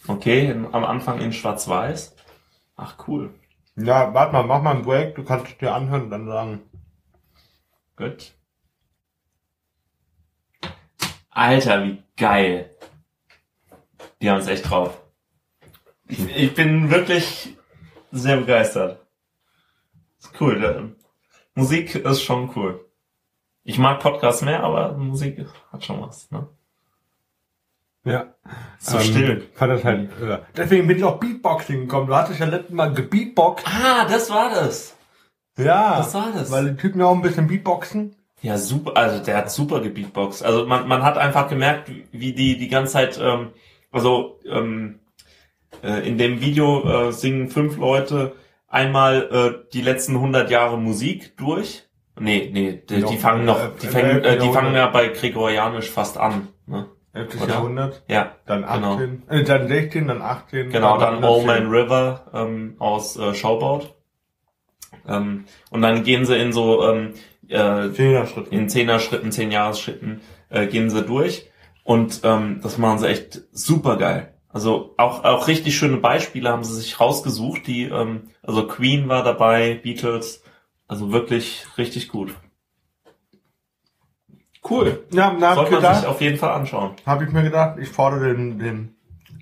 Okay, 0.07 0.51
in, 0.51 0.66
am 0.75 0.85
Anfang 0.85 1.20
in 1.20 1.33
Schwarz-Weiß. 1.33 2.14
Ach 2.77 2.97
cool. 3.09 3.33
Ja, 3.77 4.12
warte 4.12 4.33
mal, 4.33 4.45
mach 4.45 4.62
mal 4.62 4.72
einen 4.75 4.85
Break, 4.85 5.14
du 5.14 5.25
kannst 5.25 5.47
es 5.47 5.59
dir 5.59 5.75
anhören 5.75 6.05
und 6.05 6.11
dann 6.11 6.27
sagen. 6.27 6.61
Gut. 7.97 8.35
Alter, 11.35 11.85
wie 11.85 12.03
geil. 12.16 12.70
Die 14.22 14.30
haben 14.30 14.39
es 14.41 14.47
echt 14.47 14.70
drauf. 14.70 15.01
Ich, 16.09 16.37
ich 16.37 16.55
bin 16.55 16.91
wirklich 16.91 17.57
sehr 18.12 18.37
begeistert. 18.37 19.05
Ist 20.18 20.41
cool. 20.41 20.97
Musik 21.55 21.95
ist 21.95 22.22
schon 22.22 22.51
cool. 22.57 22.85
Ich 23.64 23.78
mag 23.78 24.01
Podcasts 24.01 24.43
mehr, 24.43 24.62
aber 24.62 24.93
Musik 24.97 25.45
hat 25.72 25.85
schon 25.85 26.01
was. 26.01 26.30
Ne? 26.30 26.47
Ja. 28.05 28.35
So 28.78 28.99
Ähm, 28.99 29.03
still. 29.05 29.51
Fand 29.55 29.72
das 29.72 29.85
halt, 29.85 30.20
äh, 30.20 30.39
deswegen 30.57 30.87
bin 30.87 30.99
ich 30.99 31.05
auch 31.05 31.18
Beatboxing 31.18 31.80
gekommen. 31.80 32.07
Du 32.07 32.14
hattest 32.14 32.39
ja 32.39 32.47
letztes 32.47 32.74
Mal 32.74 32.93
gebeatboxt. 32.93 33.66
Ah, 33.66 34.05
das 34.05 34.30
war 34.30 34.51
das. 34.51 34.95
Ja. 35.57 35.99
Das 35.99 36.14
war 36.14 36.32
das. 36.32 36.51
Weil 36.51 36.70
die 36.70 36.76
Typen 36.76 37.01
ja 37.01 37.07
auch 37.07 37.14
ein 37.14 37.22
bisschen 37.22 37.47
Beatboxen. 37.47 38.14
Ja, 38.45 38.59
super, 38.59 38.95
also 38.95 39.24
der 39.24 39.38
hat 39.38 39.51
super 39.51 39.80
gebeatboxt. 39.80 40.45
Also 40.45 40.66
man, 40.66 40.86
man 40.86 41.03
hat 41.03 41.16
einfach 41.16 41.49
gemerkt, 41.49 41.90
wie 42.12 42.34
die 42.34 42.59
die 42.59 42.68
ganze 42.68 42.92
Zeit, 42.92 43.18
ähm, 43.18 43.53
also 43.90 44.38
ähm, 44.47 45.01
äh, 45.82 46.07
in 46.07 46.18
dem 46.18 46.42
Video 46.42 47.09
äh, 47.09 47.12
singen 47.12 47.49
fünf 47.49 47.78
Leute 47.78 48.32
einmal 48.68 49.64
äh, 49.64 49.70
die 49.72 49.80
letzten 49.80 50.16
100 50.16 50.51
Jahre 50.51 50.76
Musik 50.76 51.38
durch. 51.38 51.84
Nee, 52.20 52.51
nee, 52.53 52.82
die, 52.86 53.03
die 53.03 53.16
fangen 53.16 53.47
noch, 53.47 53.78
die, 53.78 53.86
fangen, 53.86 54.22
äh, 54.22 54.38
die 54.38 54.53
fangen 54.53 54.74
ja 54.74 54.88
bei 54.88 55.09
Gregorianisch 55.09 55.88
fast 55.88 56.18
an. 56.18 56.49
Ne? 56.66 56.86
11. 57.14 57.40
Oder? 57.40 57.55
Jahrhundert. 57.55 58.03
Ja, 58.09 58.32
Dann 58.45 58.61
Genau. 58.61 58.97
18. 58.97 59.22
Äh, 59.30 59.45
dann 59.45 59.68
16, 59.68 60.07
dann 60.07 60.20
18. 60.20 60.68
genau, 60.68 60.99
dann 60.99 61.24
Old 61.24 61.47
Man 61.47 61.64
19. 61.64 61.70
River 61.70 62.26
ähm, 62.34 62.76
aus 62.78 63.16
äh, 63.16 63.32
Showboat. 63.32 63.95
Ähm, 65.09 65.47
und 65.70 65.80
dann 65.80 66.05
gehen 66.05 66.26
sie 66.26 66.36
in 66.36 66.53
so 66.53 66.84
ähm, 66.86 67.14
äh, 67.49 67.92
Zehner-Schritt. 67.92 68.49
in 68.49 68.68
Zehner-Schritten, 68.68 69.32
Zehn-Jahres-Schritten 69.32 70.20
äh, 70.51 70.66
gehen 70.66 70.90
sie 70.90 71.03
durch. 71.03 71.51
Und 71.82 72.20
ähm, 72.24 72.61
das 72.62 72.78
machen 72.78 72.99
sie 72.99 73.09
echt 73.09 73.42
super 73.53 73.97
geil. 73.97 74.34
Also 74.49 74.95
auch, 74.97 75.24
auch 75.24 75.49
richtig 75.49 75.76
schöne 75.76 75.97
Beispiele 75.97 76.49
haben 76.49 76.64
sie 76.64 76.74
sich 76.74 77.01
rausgesucht. 77.01 77.66
Die, 77.66 77.84
ähm, 77.84 78.30
also 78.42 78.66
Queen 78.66 79.09
war 79.09 79.24
dabei, 79.24 79.80
Beatles. 79.82 80.42
Also 80.86 81.12
wirklich 81.12 81.66
richtig 81.76 82.09
gut. 82.09 82.34
Cool. 84.68 85.05
Ja, 85.12 85.34
ich 85.34 85.55
Sollte 85.55 85.80
man 85.80 85.95
sich 85.95 86.07
auf 86.07 86.20
jeden 86.20 86.38
Fall 86.38 86.53
anschauen. 86.53 86.92
habe 87.05 87.24
ich 87.24 87.32
mir 87.32 87.42
gedacht, 87.42 87.78
ich 87.78 87.88
fordere 87.88 88.34
den, 88.34 88.59
den, 88.59 88.97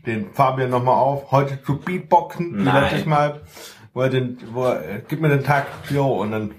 den 0.04 0.32
Fabian 0.32 0.70
nochmal 0.70 0.96
auf, 0.96 1.30
heute 1.30 1.62
zu 1.62 1.78
Beatboxen, 1.78 2.64
letztes 2.64 3.06
Mal, 3.06 3.42
wo 3.94 4.00
er 4.00 4.10
den, 4.10 4.38
wo 4.52 4.64
er, 4.64 4.96
äh, 4.96 5.02
gib 5.06 5.20
mir 5.20 5.28
den 5.28 5.44
Tag, 5.44 5.66
jo, 5.90 6.22
und 6.22 6.32
dann, 6.32 6.54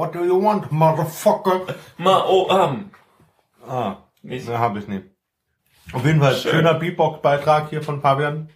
What 0.00 0.14
do 0.14 0.24
you 0.24 0.42
want, 0.42 0.72
motherfucker? 0.72 1.74
Ma, 1.98 2.24
oh, 2.26 2.48
ähm. 2.50 2.90
Ah, 3.68 3.98
Nicht. 4.22 4.48
ne, 4.48 4.58
hab 4.58 4.74
ich 4.78 4.88
nicht. 4.88 5.04
Auf 5.92 6.06
jeden 6.06 6.20
Fall, 6.20 6.34
Schön. 6.36 6.52
schöner 6.52 6.72
Beatbox-Beitrag 6.72 7.68
hier 7.68 7.82
von 7.82 8.00
Fabian. 8.00 8.48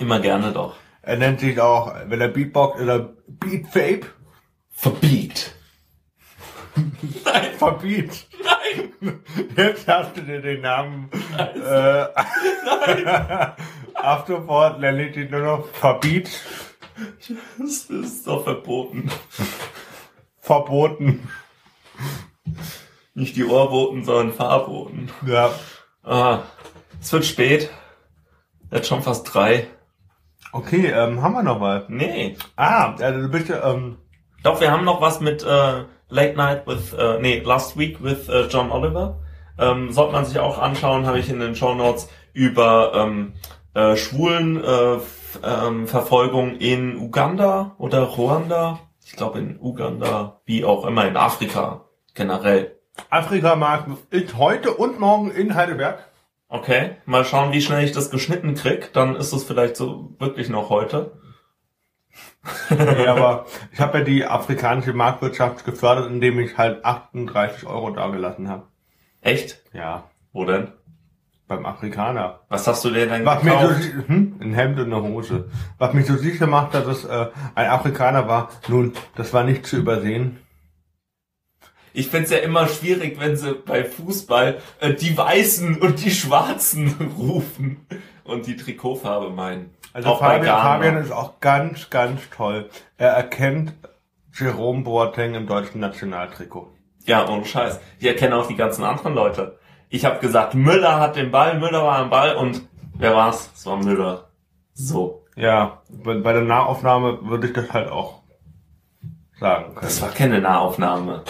Immer 0.00 0.20
gerne 0.20 0.50
doch. 0.52 0.76
Er 1.02 1.18
nennt 1.18 1.40
sich 1.40 1.60
auch, 1.60 1.94
wenn 2.06 2.18
er 2.18 2.28
Beatbox 2.28 2.80
oder 2.80 3.12
Beatfape, 3.26 4.06
Verbiegt. 4.70 5.54
Nein, 7.26 7.52
verbiet. 7.58 8.26
Nein. 8.42 9.20
Jetzt 9.54 9.86
hast 9.86 10.16
du 10.16 10.22
dir 10.22 10.40
den 10.40 10.62
Namen. 10.62 11.10
Äh, 11.36 12.06
ab 13.94 14.24
sofort 14.26 14.80
nenne 14.80 15.10
ich 15.10 15.16
ihn 15.18 15.30
nur 15.30 15.40
noch 15.40 15.68
verbiet. 15.74 16.30
Das 17.58 17.84
ist 17.90 18.26
doch 18.26 18.44
verboten. 18.44 19.10
verboten. 20.42 21.28
Nicht 23.14 23.36
die 23.36 23.44
Ohrboten, 23.44 24.04
sondern 24.04 24.34
Fahrboten. 24.34 25.08
Ja. 25.26 25.50
Ah, 26.02 26.40
es 27.00 27.12
wird 27.12 27.24
spät. 27.24 27.70
Jetzt 28.70 28.88
schon 28.88 29.02
fast 29.02 29.32
drei. 29.32 29.68
Okay, 30.52 30.92
ähm, 30.94 31.22
haben 31.22 31.34
wir 31.34 31.42
noch 31.42 31.60
mal. 31.60 31.86
Nee. 31.88 32.36
Ah, 32.56 32.94
also 32.96 33.20
du 33.20 33.28
bist 33.28 33.48
ja, 33.48 33.72
ähm, 33.72 33.98
Doch, 34.42 34.60
wir 34.60 34.70
haben 34.70 34.84
noch 34.84 35.00
was 35.00 35.20
mit 35.20 35.42
äh, 35.42 35.84
Late 36.08 36.36
Night 36.36 36.66
with, 36.66 36.92
äh, 36.92 37.18
nee, 37.20 37.40
Last 37.40 37.78
Week 37.78 38.02
with 38.02 38.28
äh, 38.28 38.48
John 38.48 38.70
Oliver. 38.70 39.20
Ähm, 39.58 39.92
sollte 39.92 40.12
man 40.12 40.24
sich 40.24 40.38
auch 40.40 40.58
anschauen, 40.58 41.06
habe 41.06 41.18
ich 41.18 41.30
in 41.30 41.38
den 41.38 41.54
Show 41.54 41.74
Notes 41.74 42.08
über 42.32 42.92
ähm, 42.94 43.34
äh, 43.74 43.96
schwulen 43.96 44.62
äh, 44.64 44.98
ähm, 45.44 45.86
Verfolgung 45.86 46.56
in 46.56 46.96
Uganda 46.96 47.76
oder 47.78 48.02
Ruanda. 48.02 48.80
Ich 49.04 49.12
glaube 49.12 49.38
in 49.38 49.58
Uganda, 49.60 50.40
wie 50.44 50.64
auch 50.64 50.86
immer 50.86 51.06
in 51.06 51.16
Afrika 51.16 51.84
generell. 52.14 52.78
Afrika-Markt 53.10 53.88
ist 54.10 54.36
heute 54.36 54.72
und 54.74 55.00
morgen 55.00 55.30
in 55.30 55.54
Heidelberg. 55.54 55.98
Okay, 56.48 56.96
mal 57.06 57.24
schauen, 57.24 57.52
wie 57.52 57.62
schnell 57.62 57.84
ich 57.84 57.92
das 57.92 58.10
geschnitten 58.10 58.54
krieg. 58.54 58.92
Dann 58.92 59.16
ist 59.16 59.32
es 59.32 59.44
vielleicht 59.44 59.76
so 59.76 60.14
wirklich 60.18 60.50
noch 60.50 60.68
heute. 60.68 61.12
Nee, 62.68 63.06
aber 63.06 63.46
ich 63.72 63.80
habe 63.80 63.98
ja 63.98 64.04
die 64.04 64.24
afrikanische 64.26 64.92
Marktwirtschaft 64.92 65.64
gefördert, 65.64 66.10
indem 66.10 66.38
ich 66.38 66.58
halt 66.58 66.84
38 66.84 67.66
Euro 67.66 67.90
dagelassen 67.90 68.48
habe. 68.48 68.66
Echt? 69.22 69.62
Ja, 69.72 70.10
Wo 70.32 70.44
denn? 70.44 70.72
Beim 71.54 71.66
Afrikaner. 71.66 72.40
Was 72.48 72.66
hast 72.66 72.84
du 72.84 72.90
dir 72.90 73.06
denn 73.06 73.24
Was 73.24 73.40
so, 73.42 73.44
gekauft? 73.48 73.82
si- 73.82 73.92
hm, 74.06 74.36
ein 74.40 74.54
Hemd 74.54 74.78
und 74.78 74.92
eine 74.92 75.02
Hose. 75.02 75.48
Was 75.78 75.92
mich 75.92 76.06
so 76.06 76.16
sicher 76.16 76.46
macht, 76.46 76.74
dass 76.74 76.86
es 76.86 77.04
äh, 77.04 77.26
ein 77.54 77.68
Afrikaner 77.68 78.26
war, 78.28 78.48
nun, 78.68 78.92
das 79.16 79.32
war 79.32 79.44
nicht 79.44 79.66
zu 79.66 79.76
übersehen. 79.76 80.38
Ich 81.94 82.08
find's 82.08 82.30
ja 82.30 82.38
immer 82.38 82.68
schwierig, 82.68 83.20
wenn 83.20 83.36
sie 83.36 83.54
bei 83.54 83.84
Fußball 83.84 84.58
äh, 84.80 84.94
die 84.94 85.16
Weißen 85.16 85.76
und 85.80 86.02
die 86.04 86.10
Schwarzen 86.10 86.94
rufen 87.18 87.86
und 88.24 88.46
die 88.46 88.56
Trikotfarbe 88.56 89.30
meinen. 89.30 89.74
Also 89.92 90.08
Auch 90.08 90.20
Fabian. 90.20 90.46
Fabian 90.62 90.96
ist 90.96 91.12
auch 91.12 91.38
ganz, 91.40 91.90
ganz 91.90 92.22
toll. 92.30 92.70
Er 92.96 93.10
erkennt 93.10 93.74
Jerome 94.34 94.82
Boateng 94.84 95.34
im 95.34 95.46
deutschen 95.46 95.80
Nationaltrikot. 95.80 96.72
Ja, 97.04 97.28
ohne 97.28 97.44
Scheiß. 97.44 97.78
Ich 97.98 98.06
erkenne 98.06 98.36
auch 98.36 98.46
die 98.46 98.56
ganzen 98.56 98.84
anderen 98.84 99.12
Leute. 99.14 99.58
Ich 99.92 100.06
habe 100.06 100.20
gesagt, 100.20 100.54
Müller 100.54 100.98
hat 100.98 101.16
den 101.16 101.30
Ball, 101.30 101.58
Müller 101.58 101.84
war 101.84 101.98
am 101.98 102.08
Ball 102.08 102.34
und 102.36 102.66
wer 102.94 103.14
war's? 103.14 103.50
Es 103.54 103.66
war 103.66 103.76
Müller. 103.76 104.30
So. 104.72 105.26
Ja, 105.36 105.82
bei, 105.90 106.32
der 106.32 106.40
Nahaufnahme 106.40 107.18
würde 107.28 107.48
ich 107.48 107.52
das 107.52 107.70
halt 107.74 107.90
auch 107.90 108.22
sagen 109.38 109.74
können. 109.74 109.80
Das 109.82 110.00
war 110.00 110.08
keine 110.08 110.40
Nahaufnahme. 110.40 111.24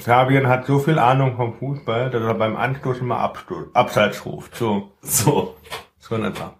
Fabian 0.00 0.46
hat 0.48 0.64
so 0.64 0.78
viel 0.78 0.98
Ahnung 0.98 1.36
vom 1.36 1.58
Fußball, 1.58 2.08
dass 2.08 2.22
er 2.22 2.32
beim 2.32 2.56
Anstoß 2.56 3.00
immer 3.00 3.18
Abstoß, 3.18 3.74
Abseits 3.74 4.24
ruft. 4.24 4.56
So, 4.56 4.92
So. 5.02 5.56
so 5.98 6.14
in 6.14 6.24
etwa. 6.24 6.54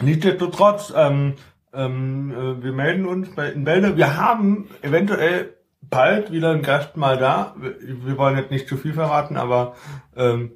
Nichtsdestotrotz, 0.00 0.94
ähm, 0.96 1.34
ähm, 1.74 2.32
äh, 2.32 2.64
wir 2.64 2.72
melden 2.72 3.04
uns 3.04 3.34
bei 3.34 3.50
in 3.50 3.64
Bälde. 3.64 3.98
Wir 3.98 4.16
haben 4.16 4.70
eventuell 4.80 5.56
bald 5.82 6.32
wieder 6.32 6.52
einen 6.52 6.62
Gast 6.62 6.96
mal 6.96 7.18
da. 7.18 7.54
Wir, 7.58 7.76
wir 7.80 8.16
wollen 8.16 8.38
jetzt 8.38 8.50
nicht 8.50 8.66
zu 8.66 8.78
viel 8.78 8.94
verraten, 8.94 9.36
aber 9.36 9.74
ähm, 10.16 10.52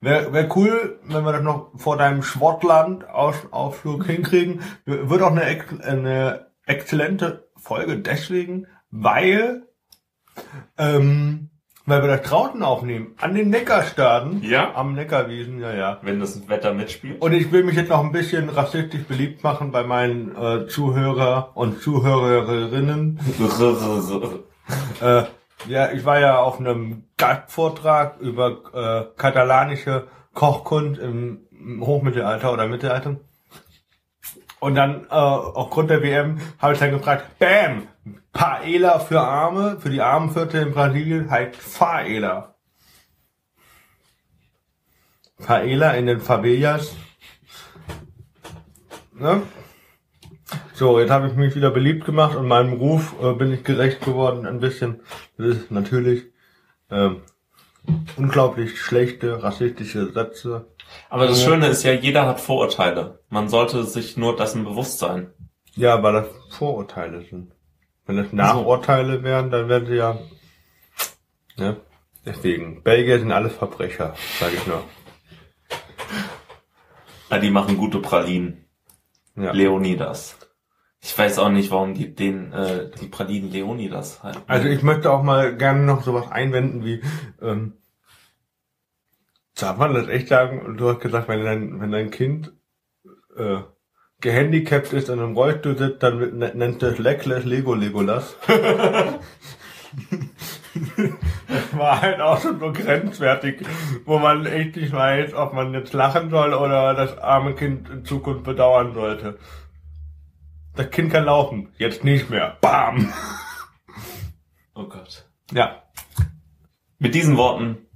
wäre 0.00 0.32
wär 0.32 0.56
cool, 0.56 1.00
wenn 1.04 1.24
wir 1.24 1.32
das 1.32 1.42
noch 1.42 1.70
vor 1.76 1.96
deinem 1.96 2.22
Schwottland-Ausflug 2.22 4.06
hinkriegen. 4.06 4.62
Wird 4.84 5.22
auch 5.22 5.30
eine, 5.30 5.42
eine 5.82 6.46
exzellente 6.66 7.48
Folge 7.56 7.98
deswegen, 7.98 8.66
weil 8.90 9.66
ähm, 10.76 11.50
weil 11.88 12.02
wir 12.02 12.08
das 12.08 12.28
draußen 12.28 12.62
aufnehmen, 12.62 13.14
an 13.16 13.34
den 13.34 13.48
Neckarstaden, 13.48 14.42
Ja? 14.42 14.74
am 14.74 14.92
Neckarwiesen, 14.92 15.58
ja, 15.58 15.74
ja. 15.74 15.98
Wenn 16.02 16.20
das 16.20 16.46
Wetter 16.46 16.74
mitspielt. 16.74 17.20
Und 17.22 17.32
ich 17.32 17.50
will 17.50 17.64
mich 17.64 17.76
jetzt 17.76 17.88
noch 17.88 18.04
ein 18.04 18.12
bisschen 18.12 18.50
rassistisch 18.50 19.04
beliebt 19.04 19.42
machen 19.42 19.72
bei 19.72 19.84
meinen 19.84 20.36
äh, 20.36 20.66
Zuhörer 20.68 21.52
und 21.54 21.80
Zuhörerinnen. 21.80 23.18
Äh, 25.00 25.22
ja, 25.68 25.92
ich 25.92 26.04
war 26.04 26.18
ja 26.18 26.38
auf 26.38 26.58
einem 26.58 27.04
Gastvortrag 27.16 28.18
über 28.20 29.10
äh, 29.12 29.18
katalanische 29.18 30.08
Kochkunst 30.34 31.00
im 31.00 31.46
Hochmittelalter 31.80 32.52
oder 32.52 32.66
Mittelalter. 32.66 33.16
Und 34.60 34.74
dann, 34.74 35.04
äh, 35.04 35.14
aufgrund 35.14 35.90
der 35.90 36.02
WM, 36.02 36.40
habe 36.58 36.72
ich 36.72 36.78
dann 36.78 36.90
gefragt, 36.90 37.38
Bam! 37.38 37.88
Paella 38.32 38.98
für 39.00 39.20
Arme, 39.20 39.78
für 39.80 39.90
die 39.90 40.00
Armenviertel 40.00 40.62
in 40.62 40.72
Brasilien 40.72 41.30
heißt 41.30 41.56
Faela. 41.56 42.54
Paella 45.44 45.92
in 45.92 46.06
den 46.06 46.20
Favelas. 46.20 46.94
Ne? 49.12 49.42
So, 50.78 51.00
jetzt 51.00 51.10
habe 51.10 51.26
ich 51.26 51.34
mich 51.34 51.56
wieder 51.56 51.72
beliebt 51.72 52.04
gemacht 52.04 52.36
und 52.36 52.46
meinem 52.46 52.74
Ruf 52.74 53.16
äh, 53.20 53.32
bin 53.32 53.52
ich 53.52 53.64
gerecht 53.64 54.00
geworden 54.00 54.46
ein 54.46 54.60
bisschen. 54.60 55.00
Das 55.36 55.48
ist 55.48 55.72
natürlich 55.72 56.26
ähm, 56.88 57.22
unglaublich 58.16 58.80
schlechte 58.80 59.42
rassistische 59.42 60.12
Sätze. 60.12 60.68
Aber 61.10 61.26
das 61.26 61.42
Schöne 61.42 61.66
ist 61.66 61.82
ja, 61.82 61.94
jeder 61.94 62.26
hat 62.26 62.38
Vorurteile. 62.38 63.18
Man 63.28 63.48
sollte 63.48 63.82
sich 63.82 64.16
nur 64.16 64.36
dessen 64.36 64.62
bewusst 64.62 65.00
sein. 65.00 65.32
Ja, 65.74 66.00
weil 66.04 66.12
das 66.12 66.28
Vorurteile 66.50 67.22
sind. 67.22 67.50
Wenn 68.06 68.18
das 68.18 68.32
Nachurteile 68.32 69.24
wären, 69.24 69.50
dann 69.50 69.68
wären 69.68 69.86
sie 69.86 69.96
ja. 69.96 70.16
Ne? 71.56 71.78
Deswegen, 72.24 72.84
Belgier 72.84 73.18
sind 73.18 73.32
alles 73.32 73.52
Verbrecher, 73.52 74.14
sage 74.38 74.54
ich 74.54 74.66
nur. 74.68 74.84
Ja, 77.30 77.38
die 77.40 77.50
machen 77.50 77.76
gute 77.76 77.98
Pralinen. 77.98 78.64
Ja. 79.34 79.50
Leonidas. 79.50 80.37
Ich 81.00 81.16
weiß 81.16 81.38
auch 81.38 81.48
nicht, 81.48 81.70
warum 81.70 81.94
die 81.94 82.12
den 82.14 82.52
äh, 82.52 82.90
die 83.00 83.06
Pralinen 83.06 83.50
Leonidas 83.52 84.22
halten. 84.22 84.42
Also 84.48 84.68
ich 84.68 84.82
möchte 84.82 85.10
auch 85.12 85.22
mal 85.22 85.56
gerne 85.56 85.82
noch 85.84 86.02
sowas 86.02 86.30
einwenden 86.30 86.84
wie, 86.84 87.02
ähm, 87.40 87.74
darf 89.58 89.76
man 89.76 89.94
das 89.94 90.08
echt 90.08 90.28
sagen? 90.28 90.76
Du 90.76 90.88
hast 90.88 91.00
gesagt, 91.00 91.28
wenn 91.28 91.44
dein, 91.44 91.80
wenn 91.80 91.92
dein 91.92 92.10
Kind 92.10 92.52
äh, 93.36 93.58
gehandicapt 94.20 94.92
ist 94.92 95.08
und 95.08 95.20
im 95.20 95.36
Rollstuhl 95.36 95.78
sitzt, 95.78 96.02
dann 96.02 96.18
wird- 96.18 96.34
nennt 96.34 96.56
nennt 96.56 96.82
das 96.82 96.98
Leckless 96.98 97.44
Lego 97.44 97.74
Legolas. 97.74 98.36
das 98.46 99.20
war 101.78 102.02
halt 102.02 102.20
auch 102.20 102.40
schon 102.40 102.58
so 102.58 102.72
grenzwertig, 102.72 103.64
wo 104.04 104.18
man 104.18 104.44
echt 104.46 104.76
nicht 104.76 104.92
weiß, 104.92 105.34
ob 105.34 105.52
man 105.54 105.72
jetzt 105.74 105.92
lachen 105.92 106.30
soll 106.30 106.52
oder 106.54 106.94
das 106.94 107.16
arme 107.18 107.54
Kind 107.54 107.88
in 107.88 108.04
Zukunft 108.04 108.44
bedauern 108.44 108.94
sollte. 108.94 109.38
Das 110.78 110.90
Kind 110.92 111.10
kann 111.10 111.24
laufen, 111.24 111.72
jetzt 111.76 112.04
nicht 112.04 112.30
mehr. 112.30 112.56
Bam! 112.60 113.12
oh 114.76 114.84
Gott. 114.84 115.28
Ja, 115.50 115.82
Mit 117.00 117.16
diesen 117.16 117.36
Worten 117.36 117.88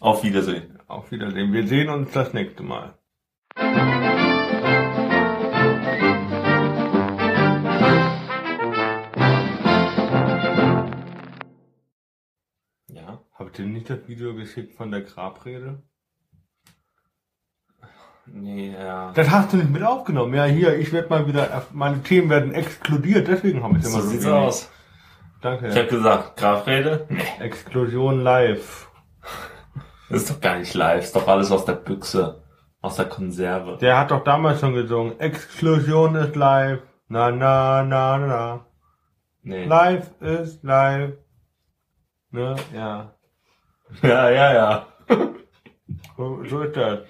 auf 0.00 0.22
Wiedersehen. 0.22 0.78
Auf 0.86 1.10
Wiedersehen. 1.12 1.54
Wir 1.54 1.66
sehen 1.66 1.88
uns 1.88 2.12
das 2.12 2.34
nächste 2.34 2.62
Mal. 2.62 2.98
Ja. 12.88 13.24
Habt 13.32 13.58
ihr 13.58 13.64
nicht 13.64 13.88
das 13.88 14.06
Video 14.08 14.34
geschickt 14.34 14.74
von 14.74 14.90
der 14.90 15.00
Grabrede? 15.00 15.82
Nee, 18.26 18.72
ja. 18.72 19.12
Das 19.14 19.30
hast 19.30 19.52
du 19.52 19.56
nicht 19.56 19.70
mit 19.70 19.82
aufgenommen. 19.82 20.34
Ja, 20.34 20.44
hier, 20.44 20.76
ich 20.78 20.92
werde 20.92 21.08
mal 21.08 21.26
wieder, 21.26 21.64
meine 21.72 22.02
Themen 22.02 22.30
werden 22.30 22.54
exkludiert, 22.54 23.26
deswegen 23.28 23.62
haben 23.62 23.74
wir 23.74 23.80
es 23.80 23.88
immer 23.92 24.02
So 24.02 24.08
sieht's 24.08 24.24
wenig. 24.24 24.36
aus. 24.38 24.70
Danke. 25.40 25.68
Ich 25.68 25.76
habe 25.76 25.86
gesagt, 25.88 26.36
Grafrede? 26.36 27.06
Nee. 27.08 27.22
Explosion 27.40 28.20
live. 28.22 28.88
Das 30.10 30.22
ist 30.22 30.30
doch 30.30 30.40
gar 30.40 30.58
nicht 30.58 30.74
live. 30.74 31.02
Ist 31.04 31.16
doch 31.16 31.26
alles 31.28 31.50
aus 31.50 31.64
der 31.64 31.74
Büchse. 31.74 32.42
Aus 32.82 32.96
der 32.96 33.06
Konserve. 33.06 33.76
Der 33.80 33.98
hat 33.98 34.10
doch 34.10 34.24
damals 34.24 34.60
schon 34.60 34.74
gesungen, 34.74 35.18
Explosion 35.20 36.14
ist 36.14 36.34
live. 36.36 36.80
Na, 37.08 37.30
na, 37.30 37.82
na, 37.82 38.18
na, 38.18 38.26
na. 38.26 38.66
Nee. 39.42 39.64
Live 39.64 40.10
ist 40.20 40.62
live. 40.62 41.12
Ne, 42.30 42.56
ja. 42.74 43.14
Ja, 44.02 44.30
ja, 44.30 44.52
ja. 44.54 44.86
So, 46.16 46.44
so 46.44 46.60
ist 46.62 46.76
das. 46.76 47.00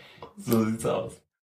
So 0.40 0.64
sieht's 0.64 0.86
aus. 0.86 1.20